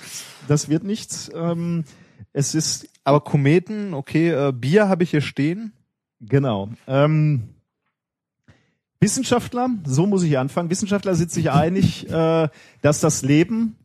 [0.49, 1.31] Das wird nichts.
[1.35, 1.85] Ähm,
[2.33, 5.73] es ist Aber Kometen, okay, äh, Bier habe ich hier stehen.
[6.21, 6.71] Genau.
[6.87, 7.55] Ähm,
[9.01, 10.71] Wissenschaftler, so muss ich anfangen.
[10.71, 12.49] Wissenschaftler sind sich einig, äh,
[12.83, 13.77] dass das Leben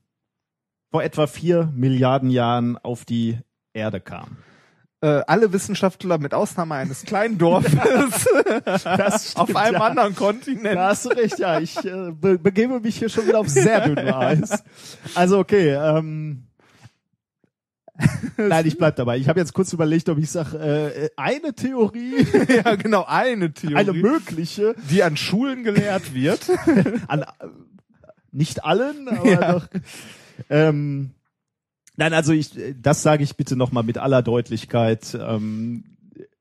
[0.91, 3.39] vor etwa vier Milliarden Jahren auf die
[3.73, 4.37] Erde kam.
[5.01, 7.73] Äh, alle Wissenschaftler mit Ausnahme eines kleinen Dorfes
[8.83, 9.81] Das auf stimmt, einem ja.
[9.81, 10.75] anderen Kontinent.
[10.75, 11.59] Da hast du recht, ja.
[11.59, 14.61] Ich äh, be begebe mich hier schon wieder auf sehr dünnem Eis.
[15.15, 16.43] Also okay, ähm,
[18.37, 19.17] Nein, ich bleib dabei.
[19.17, 22.25] Ich habe jetzt kurz überlegt, ob ich sage, äh, eine Theorie,
[22.65, 26.49] ja, genau, eine Theorie, eine mögliche, die an Schulen gelehrt wird.
[27.07, 27.25] an äh,
[28.31, 29.51] nicht allen, aber Ja.
[29.53, 29.67] doch.
[30.49, 31.11] Ähm,
[31.95, 32.51] nein, also ich,
[32.81, 35.17] das sage ich bitte nochmal mit aller Deutlichkeit.
[35.19, 35.83] Ähm,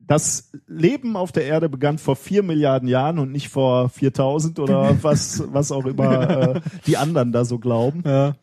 [0.01, 4.97] das Leben auf der Erde begann vor vier Milliarden Jahren und nicht vor 4000 oder
[5.03, 8.03] was, was auch immer äh, die anderen da so glauben.
[8.07, 8.35] ja.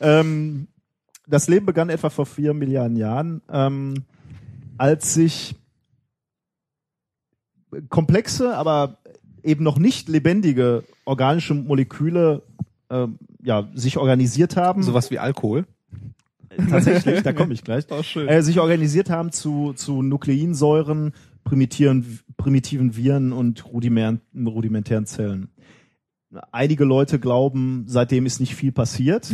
[0.00, 0.68] Ähm,
[1.26, 4.04] das Leben begann etwa vor vier Milliarden Jahren, ähm,
[4.78, 5.54] als sich
[7.88, 8.98] komplexe, aber
[9.44, 12.42] eben noch nicht lebendige organische Moleküle
[12.90, 14.82] ähm, ja, sich organisiert haben.
[14.82, 15.66] Sowas wie Alkohol.
[16.68, 17.84] Tatsächlich, da komme ich gleich.
[17.90, 18.28] Oh, schön.
[18.28, 21.12] Äh, sich organisiert haben zu, zu Nukleinsäuren,
[21.44, 25.50] primitiven, primitiven Viren und rudimentären, rudimentären Zellen.
[26.52, 29.32] Einige Leute glauben, seitdem ist nicht viel passiert.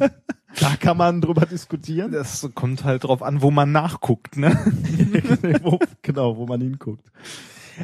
[0.60, 2.12] da kann man drüber diskutieren.
[2.12, 4.52] Das kommt halt drauf an, wo man nachguckt, ne?
[5.62, 7.10] wo, genau, wo man hinguckt.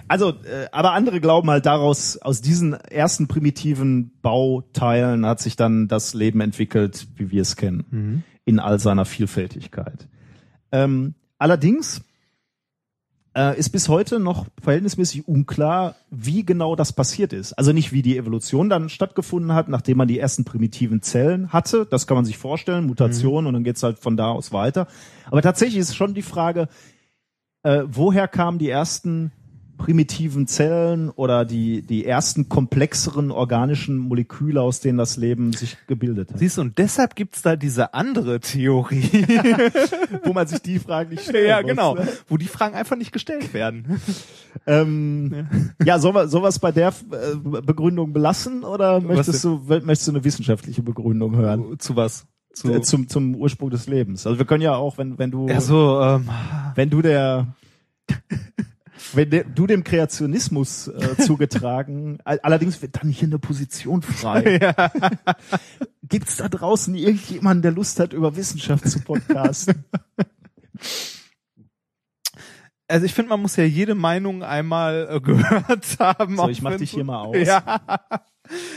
[0.09, 5.89] Also, äh, aber andere glauben halt daraus, aus diesen ersten primitiven Bauteilen hat sich dann
[5.89, 10.09] das Leben entwickelt, wie wir es kennen, in all seiner Vielfältigkeit.
[10.73, 12.03] Ähm, allerdings
[13.37, 17.53] äh, ist bis heute noch verhältnismäßig unklar, wie genau das passiert ist.
[17.55, 21.87] Also nicht, wie die Evolution dann stattgefunden hat, nachdem man die ersten primitiven Zellen hatte.
[21.87, 24.87] Das kann man sich vorstellen, Mutation, und dann geht's halt von da aus weiter.
[25.31, 26.69] Aber tatsächlich ist schon die Frage,
[27.63, 29.33] äh, woher kamen die ersten
[29.77, 36.33] primitiven Zellen oder die, die ersten komplexeren organischen Moleküle, aus denen das Leben sich gebildet
[36.33, 36.39] hat.
[36.39, 39.03] Siehst du, und deshalb gibt's da diese andere Theorie.
[40.25, 41.95] Wo man sich die Fragen nicht stellen ja, muss, genau.
[41.95, 42.09] ne?
[42.29, 44.01] Wo die Fragen einfach nicht gestellt werden.
[44.67, 45.49] Ähm,
[45.85, 50.25] ja, sollen wir sowas bei der äh, Begründung belassen oder möchtest du, möchtest du eine
[50.25, 51.79] wissenschaftliche Begründung hören?
[51.81, 52.27] Zu was?
[52.53, 54.27] Zu, Äh, Zum, zum Ursprung des Lebens.
[54.27, 56.29] Also wir können ja auch, wenn, wenn du, ja, so, ähm,
[56.77, 57.49] wenn du der,
[59.13, 64.59] wenn der, du dem Kreationismus äh, zugetragen, all- allerdings wird dann hier eine Position frei.
[66.09, 69.85] Gibt's da draußen irgendjemanden, der Lust hat, über Wissenschaft zu podcasten?
[72.89, 76.37] also ich finde, man muss ja jede Meinung einmal äh, gehört haben.
[76.37, 77.37] So, ich mach dich hier mal aus.
[77.37, 77.81] Ja.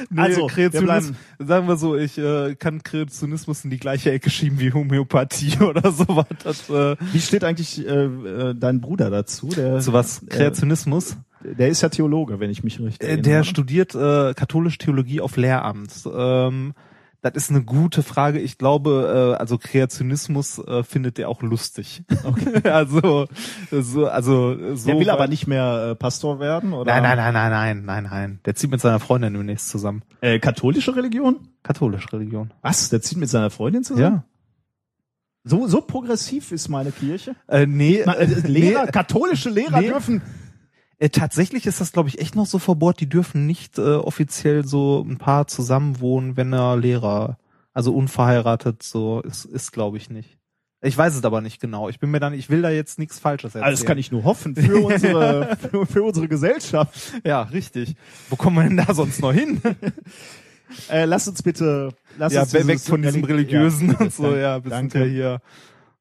[0.09, 4.29] Nee, Also, wir Kreationismus, sagen wir so, ich äh, kann Kreationismus in die gleiche Ecke
[4.29, 6.25] schieben wie Homöopathie oder sowas.
[6.41, 9.49] Das, äh, Wie steht eigentlich äh, äh, dein Bruder dazu?
[9.49, 10.25] Der, zu was?
[10.29, 11.17] Kreationismus?
[11.43, 13.29] Äh, der ist ja Theologe, wenn ich mich richtig Äh, erinnere.
[13.29, 15.91] Der studiert äh, katholische Theologie auf Lehramt.
[16.09, 16.73] Ähm,
[17.22, 18.39] das ist eine gute Frage.
[18.39, 22.03] Ich glaube, äh, also Kreationismus äh, findet der auch lustig.
[22.23, 22.69] Okay.
[22.69, 23.27] also,
[23.72, 24.88] so, also so.
[24.88, 26.91] Der will aber nicht mehr äh, Pastor werden, oder?
[26.91, 28.39] Nein, nein, nein, nein, nein, nein, nein.
[28.45, 30.03] Der zieht mit seiner Freundin demnächst zusammen.
[30.22, 31.48] Äh, katholische Religion?
[31.64, 32.53] Katholische Religion.
[32.61, 32.89] Was?
[32.89, 34.15] Der zieht mit seiner Freundin zusammen?
[34.15, 34.23] Ja.
[35.44, 37.35] So, so progressiv ist meine Kirche.
[37.48, 39.88] Äh, nee, Ma- äh, Lehrer, nee, katholische Lehrer nee.
[39.88, 40.22] dürfen.
[40.99, 42.99] Äh, tatsächlich ist das, glaube ich, echt noch so verbohrt.
[42.99, 47.38] Die dürfen nicht äh, offiziell so ein Paar zusammenwohnen, wenn er Lehrer,
[47.74, 50.38] also unverheiratet, so ist, ist glaube ich nicht.
[50.82, 51.90] Ich weiß es aber nicht genau.
[51.90, 53.72] Ich bin mir dann, ich will da jetzt nichts Falsches erzählen.
[53.72, 57.14] Das kann ich nur hoffen für unsere, für, für unsere Gesellschaft.
[57.26, 57.95] Ja, richtig.
[58.30, 59.61] Wo kommen wir denn da sonst noch hin?
[60.90, 64.24] Äh, lass uns bitte, lass ja, uns weg von diesem Religi- religiösen Ja, und so.
[64.24, 64.99] danke, Ja, wir sind danke.
[64.99, 65.41] ja hier.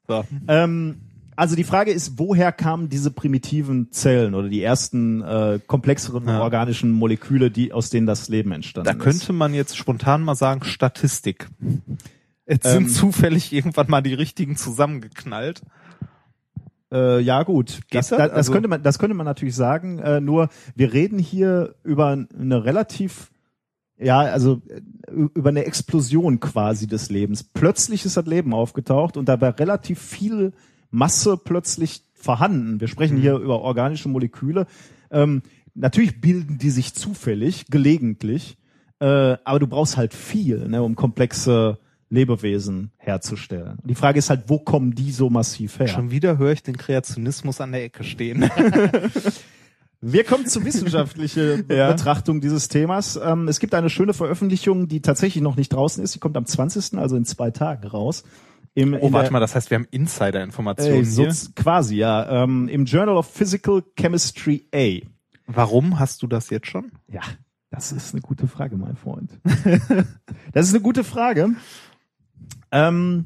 [0.09, 0.25] So.
[0.49, 1.01] Ähm,
[1.37, 6.43] also die Frage ist, woher kamen diese primitiven Zellen oder die ersten äh, komplexeren Ja.
[6.43, 8.99] organischen Moleküle, die aus denen das Leben entstanden Da ist?
[9.01, 11.49] könnte man jetzt spontan mal sagen Statistik.
[12.47, 15.63] Jetzt Ähm, sind zufällig irgendwann mal die richtigen zusammengeknallt.
[16.93, 18.19] Äh, ja gut, das, das?
[18.19, 19.99] das, Also- könnte man, das könnte man natürlich sagen.
[19.99, 23.31] Äh, nur wir reden hier über eine relativ,
[23.99, 24.81] ja, also äh,
[25.35, 27.43] über eine Explosion quasi des Lebens.
[27.43, 30.53] Plötzlich ist das Leben aufgetaucht und dabei relativ viel
[30.97, 32.81] Masse plötzlich vorhanden.
[32.81, 32.91] Wir Mhm.
[32.91, 34.67] sprechen hier über organische Moleküle.
[35.11, 35.43] Ähm,
[35.75, 38.57] natürlich bilden die sich zufällig, gelegentlich,
[39.01, 41.79] äh, aber du brauchst halt viel, ne, um komplexe
[42.09, 43.79] Lebewesen herzustellen.
[43.85, 45.89] Die Frage ist halt, wo kommen die so massiv her?
[45.89, 48.49] Schon wieder höre ich den Kreationismus an der Ecke stehen.
[50.01, 51.91] Wir kommen zur wissenschaftlichen Ja.
[51.91, 53.19] Betrachtung dieses Themas.
[53.23, 56.15] Ähm, es gibt eine schöne Veröffentlichung, die tatsächlich noch nicht draußen ist.
[56.15, 58.23] Die kommt am 20., also in zwei Tagen raus.
[58.77, 61.35] Im, Oh, warte der- mal, das heißt, wir haben Insider-Informationen äh, so, hier.
[61.55, 62.45] quasi, ja.
[62.45, 64.99] Ähm, Im Journal of Physical Chemistry A.
[65.47, 66.93] Warum hast du das jetzt schon?
[67.09, 67.23] Ja,
[67.71, 69.31] das ist eine gute Frage, mein Freund.
[70.53, 71.55] das ist eine gute Frage.
[72.71, 73.25] Ähm,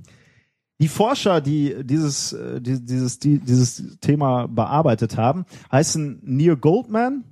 [0.81, 7.24] die Forscher, die dieses, äh, die, dieses, die, dieses Thema bearbeitet haben, heißen Neil Goldman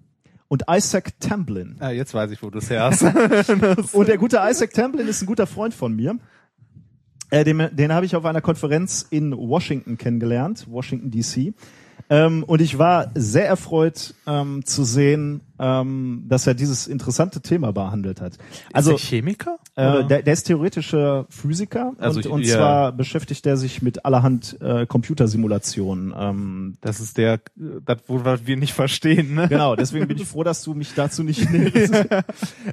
[0.48, 1.76] und Isaac Tamblin.
[1.78, 3.02] Ah, jetzt weiß ich, wo du es her hast.
[3.94, 6.18] Und der gute Isaac Tamblin ist ein guter Freund von mir.
[7.30, 11.54] Äh, den den habe ich auf einer Konferenz in Washington kennengelernt, Washington DC.
[12.10, 17.72] Ähm, und ich war sehr erfreut ähm, zu sehen, ähm, dass er dieses interessante Thema
[17.72, 18.34] behandelt hat.
[18.72, 19.58] also Also Chemiker?
[19.76, 22.56] äh, der, der ist theoretischer Physiker Also und, ich- und ja.
[22.56, 26.14] zwar beschäftigt er sich mit allerhand äh, Computersimulationen.
[26.16, 27.40] Ähm, das ist der,
[27.84, 29.48] das, wo wir nicht verstehen, ne?
[29.48, 31.92] Genau, deswegen bin ich froh, dass du mich dazu nicht nimmst.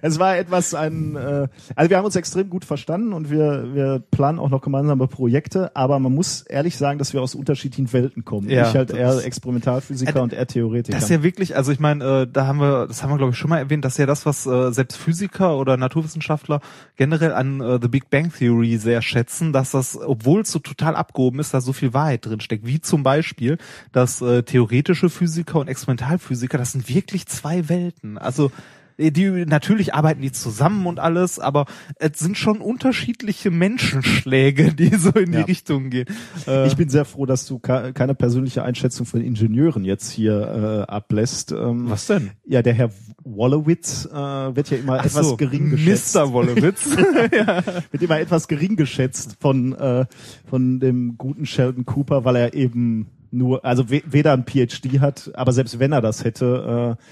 [0.01, 3.99] Es war etwas ein, äh, also wir haben uns extrem gut verstanden und wir, wir
[4.11, 8.25] planen auch noch gemeinsame Projekte, aber man muss ehrlich sagen, dass wir aus unterschiedlichen Welten
[8.25, 8.49] kommen.
[8.49, 10.95] Ja, ich halt eher ist- Experimentalphysiker Äh, und er Theoretiker.
[10.97, 13.31] Das ist ja wirklich, also ich meine, äh, da haben wir, das haben wir glaube
[13.31, 16.61] ich schon mal erwähnt, das ist ja das, was äh, selbst Physiker oder Naturwissenschaftler
[16.95, 20.95] generell an äh, The Big Bang Theory sehr schätzen, dass das, obwohl es so total
[20.95, 22.65] abgehoben ist, da so viel Wahrheit drin steckt.
[22.65, 23.57] Wie zum Beispiel,
[23.91, 28.17] dass äh, theoretische Physiker und Experimentalphysiker, das sind wirklich zwei Welten.
[28.17, 28.51] Also
[28.97, 31.65] die natürlich arbeiten die zusammen und alles, aber
[31.99, 35.39] es sind schon unterschiedliche Menschenschläge, die so in Ja.
[35.43, 36.05] die Richtung gehen.
[36.47, 40.85] Äh, ich bin sehr froh, dass du ke- keine persönliche Einschätzung von Ingenieuren jetzt hier
[40.87, 41.51] äh, ablässt.
[41.51, 42.31] Ähm, was denn?
[42.45, 42.89] Ja, der Herr
[43.23, 44.15] Wolowitz äh,
[44.55, 46.15] wird ja immer Ach etwas so, gering geschätzt.
[46.15, 46.31] Mr.
[46.31, 46.85] Wolowitz.
[47.91, 50.05] wird immer etwas gering geschätzt von, äh,
[50.49, 55.31] von dem guten Sheldon Cooper, weil er eben nur, also we weder ein PhD hat,
[55.33, 57.03] aber selbst wenn er das hätte, äh,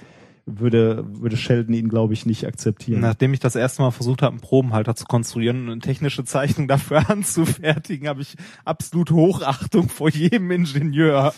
[0.45, 3.01] würde, würde Sheldon ihn, glaube ich, nicht akzeptieren.
[3.01, 6.67] Nachdem ich das erste Mal versucht habe, einen Probenhalter zu konstruieren und eine technische Zeichnung
[6.67, 11.33] dafür anzufertigen, habe ich absolut Hochachtung vor jedem Ingenieur.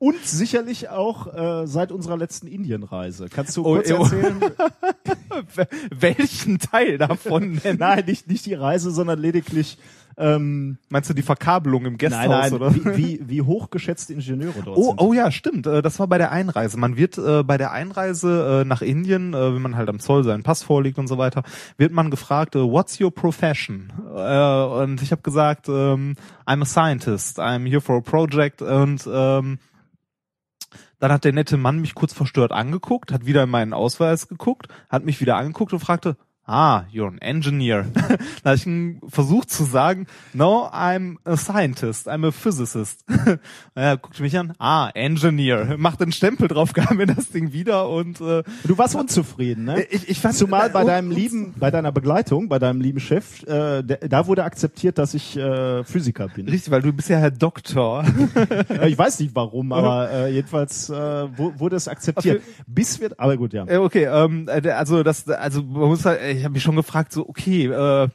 [0.00, 3.26] Und sicherlich auch äh, seit unserer letzten Indienreise.
[3.28, 4.02] Kannst du Oh, kurz oh.
[4.04, 4.40] erzählen?
[5.90, 7.78] Welchen Teil davon denn?
[7.78, 9.78] nein, nicht, nicht die Reise, sondern lediglich
[10.20, 12.74] ähm, Meinst du die Verkabelung im Gasthaus nein, nein, oder?
[12.74, 15.00] Wie, wie, wie hochgeschätzte Ingenieure dort Oh, sind.
[15.00, 15.66] oh ja, stimmt.
[15.68, 16.76] Äh, Das war bei der Einreise.
[16.76, 20.24] Man wird äh, bei der Einreise äh, nach Indien, äh, wenn man halt am Zoll
[20.24, 21.44] seinen Pass vorlegt und so weiter,
[21.76, 23.92] wird man gefragt, äh, what's your profession?
[24.12, 26.16] Äh, und ich habe gesagt, ähm,
[26.46, 29.58] I'm a scientist, I'm here for a project und ähm,
[30.98, 34.68] dann hat der nette Mann mich kurz verstört angeguckt, hat wieder in meinen Ausweis geguckt,
[34.88, 36.16] hat mich wieder angeguckt und fragte,
[36.50, 37.84] Ah, you're an engineer.
[38.42, 38.66] da habe ich
[39.12, 43.04] versucht zu sagen, no, I'm a scientist, I'm a physicist.
[43.74, 45.76] er guckte mich an, ah, engineer.
[45.76, 49.82] Macht den Stempel drauf, gab mir das Ding wieder und äh, Du warst unzufrieden, ne?
[49.82, 53.42] ich, ich fand Zumal bei äh, deinem lieben, bei deiner Begleitung, bei deinem lieben Chef,
[53.42, 56.48] äh, der, da wurde akzeptiert, dass ich äh, Physiker bin.
[56.48, 58.04] Richtig, weil du bist ja Herr Doktor.
[58.70, 60.94] Äh, ich weiß nicht warum, aber äh, jedenfalls äh,
[61.36, 62.42] wurde es akzeptiert.
[62.66, 63.66] Bis wir, aber gut, ja.
[63.66, 67.12] Äh, Okay, ähm, äh, also das, also man muss halt, ich habe mich schon gefragt,
[67.12, 68.08] so okay, äh,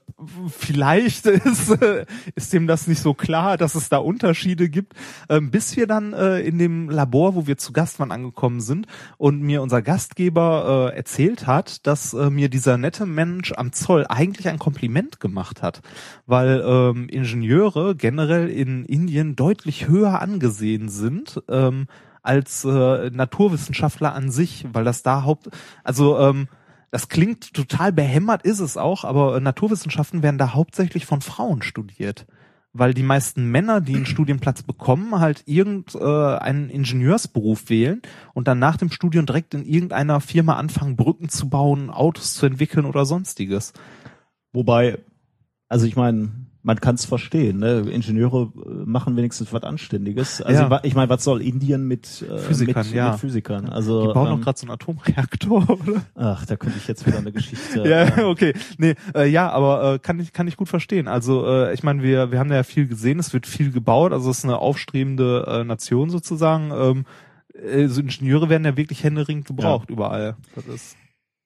[0.47, 2.05] vielleicht ist äh,
[2.35, 4.93] ist dem das nicht so klar, dass es da Unterschiede gibt,
[5.29, 8.87] ähm, bis wir dann äh, in dem Labor, wo wir zu Gast waren, angekommen sind
[9.17, 14.05] und mir unser Gastgeber äh, erzählt hat, dass äh, mir dieser nette Mensch am Zoll
[14.07, 15.81] eigentlich ein Kompliment gemacht hat,
[16.25, 21.41] weil ähm, Ingenieure generell in Indien deutlich höher angesehen sind.
[21.49, 21.87] Ähm,
[22.25, 25.49] als äh, Naturwissenschaftler an sich, weil das da haupt,
[25.83, 26.47] also ähm,
[26.93, 32.27] das klingt total behämmert, ist es auch, aber Naturwissenschaften werden da hauptsächlich von Frauen studiert.
[32.71, 38.03] Weil die meisten Männer, die einen Studienplatz bekommen, halt irgendeinen äh, Ingenieursberuf wählen
[38.35, 42.45] und dann nach dem Studium direkt in irgendeiner Firma anfangen, Brücken zu bauen, Autos zu
[42.45, 43.73] entwickeln oder sonstiges.
[44.51, 44.99] Wobei,
[45.69, 47.59] also ich meine, man kann es verstehen.
[47.59, 47.81] Ne?
[47.91, 50.41] Ingenieure äh, machen wenigstens was Anständiges.
[50.41, 50.79] Also Ja.
[50.83, 53.11] ich meine, was soll Indien mit äh, Physikern, mit, ja.
[53.11, 53.69] mit Physikern?
[53.69, 56.01] Also Die bauen ähm, doch gerade so einen Atomreaktor, oder?
[56.15, 57.83] ach, da könnte ich jetzt wieder eine Geschichte.
[57.83, 58.53] Ja, äh, okay.
[58.77, 61.07] Nee, äh, ja, aber äh, kann ich kann ich gut verstehen.
[61.07, 64.29] Also äh, ich meine, wir wir haben ja viel gesehen, es wird viel gebaut, also
[64.31, 66.71] es ist eine aufstrebende äh, Nation sozusagen.
[66.71, 67.05] Ähm,
[67.53, 70.35] äh, so Ingenieure werden ja wirklich händeringend gebraucht überall.
[70.55, 70.97] Das ist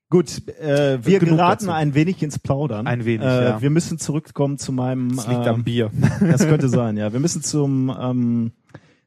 [0.10, 1.76] Gut, äh, wir Genug geraten dazu.
[1.76, 2.88] ein wenig ins Plaudern.
[2.88, 3.62] Ein wenig, äh, ja.
[3.62, 5.16] Wir müssen zurückkommen zu meinem.
[5.16, 5.92] das liegt ähm, am Bier.
[6.22, 7.12] Das könnte sein, ja.
[7.12, 8.52] Wir müssen zum ähm,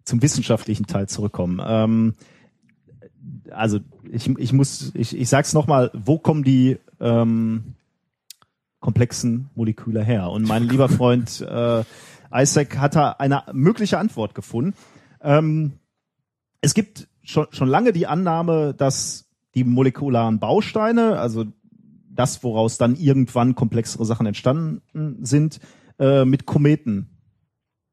[0.04, 1.60] zum wissenschaftlichen Teil zurückkommen.
[1.64, 2.14] Ähm,
[3.50, 3.78] also
[4.10, 7.74] ich, ich muss, ich, ich sag's nochmal, wo kommen die ähm,
[8.80, 10.30] komplexen Moleküle her?
[10.30, 11.84] Und mein lieber Freund äh,
[12.32, 14.74] Isaac hat da eine mögliche Antwort gefunden.
[15.22, 15.72] Ähm,
[16.60, 21.44] es gibt schon, schon lange die Annahme, dass die molekularen Bausteine, also
[22.08, 24.82] das, woraus dann irgendwann komplexere Sachen entstanden
[25.24, 25.60] sind,
[25.98, 27.08] äh, mit Kometen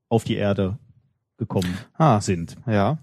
[0.09, 0.77] auf die Erde
[1.37, 2.55] gekommen Ah, sind.
[2.67, 2.97] ja.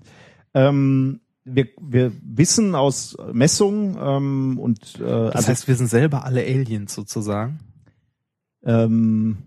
[0.54, 6.24] Ähm, wir, wir wissen aus Messungen ähm, und äh, Das also, heißt, wir sind selber
[6.24, 7.60] alle Aliens sozusagen.
[8.64, 9.38] ähm,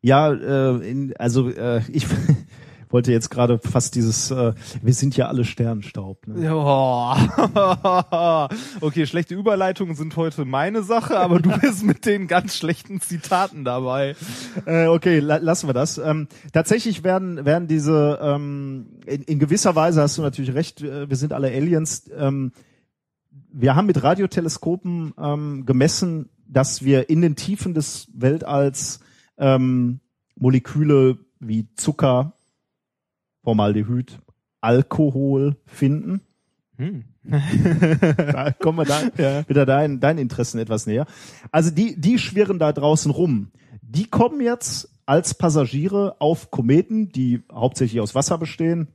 [0.00, 2.06] ja, äh, in, also äh, ich
[2.92, 4.52] wollte jetzt gerade fast dieses, äh,
[4.82, 6.26] wir sind ja alle Sternstaub.
[6.26, 6.44] Ne?
[6.44, 8.48] Ja.
[8.80, 13.64] Okay, schlechte Überleitungen sind heute meine Sache, aber du bist mit den ganz schlechten Zitaten
[13.64, 14.16] dabei.
[14.66, 15.98] Äh, okay, la lassen wir das.
[15.98, 20.82] Ähm, tatsächlich werden werden diese ähm, in, in gewisser Weise hast du natürlich recht.
[20.82, 22.10] äh, Wir sind alle Aliens.
[22.16, 22.52] Ähm,
[23.52, 29.00] wir haben mit Radioteleskopen ähm, gemessen, dass wir in den Tiefen des Weltalls
[29.38, 30.00] ähm,
[30.36, 32.34] Moleküle wie Zucker,
[33.42, 34.18] Formaldehyd,
[34.60, 36.20] Alkohol finden.
[36.76, 37.04] Hm.
[38.32, 41.06] Da kommen wir da wieder deinen deinen Interessen etwas näher.
[41.52, 43.52] Also die, die schwirren da draußen rum.
[43.80, 48.88] Die kommen jetzt als Passagiere auf Kometen, die hauptsächlich aus Wasser bestehen,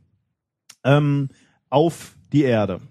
[0.84, 1.30] ähm,
[1.69, 2.82] auf die Erde.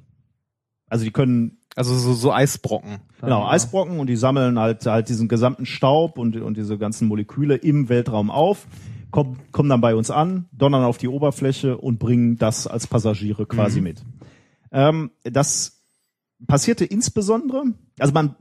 [0.88, 3.00] Also die können Also so, so Eisbrocken.
[3.20, 7.56] genau Eisbrocken und die sammeln halt halt diesen gesamten Staub und und diese ganzen Moleküle
[7.56, 8.66] im Weltraum auf,
[9.16, 13.46] kommen kommen dann bei uns an, donnern auf die Oberfläche und bringen das als Passagiere
[13.46, 14.02] quasi mit.
[14.70, 15.80] Ähm, das
[16.46, 17.64] passierte insbesondere,
[17.98, 18.36] also man,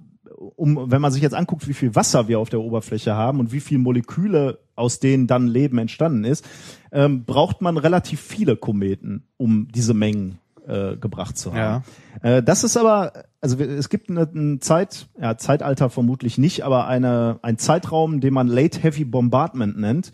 [0.57, 3.53] um, wenn man sich jetzt anguckt, wie viel Wasser wir auf der Oberfläche haben und
[3.53, 6.45] wie viel Moleküle, aus denen dann Leben entstanden ist,
[6.91, 11.85] ähm, braucht man relativ viele Kometen, um diese Mengen äh, gebracht zu haben.
[12.21, 17.39] Äh, das ist aber, also es gibt eine Zeit, ja, Zeitalter vermutlich nicht, aber eine,
[17.43, 20.11] ein Zeitraum, den man Late Heavy Bombardment nennt,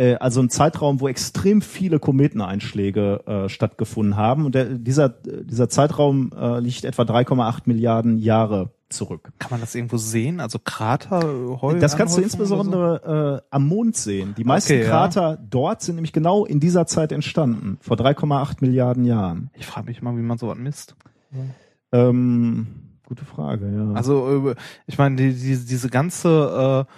[0.00, 4.46] äh, also ein Zeitraum, wo extrem viele Kometeneinschläge äh, stattgefunden haben.
[4.46, 9.30] Und der, dieser, dieser Zeitraum äh, liegt etwa 3,8 Milliarden Jahre zurück.
[9.38, 10.40] Kann man das irgendwo sehen?
[10.40, 11.20] Also Krater,
[11.60, 14.34] Heu Das kannst du insbesondere äh, am Mond sehen.
[14.36, 14.88] Die meisten Okay, ja.
[14.88, 19.50] Krater dort sind nämlich genau in dieser Zeit entstanden, vor 3,8 Milliarden Jahren.
[19.52, 19.60] So?
[19.60, 20.96] Ich frage mich mal, wie man sowas misst.
[21.92, 22.66] Ähm,
[23.06, 23.92] gute Frage, ja.
[23.92, 24.54] Also äh,
[24.86, 26.92] ich meine, die, die, diese ganze äh,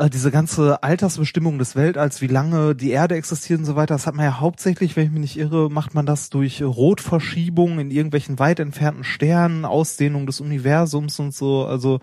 [0.00, 4.06] äh, diese ganze Altersbestimmung des Weltalls, wie lange die Erde existiert und so weiter, das
[4.06, 7.90] hat man ja hauptsächlich, wenn ich mich nicht irre, macht man das durch Rotverschiebung in
[7.90, 11.66] irgendwelchen weit entfernten Sternen, Ausdehnung des Universums und so.
[11.66, 12.00] Also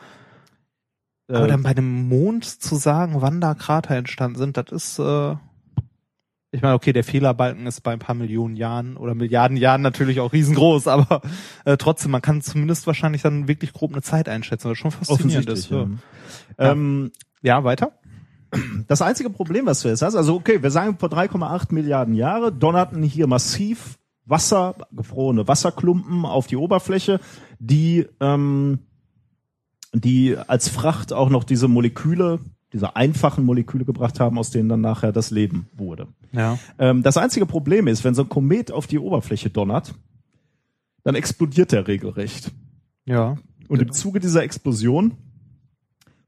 [1.31, 4.99] aber Äh, dann bei dem Mond zu sagen, wann da Krater entstanden sind, das ist
[4.99, 5.35] äh,
[6.51, 10.19] ich meine, okay, der Fehlerbalken ist bei ein paar Millionen Jahren oder Milliarden Jahren natürlich
[10.19, 11.21] auch riesengroß, aber
[11.65, 15.49] äh, trotzdem, man kann zumindest wahrscheinlich dann wirklich grob eine Zeit einschätzen, was schon faszinierend
[15.49, 15.71] ist.
[15.71, 16.09] offensichtlich.
[16.57, 16.65] Ja.
[16.65, 16.71] Ja.
[16.71, 17.11] Ähm,
[17.41, 17.91] ja, weiter?
[18.87, 22.53] Das einzige Problem, was du jetzt hast, also okay, wir sagen vor 3,8 Milliarden Jahre
[22.53, 27.19] donnerten hier massiv Wasser, gefrorene Wasserklumpen auf die Oberfläche,
[27.59, 28.79] die, ähm,
[29.93, 32.39] die als Fracht auch noch diese Moleküle,
[32.73, 36.07] diese einfachen Moleküle gebracht haben, aus denen dann nachher das Leben wurde.
[36.33, 36.59] Ja.
[36.79, 39.93] Ähm, das einzige Problem ist, wenn so ein Komet auf die Oberfläche donnert,
[41.03, 42.51] dann explodiert der regelrecht.
[43.05, 43.37] Ja.
[43.69, 45.13] Und im Zuge dieser Explosion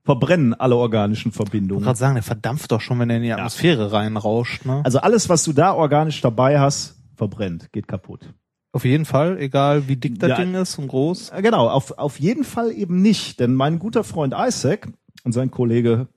[0.03, 1.83] verbrennen alle organischen Ich wollte Verbindungen.
[1.83, 4.65] gerade sagen, der verdampft doch schon, wenn er in die Atmosphäre reinrauscht.
[4.65, 4.81] Ne?
[4.83, 8.33] Also alles, was du da organisch dabei hast, verbrennt, geht kaputt.
[8.71, 10.37] Auf jeden Fall, egal wie dick das Ja.
[10.37, 11.29] Ding ist und groß.
[11.31, 14.87] Äh, Genau, auf, auf jeden Fall eben nicht, denn mein guter Freund Isaac
[15.23, 16.07] und sein Kollege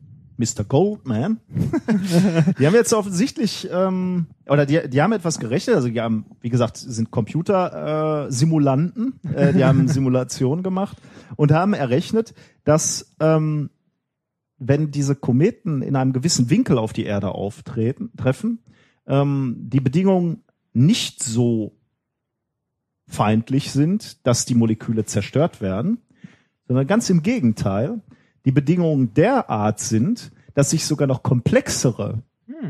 [0.43, 0.64] Mr.
[0.64, 1.39] Goldman,
[2.59, 6.48] die haben jetzt offensichtlich, ähm, oder die, die haben etwas gerechnet, also die haben, wie
[6.48, 10.97] gesagt, sind Computer-Simulanten, äh, die haben Simulationen gemacht
[11.36, 13.70] und haben errechnet, dass ähm,
[14.59, 18.59] wenn diese Kometen in einem gewissen Winkel auf die Erde auftreten, treffen,
[19.06, 20.43] ähm, die Bedingungen
[20.73, 21.78] nicht so
[23.06, 25.98] feindlich sind, dass die Moleküle zerstört werden,
[26.66, 28.01] sondern ganz im Gegenteil,
[28.44, 32.23] die Bedingungen derart sind, dass sich sogar noch komplexere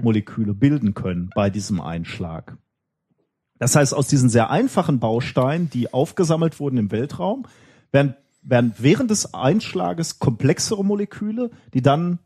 [0.02, 2.56] Moleküle bilden können bei diesem Einschlag.
[3.58, 7.46] Das heißt, aus diesen sehr einfachen Bausteinen, die aufgesammelt wurden im Weltraum,
[7.92, 12.18] werden, werden während des Einschlages komplexere Moleküle, die dann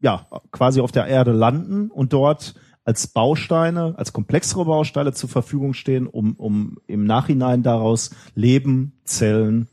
[0.00, 2.54] ja quasi auf der Erde landen und dort
[2.84, 9.68] als Bausteine, als komplexere Bausteine zur Verfügung stehen, um, um im Nachhinein daraus Leben, Zellen,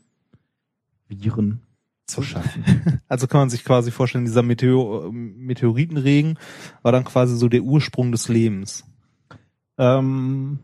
[1.08, 1.60] Viren
[2.06, 3.00] zu schaffen.
[3.08, 6.38] Also kann man sich quasi vorstellen, dieser Meteor Meteoritenregen
[6.82, 8.84] war dann quasi so der Ursprung des Lebens.
[9.78, 10.58] ähm,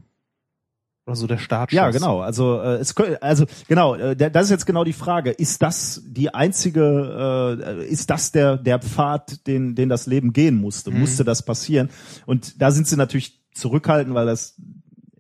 [1.06, 1.76] Oder so der Startschuss.
[1.76, 2.20] Ja, genau.
[2.20, 5.30] Also äh, es also genau, äh, das ist jetzt genau die Frage.
[5.30, 7.56] Ist das die einzige?
[7.60, 10.90] Äh, ist das der der Pfad, den den das Leben gehen musste?
[10.90, 11.90] Musste das passieren?
[12.26, 14.60] Und da sind sie natürlich zurückhaltend, weil das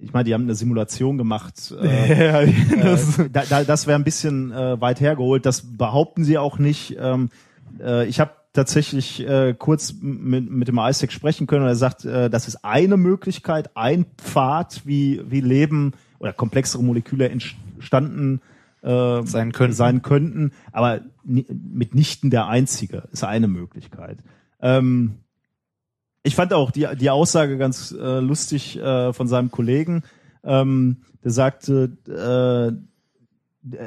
[0.00, 1.74] ich meine, die haben eine Simulation gemacht.
[1.82, 5.46] Äh, Ja, das, äh, da, da, das wäre ein bisschen äh, weit hergeholt.
[5.46, 6.96] Das behaupten sie auch nicht.
[6.98, 7.30] Ähm,
[7.80, 12.04] äh, ich habe tatsächlich äh, kurz mit, mit dem Isaac sprechen können und er sagt,
[12.04, 18.40] äh, das ist eine Möglichkeit, ein Pfad, wie, wie Leben oder komplexere Moleküle entstanden
[18.82, 19.74] äh, Sein könnten.
[19.74, 24.18] sein könnten, aber ni mitnichten der einzige, ist eine Möglichkeit.
[24.60, 25.16] Ähm,
[26.22, 30.02] ich fand auch die, die Aussage ganz äh, lustig äh, von seinem Kollegen,
[30.44, 32.72] ähm, der sagte, äh,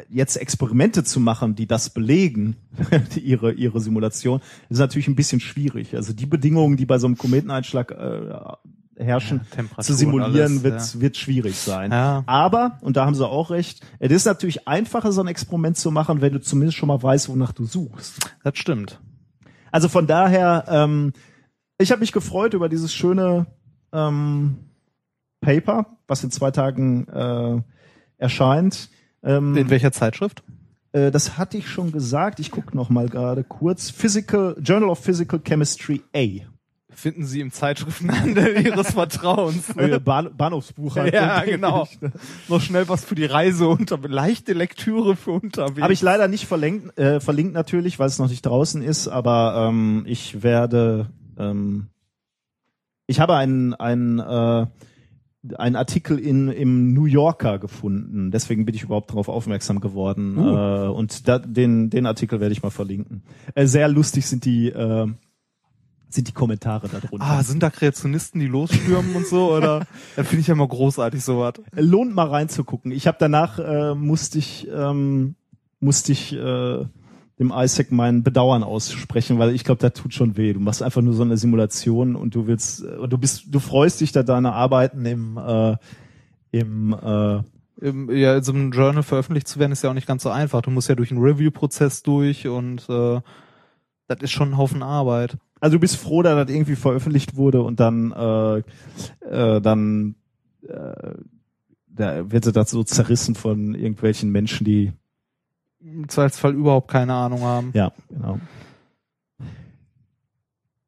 [0.10, 2.58] jetzt Experimente zu machen, die das belegen,
[3.16, 5.96] ihre, ihre Simulation, ist natürlich ein bisschen schwierig.
[5.96, 11.02] Also die Bedingungen, die bei so einem Kometeneinschlag äh, herrschen, Ja, zu simulieren, alles, wird,
[11.02, 11.92] wird schwierig sein.
[11.92, 12.24] Ja.
[12.28, 15.90] Aber, und da haben sie auch recht, es ist natürlich einfacher, so ein Experiment zu
[15.90, 18.20] machen, wenn du zumindest schon mal weißt, wonach du suchst.
[18.44, 19.00] das stimmt.
[19.72, 21.14] Also von daher, ähm,
[21.84, 23.46] ich habe mich gefreut über dieses schöne
[23.92, 24.58] ähm,
[25.42, 27.62] Paper, was in zwei Tagen äh,
[28.18, 28.90] erscheint.
[29.24, 30.44] Ähm, In welcher Zeitschrift?
[30.94, 32.40] äh, das hatte ich schon gesagt.
[32.40, 33.90] Ich gucke noch mal gerade kurz.
[33.90, 36.46] Physical Journal of Physical Chemistry A.
[36.96, 39.70] Finden Sie im Zeitschriftenhandel Ihres Vertrauens.
[39.76, 41.14] Äh, Bahn, Bahnhofsbuchhandlung.
[41.22, 41.88] ja, genau.
[41.92, 42.12] ich, ne?
[42.48, 45.82] Noch schnell was für die Reise unter leichte Lektüre für unterwegs.
[45.82, 49.70] Habe ich leider nicht verlinkt, äh, verlinkt natürlich, weil es noch nicht draußen ist, aber
[49.70, 51.08] ähm, ich werde,
[51.38, 51.88] ähm,
[53.08, 54.66] ich habe einen, einen, äh,
[55.58, 60.88] einen Artikel in, im New Yorker gefunden, deswegen bin ich überhaupt darauf aufmerksam geworden äh,
[60.88, 63.24] und da, den, den Artikel werde ich mal verlinken.
[63.56, 65.08] Äh, sehr lustig sind die, äh,
[66.10, 67.26] sind die Kommentare darunter.
[67.26, 69.86] Ah, sind da Kreationisten, die losstürmen und so, oder?
[70.16, 71.56] Da finde ich ja mal großartig sowas.
[71.74, 72.92] lohnt mal reinzugucken.
[72.92, 75.36] Ich habe danach äh, musste ich ähm,
[75.80, 76.86] musste ich äh,
[77.40, 80.54] dem Isaac mein Bedauern aussprechen, weil ich glaube, da tut schon weh.
[80.54, 84.02] Du machst einfach nur so eine Simulation und du willst, und du bist, du freust
[84.02, 85.76] dich da deine Arbeiten im, äh,
[86.52, 87.42] im, äh,
[87.82, 90.30] Im, ja, in so einem Journal veröffentlicht zu werden, ist ja auch nicht ganz so
[90.30, 90.62] einfach.
[90.62, 93.20] Du musst ja durch einen Review-Prozess durch und äh,
[94.08, 95.38] das ist schon ein Haufen Arbeit.
[95.60, 98.58] also du bist froh, dass das irgendwie veröffentlicht wurde und dann, äh,
[99.28, 100.16] äh, dann,
[100.68, 101.14] äh,
[101.88, 104.92] da wird das so zerrissen von irgendwelchen Menschen, die,
[105.84, 107.72] Im Zweifelsfall überhaupt keine Ahnung haben.
[107.74, 108.40] ja, genau.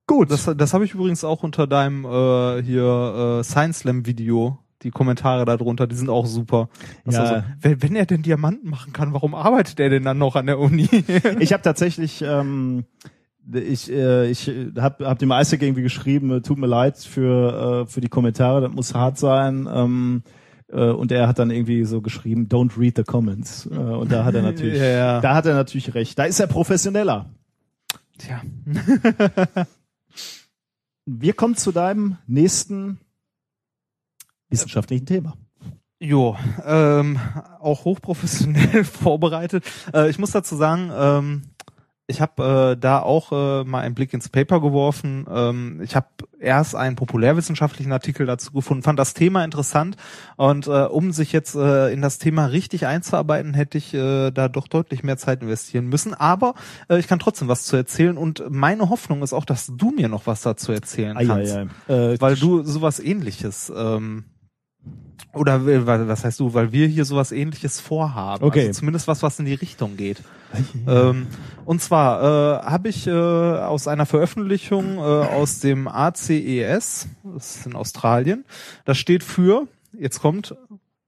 [0.08, 0.32] Gut.
[0.32, 4.60] Das, das habe ich übrigens auch unter deinem äh, hier äh, Science Slam Video.
[4.84, 6.70] Die Kommentare darunter, die sind auch super.
[7.06, 7.22] Das Ja.
[7.22, 10.46] Also, wenn, wenn er denn Diamanten machen kann, warum arbeitet er denn dann noch an
[10.46, 10.88] der Uni?
[11.40, 12.86] Ich habe tatsächlich, ähm,
[13.52, 17.92] ich, äh, ich habe hab dem Isaac irgendwie geschrieben, äh, tut mir leid für, äh,
[17.92, 19.68] für die Kommentare, das muss hart sein.
[19.74, 20.30] Ähm, äh,
[20.80, 23.66] und er hat dann irgendwie so geschrieben, don't read the comments.
[23.66, 25.22] Äh, und da hat er natürlich, ja.
[25.22, 26.18] da hat er natürlich recht.
[26.18, 27.30] Da ist er professioneller.
[28.18, 28.42] Tja.
[31.06, 33.00] Wir kommen zu deinem nächsten
[34.50, 35.36] wissenschaftlichen Thema.
[36.00, 37.20] Jo, ähm,
[37.60, 39.64] auch hochprofessionell vorbereitet.
[39.94, 41.42] Äh, ich muss dazu sagen, ähm,
[42.08, 45.26] ich habe äh, da auch äh, mal einen Blick ins Paper geworfen.
[45.30, 46.08] Ähm, ich habe
[46.40, 49.98] erst einen populärwissenschaftlichen Artikel dazu gefunden, fand das Thema interessant
[50.36, 54.48] und äh, um sich jetzt äh, in das Thema richtig einzuarbeiten, hätte ich äh, da
[54.48, 56.14] doch deutlich mehr Zeit investieren müssen.
[56.14, 56.54] Aber
[56.90, 60.08] äh, ich kann trotzdem was zu erzählen und meine Hoffnung ist auch, dass du mir
[60.08, 61.54] noch was dazu erzählen kannst,
[61.88, 64.26] Äh, weil du sowas Ähnliches ähm,
[65.34, 68.44] oder äh, wa- was heißt du, weil wir hier sowas ähnliches vorhaben.
[68.44, 68.68] Okay.
[68.68, 70.22] Also zumindest was, was in die Richtung geht.
[70.88, 71.28] Ähm,
[71.66, 77.66] und zwar äh, habe ich äh, aus einer Veröffentlichung äh, aus dem ACES, das ist
[77.66, 78.46] in Australien,
[78.86, 80.56] das steht für, jetzt kommt,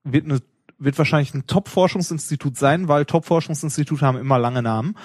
[0.04, 0.40] wird, eine,
[0.80, 4.96] wird wahrscheinlich ein Top-Forschungsinstitut sein, weil Top-Forschungsinstitute haben immer lange Namen.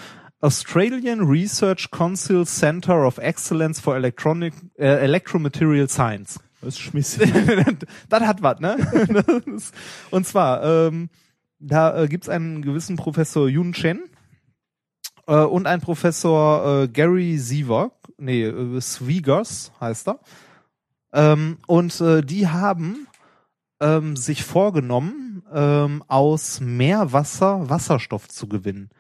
[0.40, 6.40] Australian Research Council Center of Excellence for Electronic, äh, Electromaterial Science.
[6.62, 7.30] Das ist schmissig.
[8.08, 8.76] das hat was, ne?
[10.10, 11.10] Und zwar, ähm,
[11.58, 14.00] da äh, gibt's einen gewissen Professor Yun Chen
[15.26, 20.20] äh, und einen Professor äh, Gary Siever, nee, äh, Swiegers heißt er.
[21.12, 23.06] Ähm, und äh, die haben
[23.80, 28.90] ähm, sich vorgenommen, ähm, aus Meerwasser Wasserstoff zu gewinnen.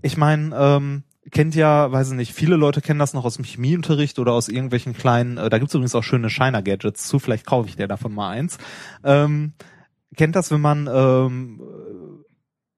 [0.00, 1.02] Ich meine, ähm,
[1.32, 4.48] kennt ja, weiß ich nicht, viele Leute kennen das noch aus dem Chemieunterricht oder aus
[4.48, 8.14] irgendwelchen kleinen, äh, da gibt's übrigens auch schöne Shiner-Gadgets zu, vielleicht kaufe ich dir davon
[8.14, 8.58] mal eins.
[9.02, 9.54] Ähm,
[10.14, 11.60] kennt das, wenn man ähm,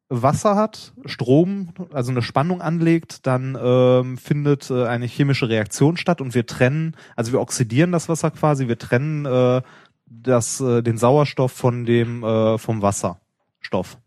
[0.09, 6.21] Wasser hat, Strom, also eine Spannung anlegt, dann ähm, findet äh, eine chemische Reaktion statt
[6.21, 9.63] und wir trennen, also wir oxidieren das Wasser quasi, wir trennen äh,
[10.07, 13.99] das, äh, den Sauerstoff von dem äh, vom Wasserstoff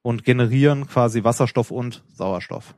[0.00, 2.74] und generieren quasi Wasserstoff und Sauerstoff.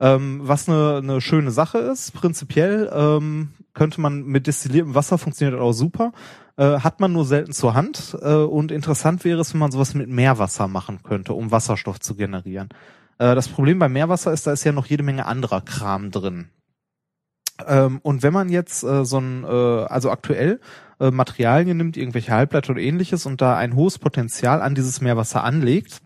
[0.00, 5.60] Ähm, was eine, eine schöne Sache ist, prinzipiell ähm, könnte man mit destilliertem Wasser funktioniert
[5.60, 6.12] auch super,
[6.56, 9.94] äh, hat man nur selten zur Hand äh, und interessant wäre es, wenn man sowas
[9.94, 12.70] mit Meerwasser machen könnte, um Wasserstoff zu generieren.
[13.18, 16.48] Äh, das Problem bei Meerwasser ist, da ist ja noch jede Menge anderer Kram drin.
[17.66, 20.60] Ähm, und wenn man jetzt äh, so ein, äh, also aktuell
[20.98, 25.44] äh, Materialien nimmt, irgendwelche Halbleiter oder ähnliches und da ein hohes Potenzial an dieses Meerwasser
[25.44, 26.00] anlegt,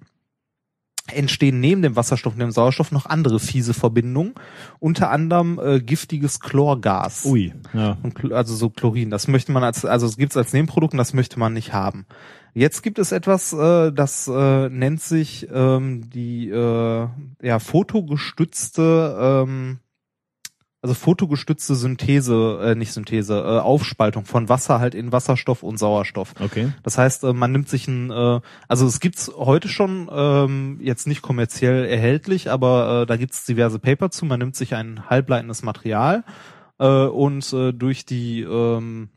[1.13, 4.35] entstehen neben dem Wasserstoff und dem Sauerstoff noch andere fiese Verbindungen,
[4.79, 7.27] unter anderem äh, giftiges Chlorgas.
[7.27, 7.99] Ui, ja.
[8.03, 9.11] Und, also so Chlorin.
[9.11, 11.73] Das möchte man als, also es gibt es als Nebenprodukt und das möchte man nicht
[11.73, 12.07] haben.
[12.55, 17.09] Jetzt gibt es etwas, äh, das äh, nennt sich ähm, die äh,
[17.43, 19.81] ja, fotogestützte, ähm,
[20.85, 26.35] also fotogestützte Synthese, äh, nicht Synthese, äh, Aufspaltung von Wasser halt in Wasserstoff und Sauerstoff.
[26.39, 26.75] Okay.
[26.83, 31.07] Das heißt, äh, man nimmt sich ein, äh, also es gibt's heute schon ähm, jetzt
[31.07, 34.27] nicht kommerziell erhältlich, aber äh, da gibt's diverse Paper zu.
[34.27, 36.23] Man nimmt sich ein halbleitendes Material
[36.79, 39.14] äh, und äh, durch die ähm, äh,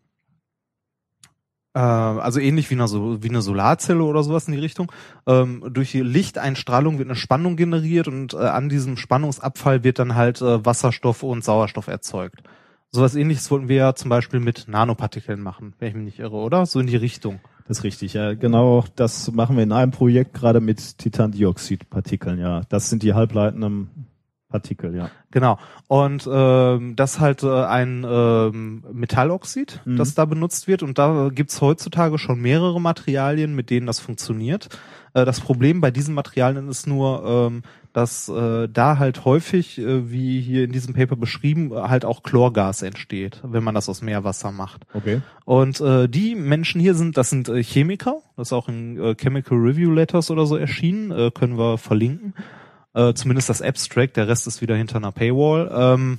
[1.80, 4.92] also ähnlich wie eine, wie eine Solarzelle oder sowas in die Richtung.
[5.26, 10.16] Ähm, durch die Lichteinstrahlung wird eine Spannung generiert und äh, an diesem Spannungsabfall wird dann
[10.16, 12.44] halt äh, Wasserstoff und Sauerstoff erzeugt.
[12.92, 16.38] Sowas ähnliches wollten wir ja zum Beispiel mit Nanopartikeln machen, wenn ich mich nicht irre,
[16.38, 16.66] oder?
[16.66, 17.40] So in die Richtung.
[17.68, 18.34] Das ist richtig, ja.
[18.34, 22.62] Genau, das machen wir in einem Projekt gerade mit Titandioxidpartikeln, ja.
[22.70, 24.07] Das sind die halbleitenden
[24.50, 25.10] Partikel, ja.
[25.32, 25.60] Genau.
[25.88, 29.98] Und ähm, das ist halt äh, ein ähm, Metalloxid, Mhm.
[29.98, 30.84] das da benutzt wird.
[30.84, 34.70] Und da gibt's heutzutage schon mehrere Materialien, mit denen das funktioniert.
[35.14, 40.12] Äh, das Problem bei diesen Materialien ist nur, ähm, dass äh, da halt häufig, äh,
[40.12, 44.52] wie hier in diesem Paper beschrieben, halt auch Chlorgas entsteht, wenn man das aus Meerwasser
[44.52, 44.86] macht.
[44.94, 45.22] Okay.
[45.46, 49.16] Und äh, die Menschen hier sind, das sind äh, Chemiker, das ist auch in äh,
[49.16, 52.34] Chemical Review Letters oder so erschienen, äh, können wir verlinken.
[52.98, 55.70] Äh, zumindest das Abstract, der Rest ist wieder hinter einer Paywall.
[55.72, 56.18] Ähm,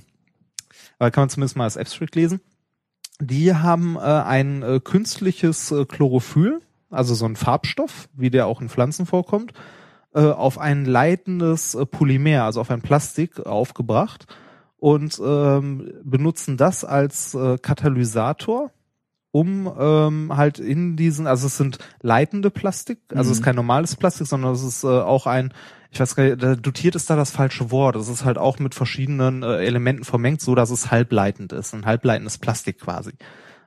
[1.01, 2.41] aber kann man zumindest mal das Abstract lesen.
[3.21, 8.61] Die haben äh, ein äh, künstliches äh, Chlorophyll, also so ein Farbstoff, wie der auch
[8.61, 9.55] in Pflanzen vorkommt,
[10.15, 14.29] äh, auf ein leitendes äh, Polymer, also auf ein Plastik aufgebracht
[14.77, 18.71] und ähm, benutzen das als äh, Katalysator,
[19.33, 23.97] um ähm, halt in diesen, also es sind leitende Plastik, also es ist kein normales
[23.97, 25.53] Plastik, sondern es ist äh, auch ein,
[25.90, 27.97] ich weiß gar nicht, dotiert ist da das falsche Wort.
[27.97, 31.86] Es ist halt auch mit verschiedenen äh, Elementen vermengt, so dass es halbleitend ist, ein
[31.86, 33.12] halbleitendes Plastik quasi.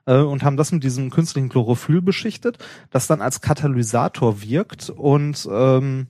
[0.06, 2.58] Äh, und haben das mit diesem künstlichen Chlorophyll beschichtet,
[2.90, 6.08] das dann als Katalysator wirkt und ähm,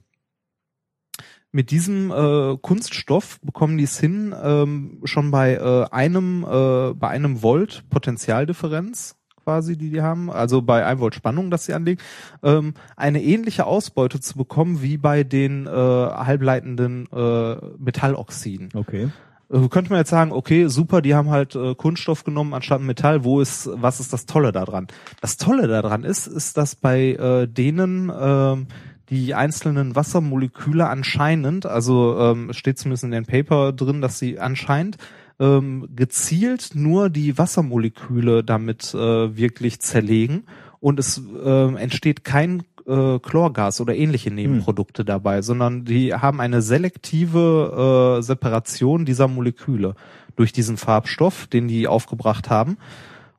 [1.51, 7.09] mit diesem äh, Kunststoff bekommen die es hin, ähm, schon bei äh, einem äh, bei
[7.09, 12.01] einem Volt Potentialdifferenz quasi, die die haben, also bei 1 Volt Spannung, dass sie anlegen,
[12.43, 18.71] ähm, eine ähnliche Ausbeute zu bekommen wie bei den äh, halbleitenden äh, Metalloxiden.
[18.75, 19.11] Okay.
[19.53, 23.25] Äh, könnte man jetzt sagen, okay, super, die haben halt äh, Kunststoff genommen anstatt Metall.
[23.25, 24.87] Wo ist, was ist das Tolle daran?
[25.21, 28.67] Das Tolle daran ist, ist, dass bei äh, denen ähm,
[29.11, 34.39] die einzelnen Wassermoleküle anscheinend, also ähm, es steht zumindest in dem Paper drin, dass sie
[34.39, 34.97] anscheinend
[35.43, 40.45] ähm, gezielt nur die Wassermoleküle damit äh, wirklich zerlegen.
[40.79, 46.63] Und es ähm, entsteht kein äh, Chlorgas oder ähnliche Nebenprodukte dabei, sondern die haben eine
[46.63, 49.95] selektive äh, Separation dieser Moleküle
[50.37, 52.79] durch diesen Farbstoff, den die aufgebracht haben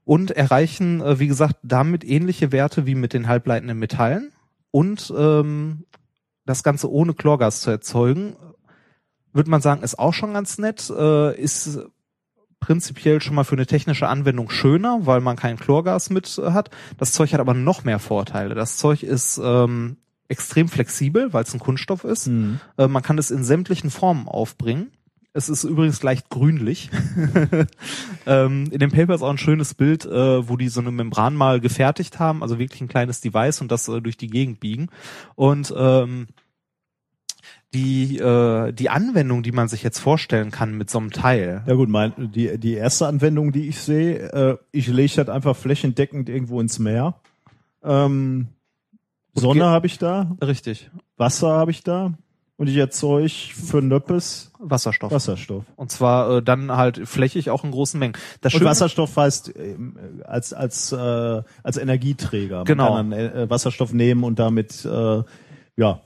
[0.05, 4.31] und erreichen, äh, wie gesagt, damit ähnliche Werte wie mit den halbleitenden Metallen
[4.71, 5.85] und ähm,
[6.45, 8.35] das Ganze ohne Chlorgas zu erzeugen,
[9.33, 11.79] würde man sagen, ist auch schon ganz nett, äh, ist
[12.63, 16.69] prinzipiell schon mal für eine technische Anwendung schöner, weil man kein Chlorgas mit äh, hat.
[16.97, 18.55] Das Zeug hat aber noch mehr Vorteile.
[18.55, 19.97] Das Zeug ist ähm,
[20.29, 22.27] extrem flexibel, weil es ein Kunststoff ist.
[22.77, 24.91] Äh, man kann es in sämtlichen Formen aufbringen.
[25.33, 26.89] Es ist übrigens leicht grünlich.
[28.25, 31.35] ähm, in dem Paper ist auch ein schönes Bild, äh, wo die so eine Membran
[31.35, 34.89] mal gefertigt haben, also wirklich ein kleines Device und das äh, durch die Gegend biegen.
[35.35, 36.27] Und ähm,
[37.73, 41.73] die, äh, die Anwendung, die man sich jetzt vorstellen kann mit so einem Teil, Ja
[41.73, 46.29] gut, mein, die, die erste Anwendung, die ich sehe, äh, ich lege das einfach flächendeckend
[46.29, 47.15] irgendwo ins Meer.
[47.83, 48.47] Ähm,
[49.33, 52.13] Sonne habe ich da, richtig, Wasser habe ich da
[52.57, 55.11] und ich erzeuge für Nöppes Wasserstoff.
[55.11, 55.63] Wasserstoff.
[55.75, 58.13] Und zwar äh, dann halt flächig auch in großen Mengen.
[58.41, 62.57] Das Und Schöne- Wasserstoff heißt ähm, als als äh, als Energieträger.
[62.57, 62.95] Man Genau.
[62.95, 65.23] kann dann äh, Wasserstoff nehmen und damit äh,
[65.75, 66.01] ja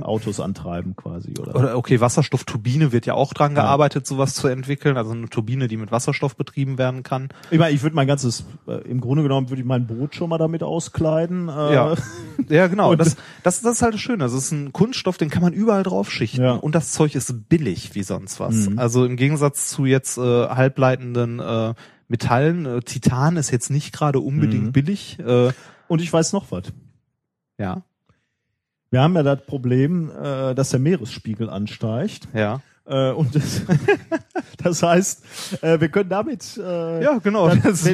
[0.00, 1.54] Autos antreiben quasi oder.
[1.54, 4.96] Oder okay, Wasserstoffturbine wird ja auch dran gearbeitet, sowas zu entwickeln.
[4.96, 7.28] Also eine Turbine, die mit Wasserstoff betrieben werden kann.
[7.50, 10.30] Ich meine, ich würde mein ganzes, äh, im Grunde genommen würde ich mein Boot schon
[10.30, 11.48] mal damit auskleiden.
[11.48, 11.94] Äh, Ja,
[12.48, 12.94] ja genau.
[12.94, 14.18] Das, das, das ist halt das Schöne.
[14.24, 16.42] Das ist ein Kunststoff, den kann man überall drauf schichten.
[16.42, 16.52] Ja.
[16.54, 18.54] Und das Zeug ist billig wie sonst was.
[18.70, 18.78] Mhm.
[18.78, 21.74] Also im Gegensatz zu jetzt äh, halbleitenden äh,
[22.08, 24.72] Metallen, äh, Titan ist jetzt nicht gerade unbedingt Mhm.
[24.72, 25.18] billig.
[25.18, 25.52] Äh,
[25.88, 26.64] Und ich weiß noch was.
[27.58, 27.82] ja,
[28.92, 32.28] Wir haben ja das Problem, äh, dass der Meeresspiegel ansteigt.
[32.34, 32.60] ja.
[32.84, 33.62] Äh, und das,
[34.62, 37.48] das heißt, äh, wir können damit äh, Ja, genau.
[37.54, 37.84] Das.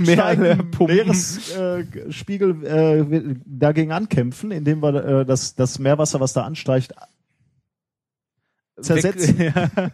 [0.89, 6.95] Meeresspiegel Spiegel, äh, dagegen ankämpfen, indem wir äh, das, das Meerwasser, was da ansteigt,
[8.81, 9.91] zersetzen Weg, ja.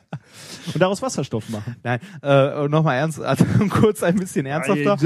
[0.72, 1.76] Und daraus Wasserstoff machen.
[1.82, 4.96] Nein, äh, nochmal ernst, also kurz ein bisschen ernsthafter.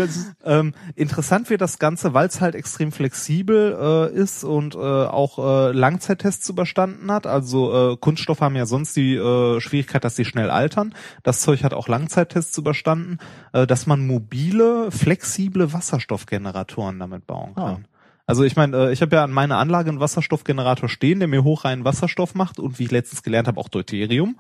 [0.45, 5.39] Ähm, interessant wird das Ganze, weil es halt extrem flexibel äh, ist und äh, auch
[5.39, 7.27] äh, Langzeittests überstanden hat.
[7.27, 10.95] Also äh, Kunststoffe haben ja sonst die äh, Schwierigkeit, dass sie schnell altern.
[11.23, 13.19] Das Zeug hat auch Langzeittests überstanden,
[13.53, 17.87] äh, dass man mobile, flexible Wasserstoffgeneratoren damit bauen kann.
[18.29, 21.45] Also ich meine, äh, ich habe ja an meiner Anlage einen Wasserstoffgenerator stehen, der mir
[21.45, 24.37] hochreinen Wasserstoff macht und wie ich letztens gelernt habe, auch Deuterium.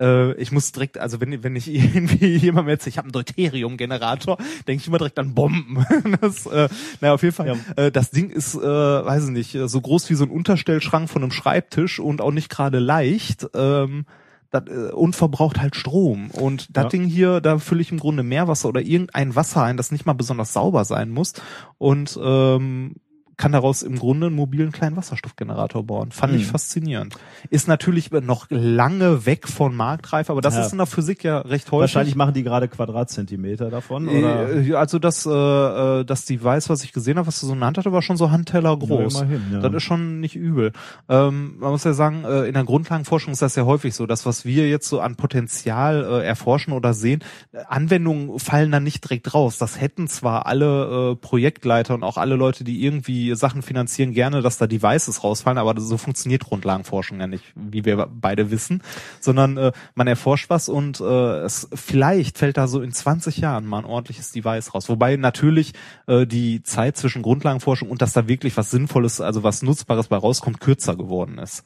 [0.00, 4.36] Äh, ich muss direkt, also wenn, wenn ich irgendwie jemandem erzähle, ich habe einen Deuterium-Generator,
[4.66, 5.84] denke ich immer direkt an Bomben.
[6.20, 6.68] das, äh,
[7.00, 7.56] naja, auf jeden Fall.
[7.76, 11.08] Äh, das Ding ist, äh, weiß ich nicht, äh, so groß wie so ein Unterstellschrank
[11.08, 13.46] von einem Schreibtisch und auch nicht gerade leicht.
[13.54, 14.06] Ähm,
[14.50, 16.30] dat, äh, und verbraucht halt Strom.
[16.30, 16.88] Und das Ja.
[16.90, 20.12] Ding hier, da fülle ich im Grunde Meerwasser oder irgendein Wasser ein, das nicht mal
[20.12, 21.32] besonders sauber sein muss.
[21.78, 22.94] Und ähm,
[23.36, 26.10] kann daraus im Grunde einen mobilen kleinen Wasserstoffgenerator bauen.
[26.10, 26.50] Fand ich Mhm.
[26.50, 27.16] faszinierend.
[27.50, 30.64] Ist natürlich noch lange weg von Marktreife, aber das Ja.
[30.64, 31.80] ist in der Physik ja recht häufig.
[31.94, 34.50] Wahrscheinlich machen die gerade Quadratzentimeter davon, oder?
[34.54, 37.58] Äh, Also das, äh, äh, das Device, was ich gesehen habe, was du so in
[37.58, 39.20] der Hand hatte, war schon so Handteller groß.
[39.20, 39.60] Ja, ja.
[39.60, 40.72] Das ist schon nicht übel.
[41.08, 44.24] Ähm, man muss ja sagen, äh, in der Grundlagenforschung ist das ja häufig so, dass
[44.26, 47.22] was wir jetzt so an Potenzial äh, erforschen oder sehen,
[47.68, 49.58] Anwendungen fallen dann nicht direkt raus.
[49.58, 54.12] Das hätten zwar alle äh, Projektleiter und auch alle Leute, die irgendwie die Sachen finanzieren
[54.12, 58.82] gerne, dass da Devices rausfallen, aber so funktioniert Grundlagenforschung ja nicht, wie wir beide wissen,
[59.20, 63.66] sondern äh, man erforscht was und äh, es vielleicht fällt da so in 20 Jahren
[63.66, 64.88] mal ein ordentliches Device raus.
[64.88, 65.72] Wobei natürlich
[66.06, 70.16] äh, die Zeit zwischen Grundlagenforschung und dass da wirklich was Sinnvolles, also was Nutzbares bei
[70.16, 71.64] rauskommt, kürzer geworden ist.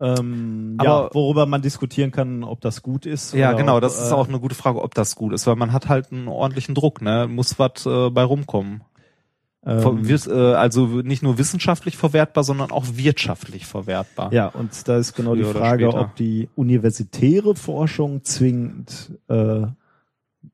[0.00, 3.32] Ähm, Aber- ja, worüber man diskutieren kann, ob das gut ist.
[3.32, 5.56] Ja, genau, ob, das ist äh, auch eine gute Frage, ob das gut ist, weil
[5.56, 7.28] man hat halt einen ordentlichen Druck, ne?
[7.28, 8.82] Muss was äh, bei rumkommen.
[8.82, 14.32] Ver- ähm, wiss- äh, also nicht nur wissenschaftlich verwertbar, sondern auch wirtschaftlich verwertbar.
[14.32, 19.62] Ja, und da ist genau die Frage, ob die universitäre Forschung zwingend äh,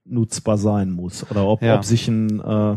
[0.04, 1.76] nutzbar sein muss oder ob, Ja.
[1.76, 2.76] ob sich ein äh,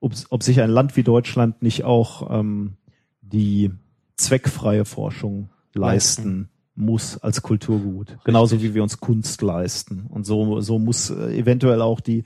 [0.00, 2.74] ob, ob sich ein Land wie Deutschland nicht auch ähm,
[3.20, 3.70] die
[4.16, 10.06] zweckfreie Forschung leisten muss als Kulturgut, genauso wie wir uns Kunst leisten.
[10.08, 12.24] Und so so muss äh, eventuell auch die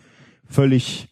[0.48, 1.08] völlig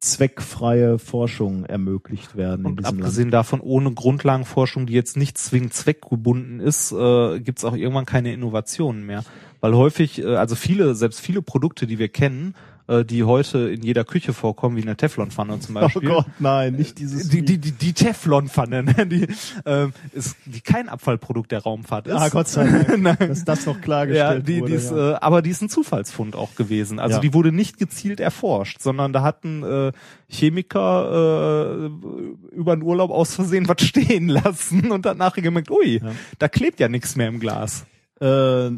[0.00, 3.02] zweckfreie Forschung ermöglicht werden in Und diesem Land.
[3.02, 8.06] abgesehen davon, ohne Grundlagenforschung, die jetzt nicht zwingend zweckgebunden ist, äh, gibt es auch irgendwann
[8.06, 9.24] keine Innovationen mehr.
[9.60, 12.54] Weil häufig, äh, also viele, selbst viele Produkte, die wir kennen,
[12.88, 16.08] äh, die heute in jeder Küche vorkommen, wie eine Teflonpfanne zum Oh Beispiel.
[16.08, 19.06] Gott, nein, nicht dieses Die, die, die, die Teflonpfanne, ne?
[19.06, 19.28] die,
[19.66, 22.14] ähm, ist, die kein Abfallprodukt der Raumfahrt ist.
[22.14, 23.16] Ah, Gott sei Dank, Nein.
[23.20, 24.70] dass das noch Ja, klargestellt die, wurde.
[24.72, 25.12] die ist, ja.
[25.12, 26.98] äh, aber die ist ein Zufallsfund auch gewesen.
[26.98, 27.20] Also Ja.
[27.20, 29.92] die wurde nicht gezielt erforscht, sondern da hatten äh,
[30.28, 36.00] Chemiker äh, über den Urlaub aus Versehen was stehen lassen und dann nachher gemerkt, ui,
[36.02, 36.12] Ja.
[36.38, 37.84] da klebt ja nichts mehr im Glas.
[38.20, 38.70] äh,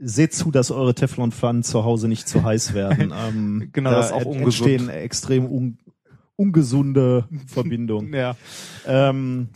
[0.00, 3.12] seht zu, dass eure Teflonpfannen zu Hause nicht zu heiß werden.
[3.28, 4.44] Ähm, Genau, da das ist auch ungesund.
[4.70, 5.78] entstehen extrem un
[6.36, 8.12] ungesunde Verbindungen.
[8.14, 8.34] Ja.
[8.86, 9.48] ähm,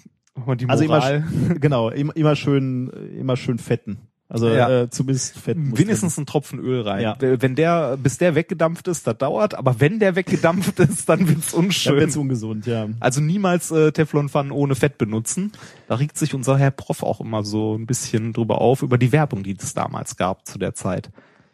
[0.47, 1.25] Und die also immer, Moral.
[1.61, 2.89] genau, immer, immer schön,
[3.19, 3.99] immer schön fetten.
[4.29, 4.83] Also Ja.
[4.83, 5.57] äh, zumindest Fett.
[5.59, 7.03] Wenigstens einen Tropfen Öl rein.
[7.03, 7.17] Ja.
[7.21, 11.51] Wenn der, bis der weggedampft ist, das dauert, aber wenn der weggedampft ist, dann wird's
[11.51, 11.57] drin.
[11.61, 11.97] Dann unschön.
[11.97, 12.89] wird's ungesund, ja.
[13.01, 15.53] Also niemals äh, Teflonpfannen ohne Fett benutzen.
[15.89, 19.13] Da regt sich unser Herr Prof auch immer so ein bisschen drüber auf, über die
[19.13, 21.11] Werbung, die es damals gab zu der Zeit.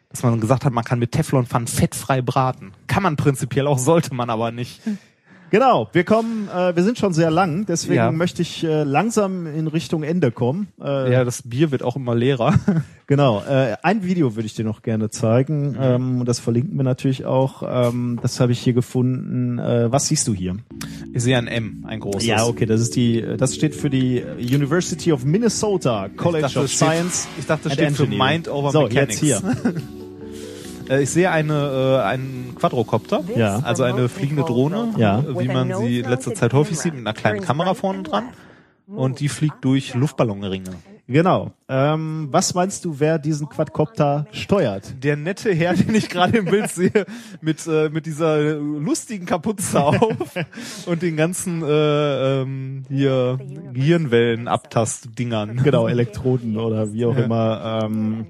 [0.09, 2.71] Dass man gesagt hat, man kann mit Teflonpfannen fettfrei braten.
[2.87, 4.81] Kann man prinzipiell auch, sollte man aber nicht.
[5.51, 8.11] Genau, wir kommen, äh, wir sind schon sehr lang, deswegen Ja.
[8.11, 10.69] möchte ich äh, langsam in Richtung Ende kommen.
[10.81, 12.53] Äh, Ja, das Bier wird auch immer leerer.
[13.07, 16.83] Genau, äh, ein Video würde ich dir noch gerne zeigen ähm, und das verlinken wir
[16.83, 17.61] natürlich auch.
[17.67, 19.59] Ähm, das habe ich hier gefunden.
[19.59, 20.55] Äh, was siehst du hier?
[21.11, 22.25] Ich sehe ein M, ein großes.
[22.25, 26.63] Ja, okay, das ist die, das steht für die University of Minnesota College dachte, of
[26.65, 27.27] das steht- Science.
[27.37, 28.05] ich dachte, das steht für.
[28.07, 29.19] Mind over so, Mechanics.
[29.21, 29.81] jetzt hier.
[30.89, 33.23] Äh, ich sehe eine, äh, einen Quadrocopter.
[33.35, 33.59] Ja.
[33.59, 35.23] Also eine fliegende Drohne, Ja.
[35.39, 38.25] wie man sie in letzter Zeit häufig sieht, mit einer kleinen Kamera vorne dran.
[38.87, 40.71] Und die fliegt durch Luftballonringe.
[41.07, 41.51] Genau.
[41.67, 45.03] Ähm, was meinst du, wer diesen Quadcopter steuert?
[45.03, 47.05] der nette Herr, den ich gerade im Bild sehe,
[47.41, 49.99] mit, äh, mit dieser lustigen Kapuze auf
[50.85, 53.39] und den ganzen äh, ähm, hier
[53.73, 55.61] Gehirnwellen-Abtast-Dingern.
[55.63, 57.81] Genau, Elektroden oder wie auch immer.
[57.85, 58.25] Ähm,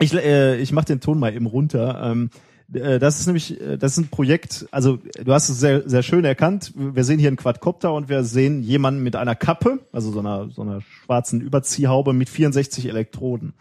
[0.00, 2.00] ich äh, ich mache den Ton mal eben runter.
[2.04, 2.30] Ähm,
[2.72, 6.02] äh, das ist nämlich, äh, das ist ein Projekt, also du hast es sehr, sehr
[6.02, 6.72] schön erkannt.
[6.74, 10.50] Wir sehen hier einen Quadcopter und wir sehen jemanden mit einer Kappe, also so einer,
[10.50, 13.54] so einer schwarzen Überziehhaube mit 64 Elektroden.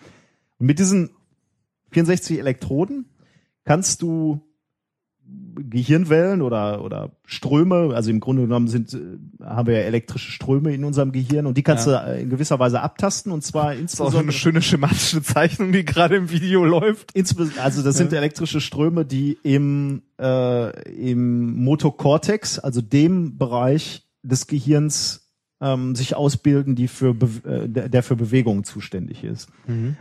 [0.60, 1.12] Und mit diesen
[1.92, 3.06] 64 Elektroden
[3.64, 4.42] kannst du
[5.58, 10.74] Gehirnwellen oder oder Ströme, also im Grunde genommen sind äh, haben wir ja elektrische Ströme
[10.74, 13.94] in unserem Gehirn und die kannst du äh, in gewisser Weise abtasten und zwar Das
[13.94, 17.12] ist auch so insbesondere eine schöne schematische Zeichnung, die gerade im Video läuft.
[17.60, 25.28] Also das sind elektrische Ströme, die im, äh, im Motokortex, also dem Bereich des Gehirns,
[25.60, 29.50] ähm, sich ausbilden, die für Be äh, der für Bewegungen zuständig ist.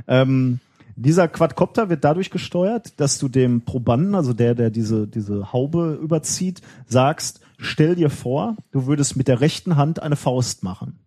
[0.07, 0.61] Ähm,
[0.97, 5.99] dieser Quadcopter wird dadurch gesteuert, dass du dem Probanden, also der, der diese, diese Haube
[6.03, 10.99] überzieht, sagst, stell dir vor, du würdest mit der rechten Hand eine Faust machen.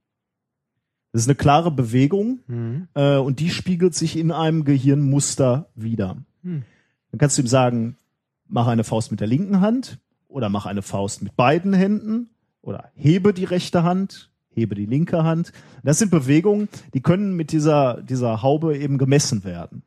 [1.12, 2.40] Das ist eine klare Bewegung,
[2.94, 6.18] äh, und die spiegelt sich in einem Gehirnmuster wieder.
[6.44, 6.64] Hm.
[7.12, 7.98] Dann kannst du ihm sagen,
[8.48, 9.98] mach eine Faust mit der linken Hand
[10.28, 12.30] oder mach eine Faust mit beiden Händen
[12.62, 15.52] oder hebe die rechte Hand, hebe die linke Hand.
[15.84, 19.84] Das sind Bewegungen, die können mit dieser, dieser Haube eben gemessen werden.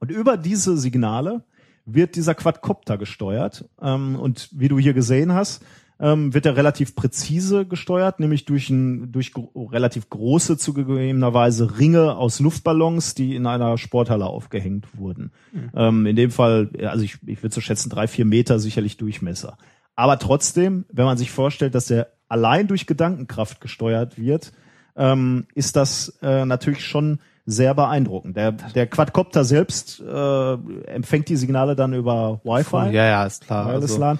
[0.00, 1.44] Und über diese Signale
[1.86, 3.68] wird dieser Quadcopter gesteuert.
[3.80, 5.64] Ähm, und wie du hier gesehen hast,
[6.00, 12.40] ähm, wird er relativ präzise gesteuert, nämlich durch, ein, durch relativ große, zugegebenerweise Ringe aus
[12.40, 15.30] Luftballons, die in einer Sporthalle aufgehängt wurden.
[15.74, 19.56] Ähm, in dem Fall, also ich, ich würde so schätzen, drei, vier Meter sicherlich Durchmesser.
[19.94, 24.52] Aber trotzdem, wenn man sich vorstellt, dass der allein durch Gedankenkraft gesteuert wird,
[24.96, 28.36] ähm, ist das äh, natürlich schon sehr beeindruckend.
[28.36, 30.52] Der, der Quadcopter selbst äh,
[30.86, 32.92] empfängt die Signale dann über Wi-Fi.
[32.92, 33.68] Ja, ja, ist klar.
[33.68, 34.18] Wireless Also, LAN.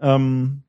[0.00, 0.62] Ähm,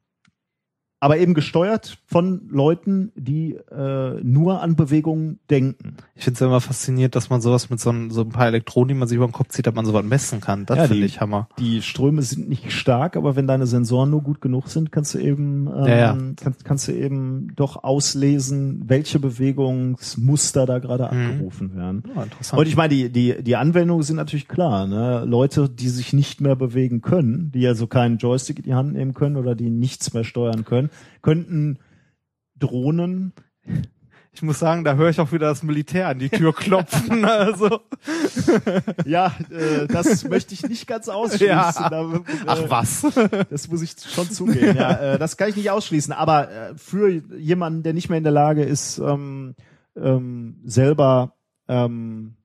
[1.05, 5.97] aber eben gesteuert von Leuten, die äh, nur an Bewegungen denken.
[6.15, 8.87] Ich finde es immer faszinierend, dass man sowas mit so, ein- so ein paar Elektronen,
[8.87, 10.65] die man sich über den Kopf zieht, dass man sowas messen kann.
[10.65, 11.47] Das Ja, finde ich Hammer.
[11.59, 15.19] Die Ströme sind nicht stark, aber wenn deine Sensoren nur gut genug sind, kannst du
[15.19, 16.17] eben ähm, Ja, ja.
[16.41, 21.29] Kannst, kannst du eben doch auslesen, welche Bewegungsmuster da gerade Mhm.
[21.29, 22.03] abgerufen werden.
[22.15, 22.59] Ja, interessant.
[22.59, 24.87] Und ich meine, die, die, die Anwendungen sind natürlich klar.
[24.87, 25.23] Ne?
[25.25, 29.13] Leute, die sich nicht mehr bewegen können, die also keinen Joystick in die Hand nehmen
[29.13, 30.89] können oder die nichts mehr steuern können,
[31.21, 31.79] könnten
[32.57, 33.33] Drohnen
[34.35, 37.23] Ich muss sagen, da höre ich auch wieder das Militär an die Tür klopfen.
[37.23, 37.79] also.
[39.05, 41.47] Ja, äh, das möchte ich nicht ganz ausschließen.
[41.47, 41.71] Ja.
[41.89, 43.05] Da, äh, Ach was.
[43.49, 44.75] Das muss ich schon zugeben.
[44.75, 46.11] Ja, äh, das kann ich nicht ausschließen.
[46.11, 49.55] Aber äh, für jemanden, der nicht mehr in der Lage ist, ähm,
[49.95, 51.35] ähm, selber
[51.67, 52.35] ähm,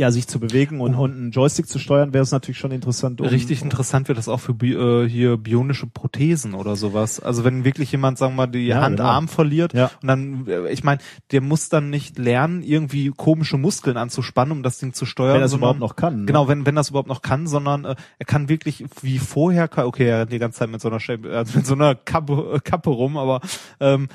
[0.00, 3.20] ja, sich zu bewegen und, und einen Joystick zu steuern, wäre es natürlich schon interessant.
[3.20, 7.20] Um, Richtig interessant wird das auch für bi äh, hier bionische Prothesen oder sowas.
[7.20, 9.08] Also wenn wirklich jemand, sagen wir mal, die Ja, Hand, genau.
[9.10, 9.90] Arm verliert Ja.
[10.02, 11.00] und dann, äh, ich meine,
[11.30, 15.34] der muss dann nicht lernen, irgendwie komische Muskeln anzuspannen, um das Ding zu steuern.
[15.34, 16.20] wenn er das sondern- überhaupt noch kann.
[16.20, 16.26] Ne?
[16.26, 19.84] Genau, wenn, wenn das überhaupt noch kann, sondern äh, er kann wirklich wie vorher, ka-
[19.84, 22.54] okay, er rennt die ganze Zeit mit so einer, Shape, äh, mit so einer Kappe,
[22.54, 23.40] äh, Kappe rum, aber
[23.80, 24.08] ähm,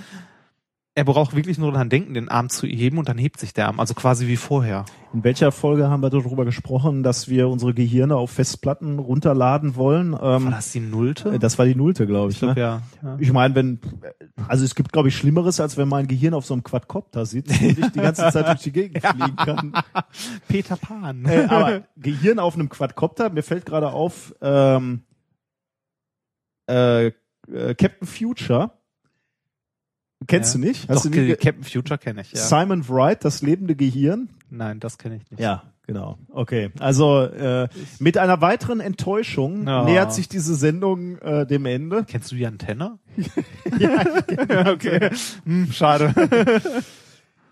[0.98, 3.68] er braucht wirklich nur daran denken, den Arm zu heben und dann hebt sich der
[3.68, 4.86] Arm, also quasi wie vorher.
[5.14, 10.14] In welcher Folge haben wir darüber gesprochen, dass wir unsere Gehirne auf Festplatten runterladen wollen?
[10.14, 11.32] War Ähm, das die Nullte?
[11.34, 12.38] äh, das war die Nullte, glaube ich.
[12.38, 12.62] ich glaube ne?
[12.62, 12.82] ja.
[13.04, 13.18] ja.
[13.20, 13.80] Ich meine, wenn,
[14.48, 17.60] also es gibt, glaube ich, Schlimmeres, als wenn mein Gehirn auf so einem Quadcopter sitzt
[17.62, 19.74] und ich die ganze Zeit durch die Gegend fliegen kann.
[20.48, 21.26] Peter Pan.
[21.26, 25.02] Äh, aber Gehirn auf einem Quadcopter, mir fällt gerade auf, ähm,
[26.70, 27.12] äh, äh,
[27.78, 28.72] Captain Future.
[30.28, 30.62] Kennst Ja.
[30.62, 30.84] du nicht?
[30.90, 32.40] Doch, Hast du nie ge- Captain Future kenne ich, ja.
[32.40, 34.30] Simon Wright, das lebende Gehirn?
[34.50, 35.40] Nein, das kenne ich nicht.
[35.42, 36.18] Ja, genau.
[36.32, 36.72] Okay.
[36.80, 37.68] Also äh,
[38.00, 39.84] mit einer weiteren Enttäuschung Ja.
[39.84, 42.06] nähert sich diese Sendung äh, dem Ende.
[42.08, 42.98] Kennst du die Antenne?
[43.80, 45.10] ja, okay.
[45.46, 46.14] Hm, schade.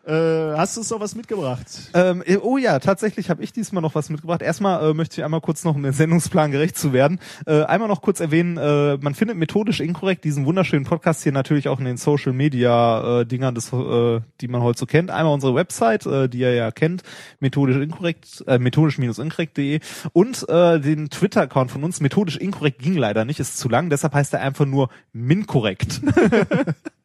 [0.05, 1.65] äh, hast du noch was mitgebracht?
[1.93, 4.41] Ähm, äh, oh ja, tatsächlich habe ich diesmal noch was mitgebracht.
[4.41, 7.87] Erstmal äh, möchte ich einmal kurz noch, um den Sendungsplan gerecht zu werden, äh, einmal
[7.87, 11.85] noch kurz erwähnen, äh, man findet methodisch inkorrekt diesen wunderschönen Podcast hier natürlich auch in
[11.85, 15.09] den Social Media äh, Dingern, des, die man heute so kennt.
[15.09, 17.03] Einmal unsere Website, die ihr ja kennt,
[17.39, 19.79] methodisch inkorrekt, äh, methodisch-inkorrekt.de
[20.11, 22.01] und den Twitter-Account von uns.
[22.01, 26.01] Methodisch inkorrekt ging leider nicht, ist zu lang, deshalb heißt er einfach nur minkorrekt.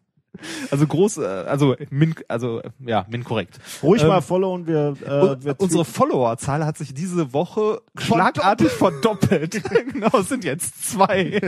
[0.71, 3.59] Also groß, äh, also min, also ja, min korrekt.
[3.83, 8.69] Ruhig Ähm, mal followen, wir, äh, Und wir unsere Followerzahl hat sich diese Woche schlagartig
[8.69, 9.63] verdoppelt.
[9.93, 11.41] genau, es sind jetzt zwei.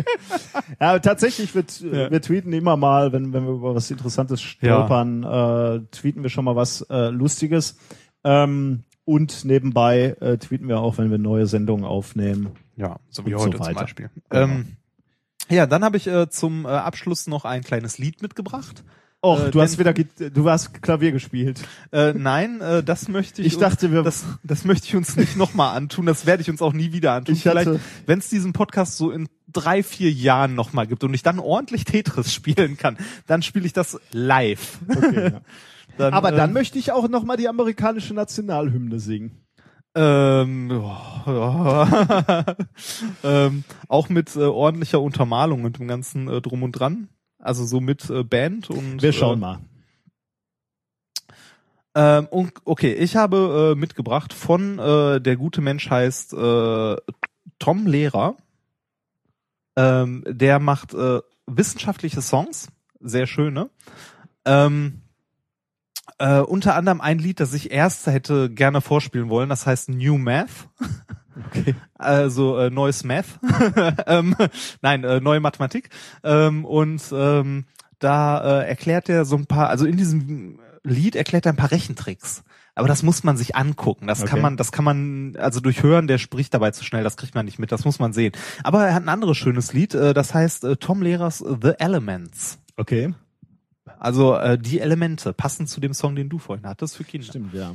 [0.80, 2.10] Ja, tatsächlich, wir, Ja.
[2.10, 6.44] wir tweeten immer mal, wenn, wenn wir über was Interessantes stolpern, äh, tweeten wir schon
[6.44, 7.76] mal was äh, Lustiges.
[8.24, 12.50] Ähm, und nebenbei äh, tweeten wir auch, wenn wir neue Sendungen aufnehmen.
[12.76, 14.10] Ja, so wie heute zum Beispiel.
[14.28, 14.44] Genau.
[14.44, 14.76] Ähm,
[15.48, 18.84] ja, dann habe ich äh, zum äh, Abschluss noch ein kleines Lied mitgebracht.
[19.22, 21.60] Och, Äh, du hast wieder, du hast Klavier gespielt.
[21.92, 23.48] Äh, nein, äh, das möchte ich.
[23.48, 26.06] Ich dachte, wir- das, das möchte ich uns nicht nochmal antun.
[26.06, 27.34] Das werde ich uns auch nie wieder antun.
[27.34, 27.70] Ich Vielleicht,
[28.06, 31.84] wenn es diesen Podcast so in drei, vier Jahren nochmal gibt und ich dann ordentlich
[31.84, 32.96] Tetris spielen kann,
[33.26, 34.78] dann spiele ich das live.
[34.88, 35.40] Okay, ja.
[35.98, 39.32] Dann, Aber dann ähm, möchte ich auch noch mal die amerikanische Nationalhymne singen.
[39.94, 42.44] Ähm, ja, ja.
[43.24, 47.08] ähm, auch mit äh, ordentlicher Untermalung und dem ganzen äh, drum und dran.
[47.38, 49.58] Also so mit äh, Band und Wir schauen äh, mal.
[51.96, 58.36] Ähm, und, okay, ich habe äh, mitgebracht von äh, der gute Mensch heißt Tom Lehrer.
[59.76, 60.94] Ähm, der macht
[61.46, 62.68] wissenschaftliche Songs,
[63.00, 63.70] sehr schöne.
[64.44, 65.02] Ähm,
[66.20, 70.18] äh, unter anderem ein Lied, das ich erst hätte gerne vorspielen wollen, das heißt New
[70.18, 70.68] Math.
[71.48, 71.74] Okay.
[71.94, 73.26] Also äh, neues Math.
[74.06, 74.34] ähm,
[74.80, 75.90] nein, äh, neue Mathematik.
[76.24, 77.66] Ähm, und ähm,
[77.98, 81.70] da äh, erklärt er so ein paar, also in diesem Lied erklärt er ein paar
[81.70, 82.42] Rechentricks.
[82.74, 84.06] Aber das muss man sich angucken.
[84.06, 84.40] Das kann Okay.
[84.40, 87.44] man, das kann man, also durch Hören, der spricht dabei zu schnell, das kriegt man
[87.44, 88.32] nicht mit, das muss man sehen.
[88.64, 92.58] Aber er hat ein anderes schönes Lied, äh, das heißt äh, Tom Lehrers The Elements.
[92.78, 93.12] Okay.
[93.98, 97.26] Also äh, die Elemente, passend zu dem Song, den du vorhin hattest für Kinder.
[97.26, 97.74] Stimmt, ja.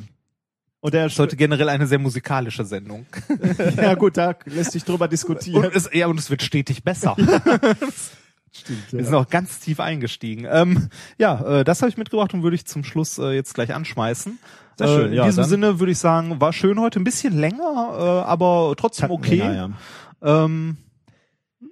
[0.79, 3.07] Und der ist heute generell eine sehr musikalische Sendung.
[3.77, 5.65] ja gut, da lässt sich drüber diskutieren.
[5.65, 7.15] Und es, ja, und es wird stetig besser.
[8.51, 10.47] Stimmt, Wir sind auch ganz tief eingestiegen.
[10.49, 13.73] Ähm, ja, äh, das habe ich mitgebracht und würde ich zum Schluss äh, jetzt gleich
[13.73, 14.37] anschmeißen.
[14.77, 17.37] Sehr schön, äh, in ja, diesem Sinne würde ich sagen, war schön heute, ein bisschen
[17.37, 19.37] länger, äh, aber trotzdem okay.
[19.37, 19.73] länger,
[20.21, 20.45] ja.
[20.45, 20.77] Ähm,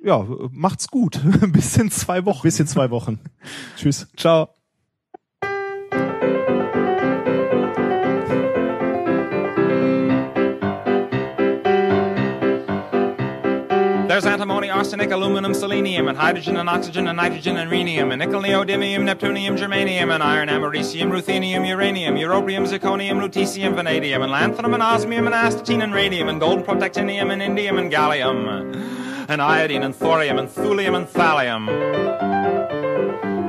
[0.04, 1.20] ja, macht's gut.
[1.52, 2.44] Bis in zwei Wochen.
[2.44, 3.20] Bis in zwei Wochen.
[3.78, 4.08] Tschüss.
[4.16, 4.50] Ciao.
[14.06, 18.20] There's There's antimony, arsenic, aluminum, selenium, and hydrogen and oxygen and nitrogen and rhenium, and
[18.20, 24.76] nickel, neodymium, neptunium, germanium, and iron, americium, ruthenium, uranium, europium, zirconium, lutetium, vanadium, and lanthanum,
[24.76, 28.76] and osmium, and astatine, and radium, and gold, protactinium, and indium, and gallium,
[29.28, 31.68] and iodine, and thorium, and thulium, and thallium.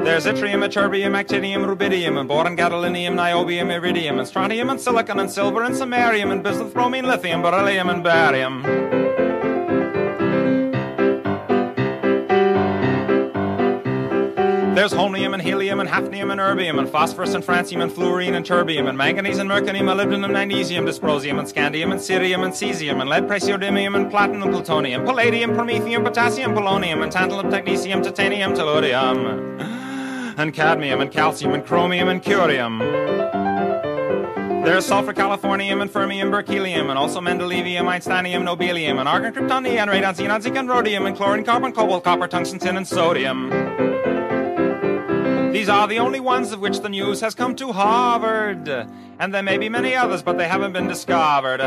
[0.04, 5.30] There's yttrium, ytterbium, actinium, rubidium, and boron, gadolinium, niobium, iridium, and strontium, and silicon, and
[5.30, 9.13] silver, and samarium, and bismuth, bromine, lithium, beryllium, and barium.
[14.74, 18.44] There's holmium and helium and hafnium and erbium and phosphorus and francium and fluorine and
[18.44, 23.08] terbium and manganese and mercury, molybdenum, magnesium, dysprosium and scandium and cerium and cesium and
[23.08, 29.60] lead, praseodymium and platinum, and plutonium, palladium, promethium, potassium, polonium and tantalum, technetium, titanium, tellurium
[30.36, 32.80] and cadmium and calcium and chromium and curium.
[34.64, 39.88] There's sulfur, californium, and fermium, berkelium, and also mendelevium, einsteinium, nobelium, and argon, krypton, neon,
[39.88, 43.93] radon, xenon, zinc, and rhodium, and chlorine, carbon, cobalt, copper, tungsten, tin, and sodium.
[45.54, 48.68] These are the only ones of which the news has come to Harvard.
[49.20, 51.60] And there may be many others, but they haven't been discovered.